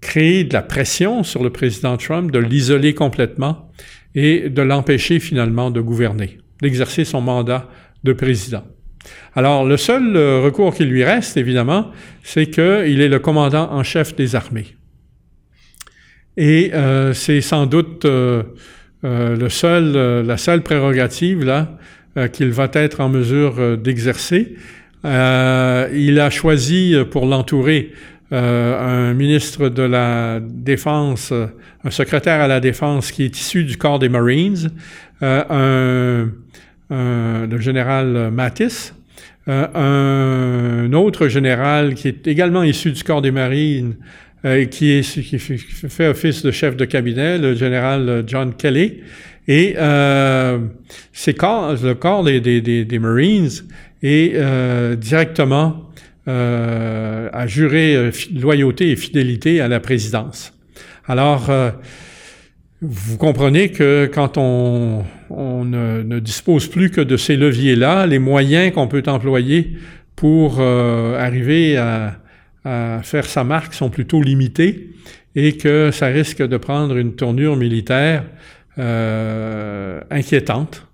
créer 0.00 0.44
de 0.44 0.52
la 0.52 0.60
pression 0.60 1.22
sur 1.22 1.42
le 1.42 1.50
président 1.50 1.96
Trump, 1.96 2.30
de 2.30 2.38
l'isoler 2.38 2.92
complètement 2.92 3.70
et 4.14 4.50
de 4.50 4.62
l'empêcher 4.62 5.20
finalement 5.20 5.70
de 5.70 5.80
gouverner, 5.80 6.38
d'exercer 6.60 7.04
son 7.04 7.20
mandat 7.20 7.68
de 8.04 8.12
président. 8.12 8.64
Alors, 9.34 9.64
le 9.64 9.76
seul 9.76 10.16
recours 10.16 10.74
qui 10.74 10.84
lui 10.84 11.02
reste, 11.02 11.36
évidemment, 11.36 11.90
c'est 12.22 12.46
qu'il 12.46 13.00
est 13.00 13.08
le 13.08 13.18
commandant 13.18 13.72
en 13.72 13.82
chef 13.82 14.14
des 14.14 14.36
armées. 14.36 14.76
Et 16.36 16.70
euh, 16.72 17.12
c'est 17.12 17.40
sans 17.40 17.66
doute 17.66 18.04
euh, 18.04 18.42
euh, 19.04 20.22
la 20.22 20.36
seule 20.36 20.62
prérogative 20.62 21.44
là 21.44 21.78
qu'il 22.32 22.50
va 22.50 22.68
être 22.74 23.00
en 23.00 23.08
mesure 23.08 23.78
d'exercer. 23.78 24.54
il 25.02 26.20
a 26.20 26.28
choisi 26.30 26.94
pour 27.10 27.24
l'entourer 27.24 27.92
un 28.32 29.14
ministre 29.14 29.68
de 29.68 29.82
la 29.82 30.40
Défense, 30.40 31.32
un 31.84 31.90
secrétaire 31.90 32.40
à 32.40 32.48
la 32.48 32.60
Défense 32.60 33.12
qui 33.12 33.24
est 33.24 33.38
issu 33.38 33.64
du 33.64 33.76
corps 33.76 33.98
des 33.98 34.08
Marines, 34.08 34.70
un, 35.20 36.30
le 36.90 37.58
général 37.58 38.30
Mattis, 38.32 38.92
un 39.46 40.92
autre 40.92 41.28
général 41.28 41.94
qui 41.94 42.08
est 42.08 42.26
également 42.26 42.62
issu 42.62 42.92
du 42.92 43.04
corps 43.04 43.22
des 43.22 43.30
Marines, 43.30 43.96
euh, 44.44 44.64
qui, 44.64 45.04
fait 45.04 46.08
office 46.08 46.42
de 46.42 46.50
chef 46.50 46.76
de 46.76 46.84
cabinet, 46.84 47.38
le 47.38 47.54
général 47.54 48.24
John 48.26 48.52
Kelly. 48.54 49.00
Et 49.46 49.76
euh, 49.78 50.58
c'est 51.12 51.40
le 51.40 51.92
corps 51.92 52.24
des, 52.24 52.98
Marines 52.98 53.50
est 54.02 54.32
euh, 54.34 54.96
directement 54.96 55.91
euh, 56.28 57.28
à 57.32 57.46
jurer 57.46 57.96
euh, 57.96 58.10
loyauté 58.34 58.90
et 58.90 58.96
fidélité 58.96 59.60
à 59.60 59.68
la 59.68 59.80
présidence. 59.80 60.52
Alors, 61.06 61.50
euh, 61.50 61.70
vous 62.80 63.16
comprenez 63.16 63.70
que 63.70 64.10
quand 64.12 64.38
on, 64.38 65.04
on 65.30 65.64
ne, 65.64 66.18
dispose 66.18 66.68
plus 66.68 66.90
que 66.90 67.00
de 67.00 67.16
ces 67.16 67.36
leviers-là, 67.36 68.06
les 68.06 68.18
moyens 68.18 68.72
qu'on 68.72 68.88
peut 68.88 69.02
employer 69.06 69.76
pour 70.16 70.60
arriver 70.60 71.76
à, 71.76 72.18
à 72.64 73.00
faire 73.02 73.24
sa 73.24 73.44
marque 73.44 73.74
sont 73.74 73.88
plutôt 73.88 74.20
limités 74.20 74.90
et 75.34 75.56
que 75.56 75.90
ça 75.92 76.06
risque 76.06 76.42
de 76.42 76.56
prendre 76.56 76.96
une 76.96 77.14
tournure 77.14 77.56
militaire 77.56 78.24
euh, 78.78 80.00
inquiétante 80.10 80.86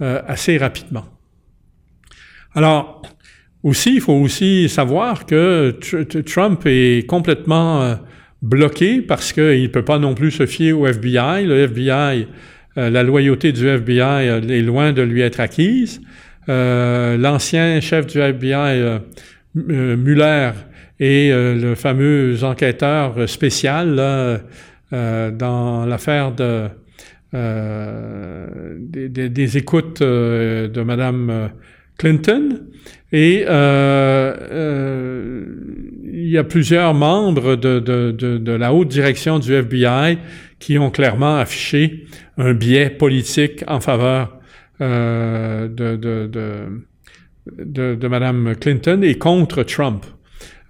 euh, 0.00 0.20
assez 0.26 0.58
rapidement. 0.58 1.04
Alors, 2.54 3.02
aussi, 3.62 3.94
il 3.96 4.00
faut 4.00 4.14
aussi 4.14 4.68
savoir 4.68 5.26
que 5.26 5.78
Trump 6.26 6.62
est 6.66 7.06
complètement 7.06 7.82
euh, 7.82 7.94
bloqué 8.42 9.00
parce 9.00 9.32
qu'il 9.32 9.62
ne 9.62 9.68
peut 9.68 9.84
pas 9.84 9.98
non 9.98 10.14
plus 10.14 10.30
se 10.30 10.46
fier 10.46 10.72
au 10.72 10.86
FBI. 10.86 11.44
Le 11.44 11.64
FBI, 11.64 12.26
euh, 12.78 12.90
la 12.90 13.02
loyauté 13.02 13.52
du 13.52 13.68
FBI 13.68 14.26
est 14.48 14.62
loin 14.62 14.92
de 14.92 15.02
lui 15.02 15.20
être 15.20 15.40
acquise. 15.40 16.00
L'ancien 16.48 17.80
chef 17.80 18.08
du 18.08 18.18
FBI, 18.18 18.98
Mueller, 19.54 20.50
et 20.98 21.32
euh, 21.32 21.54
le 21.54 21.74
fameux 21.76 22.42
enquêteur 22.42 23.28
spécial 23.28 24.42
euh, 24.92 25.30
dans 25.30 25.86
l'affaire 25.86 26.32
de, 26.32 26.66
euh, 27.32 28.74
des, 28.80 29.08
des, 29.08 29.56
écoutes 29.56 30.02
euh, 30.02 30.66
de 30.66 30.82
Madame 30.82 31.50
Clinton. 32.00 32.60
Et 33.12 33.40
il 33.40 33.48
y 36.28 36.38
a 36.38 36.44
plusieurs 36.44 36.94
membres 36.94 37.56
de, 37.56 38.56
la 38.56 38.72
haute 38.72 38.88
direction 38.88 39.38
du 39.38 39.52
FBI 39.52 40.18
qui 40.58 40.78
ont 40.78 40.90
clairement 40.90 41.36
affiché 41.36 42.06
un 42.38 42.54
biais 42.54 42.88
politique 42.88 43.64
en 43.66 43.80
faveur 43.80 44.38
de, 44.80 45.66
de, 47.58 48.06
Mme 48.08 48.54
Clinton 48.60 49.02
et 49.02 49.16
contre 49.16 49.62
Trump. 49.64 50.06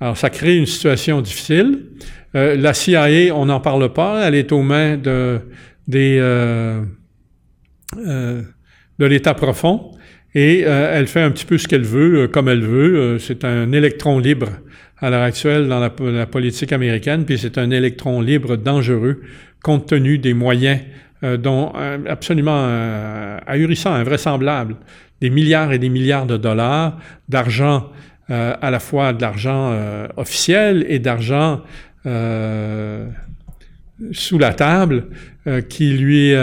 Alors, 0.01 0.17
ça 0.17 0.31
crée 0.31 0.57
une 0.57 0.67
situation 0.67 1.21
difficile. 1.21 1.87
Euh, 2.35 2.57
la 2.57 2.73
CIA, 2.75 3.35
on 3.35 3.47
n'en 3.47 3.61
parle 3.61 3.93
pas, 3.93 4.27
elle 4.27 4.35
est 4.35 4.53
aux 4.53 4.63
mains 4.63 4.97
de, 4.97 5.41
des, 5.89 6.17
euh, 6.21 6.83
euh, 7.99 8.43
de 8.99 9.05
l'État 9.05 9.35
profond 9.35 9.91
et 10.35 10.65
euh, 10.67 10.93
elle 10.95 11.07
fait 11.07 11.21
un 11.21 11.31
petit 11.31 11.45
peu 11.45 11.59
ce 11.59 11.67
qu'elle 11.69 11.85
veut, 11.85 12.23
euh, 12.23 12.29
comme 12.29 12.49
elle 12.49 12.63
veut. 12.63 12.97
Euh, 12.97 13.19
c'est 13.19 13.45
un 13.45 13.73
électron 13.73 14.19
libre 14.19 14.49
à 14.99 15.11
l'heure 15.11 15.23
actuelle 15.23 15.69
dans 15.69 15.81
la, 15.81 15.93
la, 16.11 16.27
politique 16.27 16.73
américaine, 16.73 17.25
puis 17.25 17.39
c'est 17.39 17.59
un 17.59 17.71
électron 17.71 18.21
libre 18.21 18.57
dangereux 18.57 19.23
compte 19.63 19.87
tenu 19.87 20.19
des 20.19 20.35
moyens 20.35 20.81
dont 21.39 21.73
absolument 22.09 22.67
ahurissants, 23.47 23.93
invraisemblables, 23.93 24.77
des 25.21 25.29
milliards 25.29 25.71
et 25.73 25.79
des 25.79 25.91
milliards 25.91 26.25
de 26.25 26.39
dollars 26.39 26.99
d'argent 27.29 27.91
euh, 28.31 28.55
à 28.61 28.71
la 28.71 28.79
fois 28.79 29.13
de 29.13 29.21
l'argent 29.23 29.73
euh, 29.73 30.07
officiel 30.17 30.87
et 30.89 31.01
d'argent 31.01 31.63
euh, 32.07 33.09
sous 34.13 34.39
la 34.39 34.55
table 34.55 35.07
qui 35.69 35.93
lui 35.93 36.35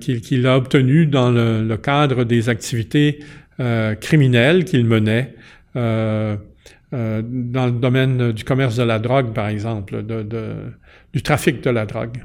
qu'il 0.00 0.46
a 0.46 0.56
obtenu 0.56 1.06
dans 1.06 1.30
le, 1.30 1.76
cadre 1.76 2.24
des 2.24 2.48
activités 2.48 3.20
criminelles 4.00 4.64
qu'il 4.64 4.84
menait 4.84 5.34
dans 5.74 6.38
le 6.92 7.70
domaine 7.70 8.32
du 8.32 8.44
commerce 8.44 8.76
de 8.76 8.82
la 8.82 8.98
drogue, 8.98 9.32
par 9.32 9.48
exemple, 9.48 10.02
du 11.12 11.22
trafic 11.22 11.62
de 11.62 11.70
la 11.70 11.86
drogue. 11.86 12.24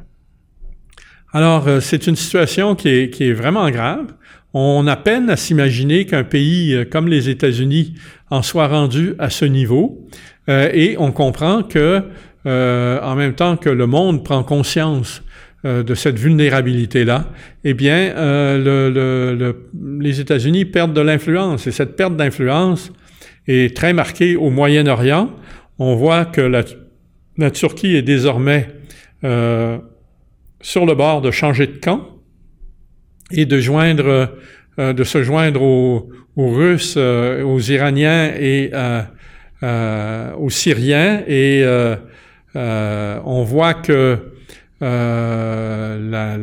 Alors, 1.34 1.68
c'est 1.82 2.08
une 2.08 2.16
situation 2.16 2.76
qui 2.76 2.90
est, 2.90 3.10
qui 3.10 3.26
est 3.26 3.34
vraiment 3.34 3.70
grave. 3.70 4.08
On 4.54 4.88
a 4.88 4.96
peine 4.96 5.30
à 5.30 5.36
s'imaginer 5.36 6.06
qu'un 6.06 6.24
pays 6.24 6.74
euh, 6.74 6.86
comme 6.86 7.08
les 7.08 7.30
États-Unis 7.30 7.94
en 8.32 8.42
soit 8.42 8.68
rendu 8.68 9.14
à 9.20 9.30
ce 9.30 9.46
niveau, 9.46 10.08
euh, 10.50 10.70
et 10.74 10.96
on 10.98 11.12
comprend 11.12 11.62
que, 11.62 12.04
euh, 12.50 13.00
en 13.02 13.16
même 13.16 13.34
temps 13.34 13.58
que 13.58 13.70
le 13.70 13.86
monde 13.88 14.24
prend 14.24 14.44
conscience 14.44 15.24
de 15.66 15.94
cette 15.94 16.18
vulnérabilité-là, 16.18 17.26
eh 17.66 17.74
bien, 17.74 18.14
le, 18.16 19.68
les 20.00 20.22
États-Unis 20.22 20.64
perdent 20.64 20.94
de 20.94 21.02
l'influence, 21.02 21.68
et 21.68 21.74
cette 21.74 21.98
perte 21.98 22.16
d'influence 22.16 22.94
est 23.46 23.76
très 23.76 23.92
marquée 23.92 24.38
au 24.38 24.52
Moyen-Orient. 24.52 25.30
On 25.78 25.96
voit 25.96 26.24
que 26.24 26.40
la, 26.40 27.52
Turquie 27.52 27.98
est 27.98 28.04
désormais 28.04 28.70
sur 29.22 30.86
le 30.86 30.96
bord 30.96 31.20
de 31.20 31.30
changer 31.30 31.68
de 31.68 31.78
camp 31.78 32.08
et 33.32 33.46
de 33.46 33.60
joindre, 33.60 34.30
euh, 34.80 34.94
de 34.94 35.04
se 35.04 35.24
joindre 35.24 35.62
aux, 35.62 36.10
Russes, 36.38 36.96
euh, 36.98 37.44
aux 37.44 37.60
Iraniens 37.60 38.32
et 38.40 38.72
euh, 38.74 40.34
aux 40.36 40.50
Syriens. 40.50 41.22
Et 41.28 41.64
on 42.56 43.44
voit 43.44 43.74
que 43.74 44.18
la, 44.82 46.38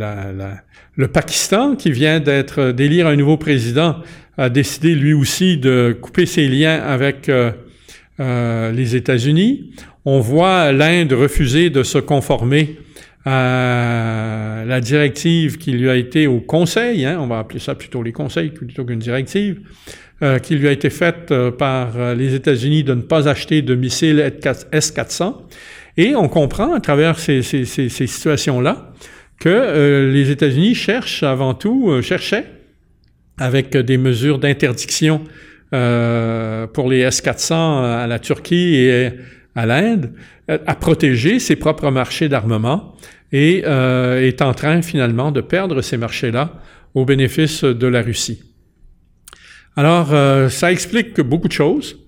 le 0.97 1.09
Pakistan, 1.09 1.77
qui 1.77 1.91
vient 1.91 2.21
d'être 2.21 2.73
d'élire 2.73 3.07
un 3.07 3.17
nouveau 3.17 3.37
président, 3.37 3.97
a 4.39 4.49
décidé 4.51 4.95
lui 4.95 5.13
aussi 5.15 5.57
de 5.57 5.97
couper 6.01 6.27
ses 6.27 6.49
liens 6.49 6.81
avec 6.83 7.31
les 8.19 8.97
États-Unis. 8.97 9.73
On 10.05 10.21
voit 10.21 10.73
l'Inde 10.73 11.13
refuser 11.13 11.71
de 11.71 11.83
se 11.83 11.99
conformer 11.99 12.79
à 13.27 14.63
la 14.65 14.81
directive 14.81 15.59
qui 15.59 15.73
lui 15.73 15.91
a 15.91 15.97
été 15.97 16.29
au 16.29 16.39
conseil, 16.39 17.05
hein, 17.05 17.19
on 17.21 17.27
va 17.27 17.41
appeler 17.41 17.59
ça 17.59 17.75
plutôt 17.75 18.05
les 18.05 18.13
conseils 18.13 18.51
plutôt 18.51 18.85
qu'une 18.85 19.01
directive, 19.01 19.61
euh, 20.23 20.39
qui 20.39 20.55
lui 20.55 20.69
a 20.69 20.73
été 20.73 20.91
faite 20.91 21.33
euh, 21.33 21.51
par 21.51 21.99
euh, 21.99 22.15
les 22.15 22.35
États-Unis 22.35 22.85
de 22.85 22.95
ne 22.95 23.03
pas 23.03 23.29
acheter 23.29 23.63
de 23.63 23.75
missiles 23.75 24.21
S-400. 24.73 25.35
Et 25.97 26.15
on 26.15 26.29
comprend 26.29 26.75
à 26.75 26.81
travers 26.81 27.19
ces, 27.19 27.43
ces, 27.43 27.65
ces, 27.65 27.89
ces 27.89 28.07
situations-là 28.07 28.93
que 29.41 29.49
euh, 29.49 30.13
les 30.13 30.31
États-Unis 30.31 30.75
cherchent 30.75 31.23
avant 31.23 31.55
tout, 31.55 32.01
cherchaient 32.03 32.47
avec 33.39 33.77
des 33.77 33.99
mesures 33.99 34.39
d'interdiction 34.39 35.23
pour 35.71 36.89
les 36.89 37.01
S-400 37.01 37.53
à 37.85 38.07
la 38.07 38.19
Turquie 38.19 38.77
et 38.77 39.11
à 39.55 39.67
l'Inde, 39.67 40.13
à 40.49 40.75
protéger 40.75 41.39
ses 41.39 41.57
propres 41.57 41.91
marchés 41.91 42.31
d'armement 42.31 42.95
et 43.33 43.63
euh, 43.67 44.27
est 44.27 44.43
en 44.43 44.55
train 44.55 44.83
finalement 44.83 45.33
de 45.33 45.41
perdre 45.41 45.83
ces 45.83 45.97
marchés-là 45.97 46.53
au 46.95 47.05
bénéfice 47.05 47.65
de 47.65 47.87
la 47.87 48.03
Russie. 48.03 48.43
Alors, 49.77 50.13
euh, 50.13 50.49
ça 50.49 50.73
explique 50.73 51.21
beaucoup 51.21 51.49
de 51.49 51.53
choses. 51.53 51.99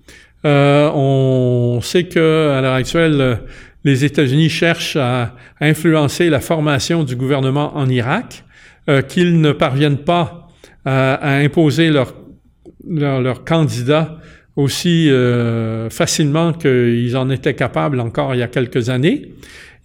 on 0.43 1.79
sait 1.83 2.05
que 2.05 2.51
à 2.57 2.61
l'heure 2.61 2.73
actuelle, 2.73 3.41
les 3.83 4.05
États-Unis 4.05 4.49
cherchent 4.49 4.97
à 4.97 5.35
influencer 5.61 6.29
la 6.29 6.39
formation 6.39 7.03
du 7.03 7.15
gouvernement 7.15 7.77
en 7.77 7.87
Irak, 7.89 8.43
qu'ils 9.07 9.39
ne 9.39 9.51
parviennent 9.51 9.99
pas 9.99 10.47
à, 10.83 11.35
imposer 11.35 11.91
leur, 11.91 12.15
leur, 12.87 13.21
leur 13.21 13.43
candidat 13.43 14.19
aussi 14.59 15.09
euh, 15.09 15.89
facilement 15.89 16.51
qu'ils 16.51 17.15
en 17.15 17.29
étaient 17.29 17.53
capables 17.53 17.99
encore 18.01 18.35
il 18.35 18.39
y 18.39 18.43
a 18.43 18.47
quelques 18.47 18.89
années. 18.89 19.33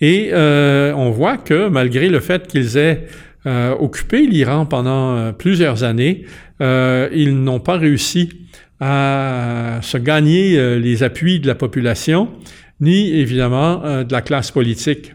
Et 0.00 0.30
euh, 0.32 0.92
on 0.94 1.10
voit 1.10 1.36
que 1.36 1.68
malgré 1.68 2.08
le 2.08 2.18
fait 2.18 2.48
qu'ils 2.48 2.76
aient 2.76 3.06
euh, 3.46 3.74
occupé 3.78 4.26
l'Iran 4.26 4.66
pendant 4.66 5.32
plusieurs 5.32 5.84
années, 5.84 6.24
ils 6.60 7.34
n'ont 7.34 7.60
pas 7.60 7.76
réussi 7.76 8.30
à 8.80 9.78
se 9.82 9.98
gagner 9.98 10.78
les 10.78 11.02
appuis 11.02 11.40
de 11.40 11.46
la 11.46 11.54
population, 11.54 12.28
ni 12.80 13.10
évidemment 13.12 14.02
de 14.04 14.12
la 14.12 14.22
classe 14.22 14.50
politique. 14.50 15.12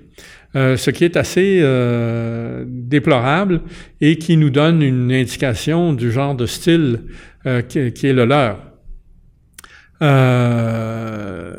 ce 0.54 0.90
qui 0.90 1.04
est 1.04 1.18
assez 1.18 1.62
déplorable 2.66 3.62
et 4.02 4.18
qui 4.18 4.38
nous 4.38 4.50
donne 4.50 4.82
une 4.82 5.12
indication 5.12 5.94
du 5.94 6.12
genre 6.12 6.36
de 6.36 6.46
style 6.46 7.02
qui, 7.68 7.80
est 7.80 8.14
le 8.14 8.26
leur. 8.26 8.70
Euh, 10.02 11.56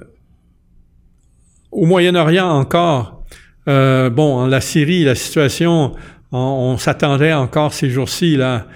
au 1.71 1.87
Moyen-Orient 1.87 2.49
encore, 2.49 3.25
euh, 3.69 4.11
bon, 4.11 4.39
en 4.39 4.47
la 4.47 4.61
Syrie, 4.61 5.05
la 5.05 5.15
situation, 5.15 5.95
on, 6.33 6.77
s'attendait 6.79 7.33
encore 7.33 7.73
ces 7.73 7.91
jours-ci 7.91 8.37
là, 8.37 8.67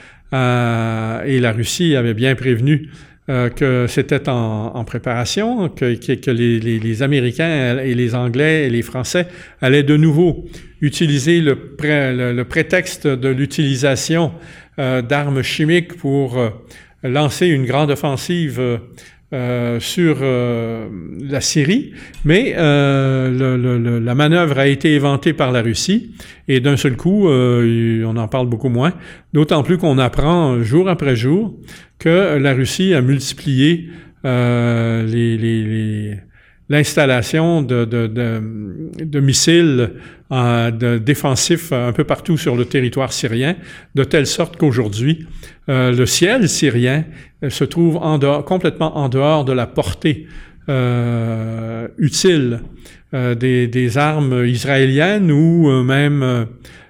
et 1.24 1.38
la 1.40 1.52
Russie 1.52 1.94
avait 1.94 2.14
bien 2.14 2.34
prévenu 2.34 2.90
euh, 3.28 3.48
que 3.48 3.86
c'était 3.88 4.28
en, 4.28 4.84
préparation, 4.84 5.68
que, 5.68 5.84
les, 6.30 7.02
Américains 7.02 7.78
et 7.78 7.94
les 7.94 8.14
Anglais 8.14 8.66
et 8.66 8.70
les 8.70 8.82
Français 8.82 9.26
allaient 9.60 9.82
de 9.82 9.96
nouveau 9.96 10.44
utiliser 10.80 11.40
le, 11.40 11.56
le, 11.80 12.42
prétexte 12.44 13.06
de 13.06 13.28
l'utilisation 13.28 14.32
d'armes 14.76 15.42
chimiques 15.42 15.96
pour 15.96 16.36
lancer 17.04 17.46
une 17.46 17.64
grande 17.64 17.92
offensive 17.92 18.60
euh, 19.34 19.80
sur 19.80 20.18
euh, 20.22 20.86
la 21.20 21.40
Syrie, 21.40 21.90
mais 22.24 22.54
euh, 22.56 23.98
la 23.98 24.14
manœuvre 24.14 24.60
a 24.60 24.68
été 24.68 24.94
éventée 24.94 25.32
par 25.32 25.50
la 25.50 25.60
Russie 25.60 26.14
et 26.46 26.60
d'un 26.60 26.76
seul 26.76 26.96
coup, 26.96 27.28
on 27.28 28.16
en 28.16 28.28
parle 28.28 28.46
beaucoup 28.46 28.68
moins, 28.68 28.92
d'autant 29.32 29.64
plus 29.64 29.76
qu'on 29.76 29.98
apprend 29.98 30.62
jour 30.62 30.88
après 30.88 31.16
jour 31.16 31.52
que 31.98 32.38
la 32.38 32.54
Russie 32.54 32.94
a 32.94 33.00
multiplié 33.00 33.88
les, 34.22 35.36
les 35.36 36.16
l'installation 36.68 37.62
de, 37.62 37.84
de, 37.84 38.06
de, 38.06 38.42
de, 39.04 39.20
missiles 39.20 39.92
euh, 40.32 40.98
défensifs 40.98 41.72
un 41.72 41.92
peu 41.92 42.04
partout 42.04 42.38
sur 42.38 42.56
le 42.56 42.64
territoire 42.64 43.12
syrien, 43.12 43.56
de 43.94 44.04
telle 44.04 44.26
sorte 44.26 44.56
qu'aujourd'hui, 44.56 45.26
euh, 45.68 45.92
le 45.92 46.06
ciel 46.06 46.48
syrien 46.48 47.04
euh, 47.42 47.50
se 47.50 47.64
trouve 47.64 47.96
en 47.96 48.18
dehors, 48.18 48.44
complètement 48.44 48.96
en 48.98 49.08
dehors 49.08 49.44
de 49.44 49.52
la 49.52 49.66
portée 49.66 50.26
euh, 50.68 51.88
utile 51.98 52.60
euh, 53.12 53.34
des, 53.34 53.66
des, 53.66 53.98
armes 53.98 54.46
israéliennes 54.46 55.30
ou 55.30 55.70
même 55.82 56.46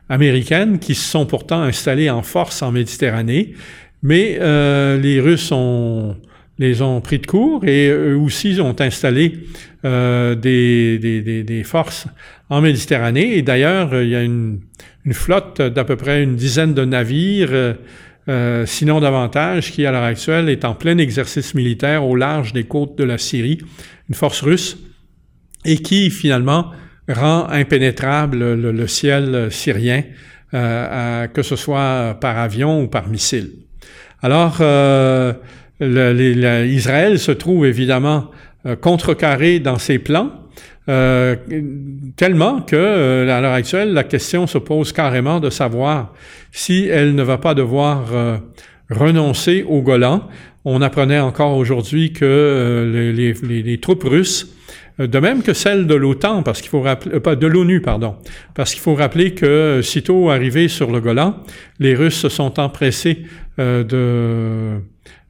américaines 0.08 0.78
qui 0.78 0.94
se 0.94 1.08
sont 1.08 1.26
pourtant 1.26 1.62
installées 1.62 2.10
en 2.10 2.22
force 2.22 2.62
en 2.62 2.72
Méditerranée. 2.72 3.54
Mais 4.02 4.38
les 4.98 5.18
Russes 5.18 5.50
ont 5.50 6.14
les 6.58 6.82
ont 6.82 7.00
pris 7.00 7.18
de 7.18 7.26
court 7.26 7.64
et 7.64 7.88
eux 7.88 8.16
aussi 8.16 8.60
ont 8.60 8.76
installé 8.78 9.40
euh, 9.84 10.34
des, 10.34 10.98
des, 10.98 11.42
des, 11.42 11.64
forces 11.64 12.06
en 12.48 12.60
Méditerranée. 12.60 13.36
Et 13.36 13.42
d'ailleurs, 13.42 14.00
il 14.00 14.08
y 14.08 14.14
a 14.14 14.22
une, 14.22 14.60
une 15.04 15.14
flotte 15.14 15.60
d'à 15.60 15.84
peu 15.84 15.96
près 15.96 16.22
une 16.22 16.36
dizaine 16.36 16.74
de 16.74 16.84
navires, 16.84 17.52
euh, 17.52 17.74
euh, 18.28 18.66
sinon 18.66 19.00
davantage, 19.00 19.72
qui 19.72 19.84
à 19.84 19.92
l'heure 19.92 20.04
actuelle 20.04 20.48
est 20.48 20.64
en 20.64 20.74
plein 20.74 20.96
exercice 20.98 21.54
militaire 21.54 22.06
au 22.06 22.14
large 22.14 22.52
des 22.52 22.64
côtes 22.64 22.96
de 22.96 23.04
la 23.04 23.18
Syrie, 23.18 23.58
une 24.08 24.14
force 24.14 24.42
russe, 24.42 24.78
et 25.64 25.78
qui 25.78 26.10
finalement 26.10 26.70
rend 27.08 27.46
impénétrable 27.50 28.54
le, 28.54 28.86
ciel 28.86 29.48
syrien, 29.50 30.04
que 30.52 31.42
ce 31.42 31.56
soit 31.56 32.16
par 32.20 32.38
avion 32.38 32.82
ou 32.82 32.88
par 32.88 33.08
missile. 33.08 33.50
Alors, 34.22 34.62
le, 35.80 36.66
Israël 36.66 37.18
se 37.18 37.32
trouve 37.32 37.66
évidemment 37.66 38.30
euh, 38.66 38.76
contrecarré 38.76 39.60
dans 39.60 39.78
ses 39.78 39.98
plans, 39.98 40.30
euh, 40.88 41.36
tellement 42.16 42.60
que 42.62 42.76
euh, 42.76 43.36
à 43.36 43.40
l'heure 43.40 43.52
actuelle, 43.52 43.92
la 43.92 44.04
question 44.04 44.46
se 44.46 44.58
pose 44.58 44.92
carrément 44.92 45.40
de 45.40 45.50
savoir 45.50 46.12
si 46.52 46.86
elle 46.86 47.14
ne 47.14 47.22
va 47.22 47.38
pas 47.38 47.54
devoir 47.54 48.04
renoncer 48.90 49.64
au 49.68 49.82
Golan. 49.82 50.28
On 50.64 50.80
apprenait 50.80 51.20
encore 51.20 51.56
aujourd'hui 51.56 52.12
que 52.12 53.12
les, 53.12 53.80
troupes 53.80 54.04
russes 54.04 54.54
de 54.98 55.18
même 55.18 55.42
que 55.42 55.52
celles 55.52 55.88
de 55.88 55.94
l'OTAN, 55.94 56.44
parce 56.44 56.60
qu'il 56.60 56.70
faut 56.70 56.80
rappeler, 56.80 57.18
de 57.36 57.46
l'ONU, 57.48 57.80
pardon, 57.80 58.14
parce 58.54 58.72
qu'il 58.72 58.80
faut 58.80 58.94
rappeler 58.94 59.34
que 59.34 59.80
sitôt 59.82 60.30
arrivés 60.30 60.68
sur 60.68 60.92
le 60.92 61.00
Golan, 61.00 61.42
les 61.80 61.96
Russes 61.96 62.20
se 62.20 62.28
sont 62.28 62.60
empressés 62.60 63.24
de 63.58 63.86
euh, 63.92 64.78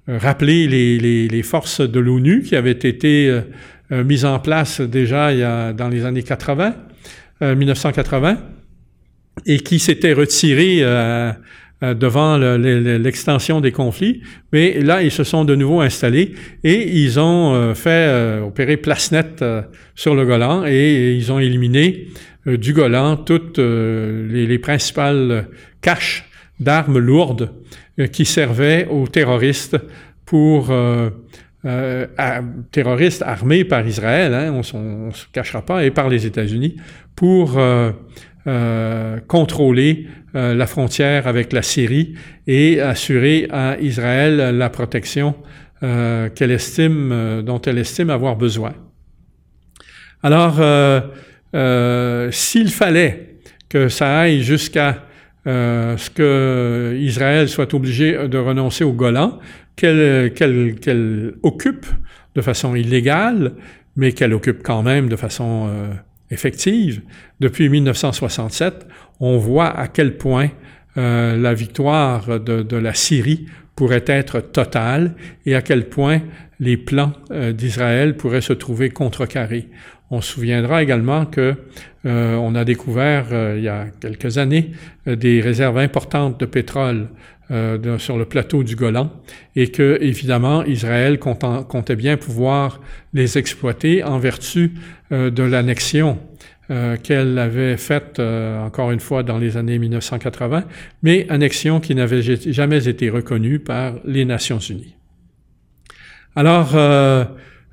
rappeler 0.09 0.67
les, 0.67 1.43
forces 1.43 1.81
de 1.81 2.01
l'ONU 2.01 2.43
qui 2.43 2.57
avaient 2.57 2.71
été 2.73 3.29
euh, 3.29 3.41
euh, 3.93 4.05
mises 4.05 4.25
en 4.25 4.39
place 4.39 4.81
déjà 4.81 5.73
dans 5.73 5.89
les 5.89 6.05
années 6.05 6.23
80, 6.23 6.75
1980, 7.41 8.39
et 9.47 9.59
qui 9.59 9.79
s'étaient 9.79 10.13
retirées 10.13 10.81
devant 11.83 12.39
l'extension 12.39 13.61
des 13.61 13.73
conflits, 13.73 14.23
mais 14.53 14.81
là, 14.81 15.03
ils 15.03 15.11
se 15.11 15.25
sont 15.25 15.45
de 15.45 15.55
nouveau 15.55 15.81
installés 15.81 16.35
et 16.63 16.97
ils 17.03 17.19
ont 17.21 17.75
fait 17.75 18.41
opérer 18.41 18.77
place 18.77 19.11
nette 19.13 19.45
sur 19.95 20.15
le 20.15 20.25
Golan 20.25 20.65
et, 20.65 21.13
ils 21.13 21.33
ont 21.33 21.41
éliminé 21.41 22.07
du 22.47 22.73
Golan 22.73 23.17
toutes 23.17 23.59
les, 23.59 24.59
principales 24.59 25.49
caches 25.83 26.25
d'armes 26.61 26.99
lourdes 26.99 27.51
euh, 27.99 28.07
qui 28.07 28.25
servaient 28.25 28.87
aux 28.91 29.07
terroristes 29.07 29.77
pour 30.25 30.71
euh, 31.65 32.07
euh, 32.19 32.43
terroristes 32.73 33.23
armés 33.23 33.65
par 33.65 33.87
Israël, 33.87 34.35
hein, 34.35 34.61
on 34.75 35.07
ne 35.07 35.11
se 35.13 35.25
cachera 35.33 35.63
pas, 35.63 35.85
et 35.85 35.91
par 35.91 36.11
les 36.11 36.27
États-Unis, 36.27 36.77
pour 37.17 37.55
euh, 37.57 37.93
contrôler 39.27 40.07
la 40.35 40.67
frontière 40.67 41.29
avec 41.29 41.53
la 41.53 41.63
Syrie 41.63 42.17
et 42.47 42.81
assurer 42.81 43.47
à 43.51 43.79
Israël 43.81 44.59
la 44.59 44.69
protection 44.69 45.37
qu'elle 45.81 46.51
estime, 46.51 47.43
dont 47.47 47.63
elle 47.63 47.79
estime 47.79 48.11
avoir 48.11 48.35
besoin. 48.35 48.75
Alors, 50.25 50.57
s'il 52.33 52.71
fallait 52.71 53.37
que 53.69 53.89
ça 53.89 54.19
aille 54.19 54.43
jusqu'à 54.43 55.05
euh, 55.47 55.97
ce 55.97 56.11
que 56.11 56.97
Israël 56.99 57.49
soit 57.49 57.75
obligé 57.75 58.29
de 58.29 58.39
renoncer 58.39 58.85
au 58.85 58.93
Golan, 58.93 59.39
qu'elle 59.77 61.35
occupe 61.43 61.87
de 62.35 62.41
façon 62.41 62.75
illégale, 62.75 63.53
mais 63.97 64.13
qu'elle 64.13 64.35
occupe 64.35 64.63
quand 64.63 64.83
même 64.83 65.09
de 65.09 65.17
façon 65.17 65.69
euh, 65.69 65.93
effective. 66.31 67.03
Depuis 67.41 67.69
1967, 67.69 68.87
on 69.21 69.39
voit 69.39 69.69
à 69.69 69.89
quel 69.89 70.17
point 70.17 70.51
euh, 70.97 71.37
la 71.37 71.55
victoire 71.55 72.41
de, 72.41 72.63
de, 72.63 72.77
la 72.77 72.95
Syrie 72.95 73.47
pourrait 73.77 74.05
être 74.07 74.41
totale 74.41 75.15
et 75.47 75.55
à 75.55 75.63
quel 75.63 75.89
point 75.89 76.21
les 76.61 76.77
plans 76.77 77.13
d'Israël 77.31 78.17
pourraient 78.17 78.41
se 78.41 78.53
trouver 78.53 78.91
contrecarrés. 78.91 79.69
On 80.11 80.21
se 80.21 80.35
souviendra 80.35 80.83
également 80.83 81.27
que 81.27 81.57
euh, 82.07 82.37
on 82.37 82.55
a 82.55 82.65
découvert 82.65 83.27
euh, 83.33 83.55
il 83.57 83.65
y 83.65 83.69
a 83.69 83.87
quelques 84.01 84.37
années 84.39 84.73
euh, 85.09 85.17
des 85.17 85.41
réserves 85.41 85.79
importantes 85.79 86.39
de 86.39 86.47
pétrole 86.47 87.09
sur 87.99 88.17
le 88.17 88.25
plateau 88.25 88.63
du 88.63 88.75
Golan 88.75 89.13
et 89.55 89.69
que 89.69 89.99
évidemment 90.01 90.65
Israël 90.65 91.19
comptait 91.19 91.95
bien 91.95 92.17
pouvoir 92.17 92.81
les 93.13 93.37
exploiter 93.37 94.03
en 94.03 94.19
vertu 94.19 94.73
de 95.11 95.43
l'annexion 95.43 96.19
qu'elle 97.03 97.39
avait 97.39 97.77
faite 97.77 98.19
encore 98.19 98.93
une 98.93 99.01
fois 99.01 99.23
dans 99.23 99.37
les 99.37 99.59
années 99.59 99.79
1980, 99.79 100.65
mais 101.03 101.27
annexion 101.29 101.81
qui 101.81 101.95
n'avait 101.95 102.23
jamais 102.23 102.89
été 102.89 103.11
reconnue 103.11 103.59
par 103.59 103.97
les 104.07 104.25
Nations 104.25 104.59
Unies. 104.59 104.95
Alors 106.37 106.75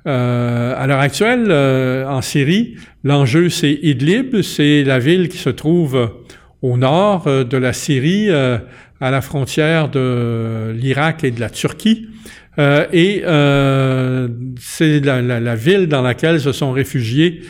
euh, 0.06 0.74
à 0.76 0.86
l'heure 0.88 0.98
actuelle, 0.98 1.46
euh, 1.50 2.04
en 2.08 2.22
Syrie, 2.22 2.74
l'enjeu 3.04 3.48
c'est 3.50 3.78
Idlib, 3.82 4.42
c'est 4.42 4.82
la 4.82 4.98
ville 4.98 5.28
qui 5.28 5.38
se 5.38 5.50
trouve 5.50 6.10
au 6.60 6.76
nord 6.76 7.28
euh, 7.28 7.44
de 7.44 7.56
la 7.56 7.72
Syrie, 7.72 8.28
à 8.30 9.10
la 9.10 9.20
frontière 9.20 9.88
de 9.90 10.74
l'Irak 10.76 11.22
et 11.22 11.30
de 11.30 11.40
la 11.40 11.50
Turquie. 11.50 12.08
et 12.58 13.22
c'est 14.60 15.00
la, 15.00 15.54
ville 15.54 15.88
dans 15.88 16.02
laquelle 16.02 16.40
se 16.40 16.52
sont 16.52 16.72
réfugiés 16.72 17.42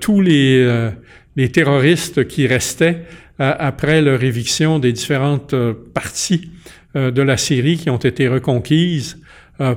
tous 0.00 0.22
les, 0.22 0.90
les 1.36 1.50
terroristes 1.50 2.26
qui 2.26 2.46
restaient 2.46 3.02
après 3.38 4.00
leur 4.00 4.22
éviction 4.22 4.78
des 4.78 4.92
différentes 4.92 5.54
parties 5.92 6.50
de 6.94 7.22
la 7.22 7.36
Syrie 7.36 7.76
qui 7.76 7.90
ont 7.90 7.98
été 7.98 8.28
reconquises 8.28 9.18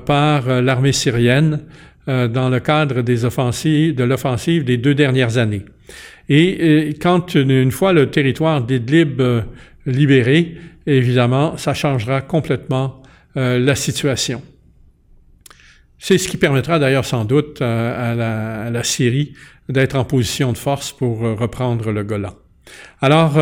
par 0.06 0.62
l'armée 0.62 0.92
syrienne 0.92 1.62
dans 2.08 2.50
le 2.50 2.60
cadre 2.60 3.02
des 3.02 3.26
offensives, 3.26 3.96
de 3.96 4.04
l'offensive 4.04 4.64
des 4.64 4.78
deux 4.78 4.96
dernières 4.96 5.38
années. 5.38 5.64
Et, 6.30 6.96
quand 7.02 7.34
une, 7.36 7.72
fois 7.72 7.92
le 7.92 8.12
territoire 8.12 8.62
d'Idlib 8.62 9.20
euh, 9.20 9.42
libéré, 9.86 10.56
évidemment, 10.86 11.58
ça 11.58 11.74
changera 11.74 12.22
complètement 12.22 13.02
euh, 13.36 13.58
la 13.58 13.76
situation. 13.76 14.42
C'est 15.98 16.20
ce 16.20 16.28
qui 16.28 16.38
permettra 16.38 16.78
d'ailleurs 16.80 17.06
sans 17.06 17.26
doute 17.26 17.62
euh, 17.62 18.12
à, 18.12 18.70
la, 18.70 18.84
Syrie 18.84 19.34
d'être 19.68 19.96
en 19.96 20.06
position 20.06 20.54
de 20.54 20.58
force 20.58 20.92
pour 20.92 21.20
reprendre 21.20 21.92
le 21.92 22.04
Golan. 22.04 22.36
Alors, 23.02 23.34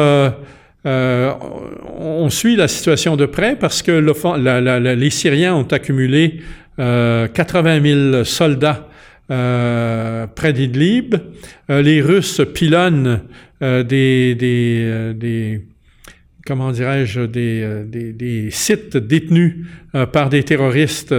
on 0.86 2.30
suit 2.30 2.56
la 2.56 2.68
situation 2.68 3.16
de 3.16 3.26
près 3.26 3.56
parce 3.56 3.82
que 3.82 3.92
les 3.92 5.10
Syriens 5.10 5.56
ont 5.56 5.64
accumulé 5.64 6.42
80 6.78 7.82
000 8.14 8.24
soldats 8.24 8.88
euh, 9.30 10.26
près 10.26 10.54
d'Idlib. 10.54 11.16
Euh, 11.70 11.82
les 11.82 12.02
Russes 12.02 12.42
pilonnent 12.54 13.24
euh, 13.62 13.84
des, 13.84 15.62
comment 16.46 16.72
dirais-je, 16.72 17.22
des, 17.22 17.84
des, 18.14 18.48
sites 18.52 18.96
détenus 18.96 19.66
par 20.14 20.30
des 20.30 20.44
terroristes 20.44 21.14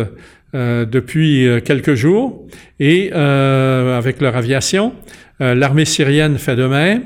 depuis 0.55 1.47
quelques 1.67 1.95
jours 1.95 2.47
et 2.81 3.13
avec 3.13 4.23
leur 4.23 4.37
aviation. 4.37 4.95
L'armée 5.39 5.85
syrienne 5.85 6.39
fait 6.39 6.57
de 6.57 6.67
même. 6.67 7.03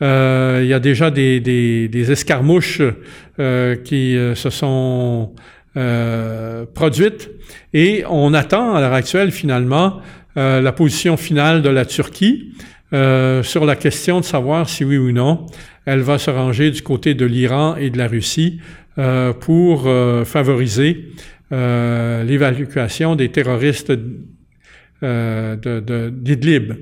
Il 0.00 0.66
y 0.66 0.74
a 0.74 0.78
déjà 0.78 1.10
des, 1.10 1.40
des 1.40 2.12
escarmouches 2.12 2.82
qui 3.84 4.16
se 4.34 4.50
sont 4.50 5.32
produites 6.74 7.30
et 7.72 8.04
on 8.08 8.34
attend 8.34 8.74
à 8.74 8.80
l'heure 8.80 8.92
actuelle 8.92 9.30
finalement 9.30 10.00
euh, 10.36 10.60
la 10.60 10.72
position 10.72 11.16
finale 11.16 11.62
de 11.62 11.70
la 11.70 11.86
Turquie 11.86 12.52
euh, 12.92 13.42
sur 13.42 13.64
la 13.64 13.74
question 13.74 14.20
de 14.20 14.24
savoir 14.24 14.68
si 14.68 14.84
oui 14.84 14.98
ou 14.98 15.10
non 15.12 15.46
elle 15.86 16.00
va 16.00 16.18
se 16.18 16.30
ranger 16.30 16.70
du 16.70 16.82
côté 16.82 17.14
de 17.14 17.24
l'Iran 17.24 17.76
et 17.76 17.88
de 17.88 17.96
la 17.96 18.06
Russie 18.06 18.60
euh, 18.98 19.32
pour 19.32 19.88
favoriser 20.24 21.12
l'évacuation 21.50 23.14
des 23.14 23.28
terroristes 23.28 23.92
d'Idlib. 25.02 26.72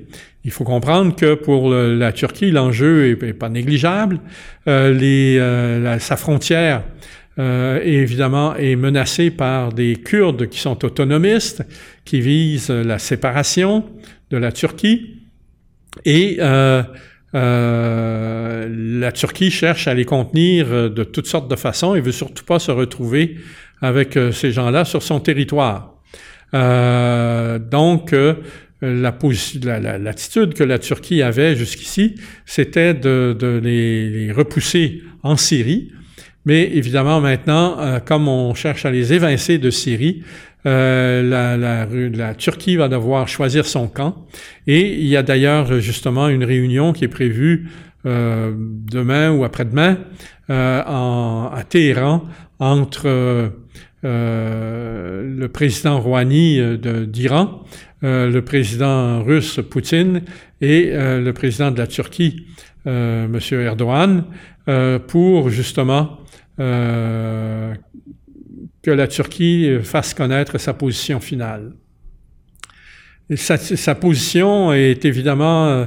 Il 0.45 0.51
faut 0.51 0.63
comprendre 0.63 1.13
que 1.15 1.33
pour 1.33 1.71
la 1.71 2.13
Turquie, 2.13 2.51
l'enjeu 2.51 3.09
est, 3.09 3.33
pas 3.33 3.49
négligeable. 3.49 4.21
sa 4.65 6.17
frontière 6.17 6.83
euh, 7.37 7.81
évidemment 7.83 8.55
est 8.55 8.77
menacé 8.77 9.29
par 9.29 9.73
des 9.73 9.97
Kurdes 9.97 10.47
qui 10.47 10.59
sont 10.59 10.85
autonomistes, 10.85 11.63
qui 12.05 12.21
visent 12.21 12.69
la 12.69 12.97
séparation 12.97 13.83
de 14.29 14.37
la 14.37 14.53
Turquie. 14.53 15.19
Et 16.05 16.37
euh, 16.39 16.81
euh, 17.33 18.99
la 18.99 19.11
Turquie 19.11 19.51
cherche 19.51 19.87
à 19.89 19.93
les 19.93 20.05
contenir 20.05 20.89
de 20.89 21.03
toutes 21.03 21.27
sortes 21.27 21.49
de 21.49 21.57
façons 21.57 21.95
et 21.95 21.99
veut 21.99 22.13
surtout 22.13 22.45
pas 22.45 22.59
se 22.59 22.71
retrouver 22.71 23.37
avec 23.81 24.17
ces 24.31 24.53
gens-là 24.53 24.85
sur 24.85 25.03
son 25.03 25.19
territoire. 25.19 25.95
donc, 26.53 28.15
l'attitude 28.81 30.53
que 30.53 30.63
la 30.63 30.79
Turquie 30.79 31.21
avait 31.21 31.55
jusqu'ici, 31.55 32.15
c'était 32.45 32.93
de, 32.93 33.59
les, 33.63 34.31
repousser 34.31 35.01
en 35.23 35.37
Syrie 35.37 35.91
mais 36.45 36.63
évidemment, 36.73 37.21
maintenant, 37.21 37.79
euh, 37.79 37.99
comme 37.99 38.27
on 38.27 38.53
cherche 38.53 38.85
à 38.85 38.91
les 38.91 39.13
évincer 39.13 39.57
de 39.57 39.71
Syrie, 39.71 40.23
euh, 40.67 42.09
la, 42.15 42.33
Turquie 42.35 42.75
va 42.75 42.87
devoir 42.87 43.27
choisir 43.27 43.65
son 43.65 43.87
camp. 43.87 44.27
Et 44.67 44.93
il 44.93 45.07
y 45.07 45.17
a 45.17 45.23
d'ailleurs 45.23 45.79
justement 45.79 46.29
une 46.29 46.43
réunion 46.43 46.93
qui 46.93 47.03
est 47.03 47.09
prévue 47.09 47.69
euh, 48.05 48.53
demain 48.55 49.31
ou 49.31 49.43
après-demain 49.43 49.97
à 50.47 51.63
Téhéran 51.67 52.25
entre 52.59 53.51
le 54.03 55.47
président 55.47 55.99
Rouhani 55.99 56.77
d'Iran, 57.07 57.63
le 58.01 58.39
président 58.41 59.23
russe 59.23 59.59
Poutine 59.69 60.21
et 60.61 60.91
le 60.93 61.31
président 61.31 61.71
de 61.71 61.77
la 61.77 61.87
Turquie, 61.87 62.45
M. 62.85 63.39
Erdogan, 63.51 64.25
pour 65.07 65.49
justement 65.49 66.19
euh, 66.59 67.73
que 68.81 68.91
la 68.91 69.07
Turquie 69.07 69.79
fasse 69.83 70.13
connaître 70.13 70.59
sa 70.59 70.73
position 70.73 71.19
finale. 71.19 71.73
sa, 73.35 73.95
position 73.95 74.71
est 74.71 75.03
évidemment 75.05 75.67
euh, 75.67 75.85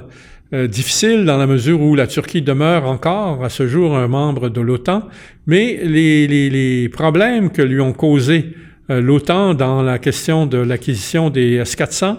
euh, 0.53 0.67
difficile 0.67 1.25
dans 1.25 1.37
la 1.39 1.47
mesure 1.47 1.81
où 1.81 1.95
la 1.95 2.09
Turquie 2.09 2.43
demeure 2.43 2.87
encore 2.87 3.45
à 3.45 3.49
ce 3.51 3.69
jour 3.69 3.97
un 3.97 4.09
membre 4.09 4.49
de 4.49 4.61
l'OTAN, 4.61 5.09
mais 5.47 5.79
les, 5.85 6.89
problèmes 6.89 7.51
que 7.51 7.63
lui 7.63 7.81
ont 7.81 7.93
causés 7.93 8.57
l'OTAN 8.89 9.55
dans 9.55 9.83
la 9.83 9.99
question 9.99 10.47
de 10.47 10.59
l'acquisition 10.59 11.31
des 11.31 11.57
S-400, 11.57 12.17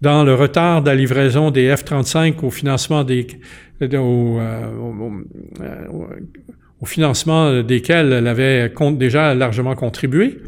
dans 0.00 0.24
le 0.24 0.34
retard 0.34 0.82
de 0.82 0.88
la 0.88 0.94
livraison 0.94 1.50
des 1.50 1.74
F-35 1.74 2.44
au 2.44 2.50
financement 2.50 3.04
des, 3.04 3.26
au, 3.94 4.38
au 6.80 6.86
financement 6.86 7.62
desquels 7.62 8.12
elle 8.12 8.26
avait 8.26 8.72
déjà 8.92 9.34
largement 9.34 9.74
contribué, 9.74 10.38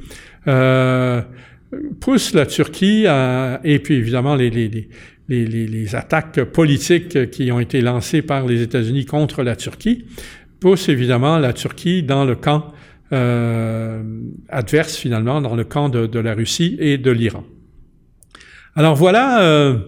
euh, 0.47 1.23
pousse 2.01 2.35
la 2.35 2.47
Turquie 2.47 3.07
à, 3.07 3.61
et 3.65 3.79
puis 3.79 3.95
évidemment 3.95 4.35
les, 4.35 4.51
les, 4.51 4.89
les, 5.29 5.47
les, 5.47 5.95
attaques 5.95 6.43
politiques 6.45 7.31
qui 7.31 7.53
ont 7.53 7.61
été 7.61 7.81
lancées 7.81 8.23
par 8.23 8.47
les 8.47 8.63
États-Unis 8.63 9.05
contre 9.05 9.43
la 9.43 9.57
Turquie, 9.57 10.07
pousse 10.61 10.89
évidemment 10.89 11.39
la 11.39 11.53
Turquie 11.53 12.03
dans 12.03 12.25
le 12.25 12.35
camp 12.35 12.73
euh, 13.11 14.03
adverse 14.51 14.97
finalement, 14.97 15.41
dans 15.41 15.57
le 15.57 15.65
camp 15.65 15.89
de, 15.89 16.19
la 16.19 16.35
Russie 16.35 16.77
et 16.79 16.99
de 16.99 17.11
l'Iran. 17.11 17.43
Alors 18.77 18.97
voilà, 18.97 19.41
euh, 19.41 19.79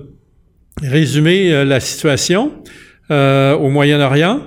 résumé 0.83 1.53
euh, 1.53 1.65
la 1.65 1.81
situation 1.81 2.53
au 3.11 3.69
Moyen-Orient. 3.69 4.41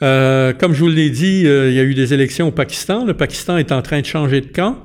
Comme 0.00 0.74
je 0.74 0.80
vous 0.80 0.88
l'ai 0.88 1.10
dit, 1.10 1.40
il 1.42 1.72
y 1.72 1.80
a 1.80 1.82
eu 1.82 1.94
des 1.94 2.14
élections 2.14 2.48
au 2.48 2.50
Pakistan. 2.52 3.04
Le 3.04 3.14
Pakistan 3.14 3.56
est 3.56 3.72
en 3.72 3.82
train 3.82 4.00
de 4.00 4.06
changer 4.06 4.40
de 4.42 4.46
camp. 4.46 4.78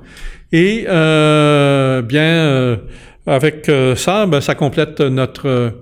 Et 0.52 0.86
bien, 0.88 2.80
avec 3.28 3.72
ça, 3.96 4.26
ben, 4.26 4.42
ça 4.42 4.56
complète 4.56 5.02
notre 5.02 5.74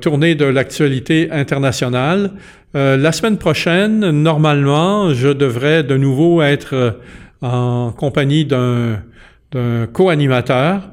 tournée 0.00 0.34
de 0.34 0.46
l'actualité 0.46 1.28
internationale. 1.30 2.32
La 2.74 3.12
semaine 3.12 3.38
prochaine, 3.38 4.10
normalement, 4.10 5.14
je 5.14 5.28
devrais 5.28 5.82
de 5.82 5.96
nouveau 5.96 6.42
être 6.42 7.00
en 7.40 7.92
compagnie 7.92 8.44
d'un 8.44 9.02
co-animateur. 9.92 10.90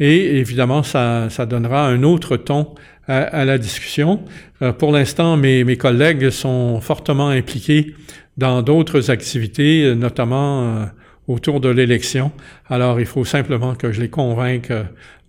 Et 0.00 0.38
évidemment, 0.38 0.82
ça, 0.82 1.28
ça 1.30 1.44
donnera 1.46 1.86
un 1.86 2.02
autre 2.02 2.36
ton 2.36 2.74
à, 3.08 3.44
la 3.44 3.58
discussion. 3.58 4.22
Euh, 4.62 4.72
pour 4.72 4.92
l'instant, 4.92 5.36
mes, 5.36 5.64
mes, 5.64 5.76
collègues 5.76 6.30
sont 6.30 6.80
fortement 6.80 7.28
impliqués 7.28 7.94
dans 8.36 8.62
d'autres 8.62 9.10
activités, 9.10 9.84
euh, 9.84 9.94
notamment 9.94 10.62
euh, 10.62 10.84
autour 11.26 11.60
de 11.60 11.70
l'élection. 11.70 12.30
Alors, 12.68 13.00
il 13.00 13.06
faut 13.06 13.24
simplement 13.24 13.74
que 13.74 13.92
je 13.92 14.00
les 14.00 14.10
convainque 14.10 14.72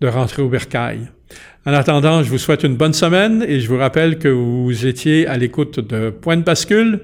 de 0.01 0.07
rentrer 0.07 0.41
au 0.41 0.49
bercail. 0.49 1.09
En 1.65 1.73
attendant, 1.73 2.23
je 2.23 2.30
vous 2.30 2.38
souhaite 2.38 2.63
une 2.63 2.77
bonne 2.77 2.93
semaine 2.93 3.45
et 3.47 3.59
je 3.59 3.67
vous 3.67 3.77
rappelle 3.77 4.17
que 4.17 4.30
vous 4.30 4.86
étiez 4.86 5.27
à 5.27 5.38
l'écoute 5.38 5.80
de 5.80 6.09
Point 6.09 6.38
de 6.38 6.43
bascule. 6.43 7.01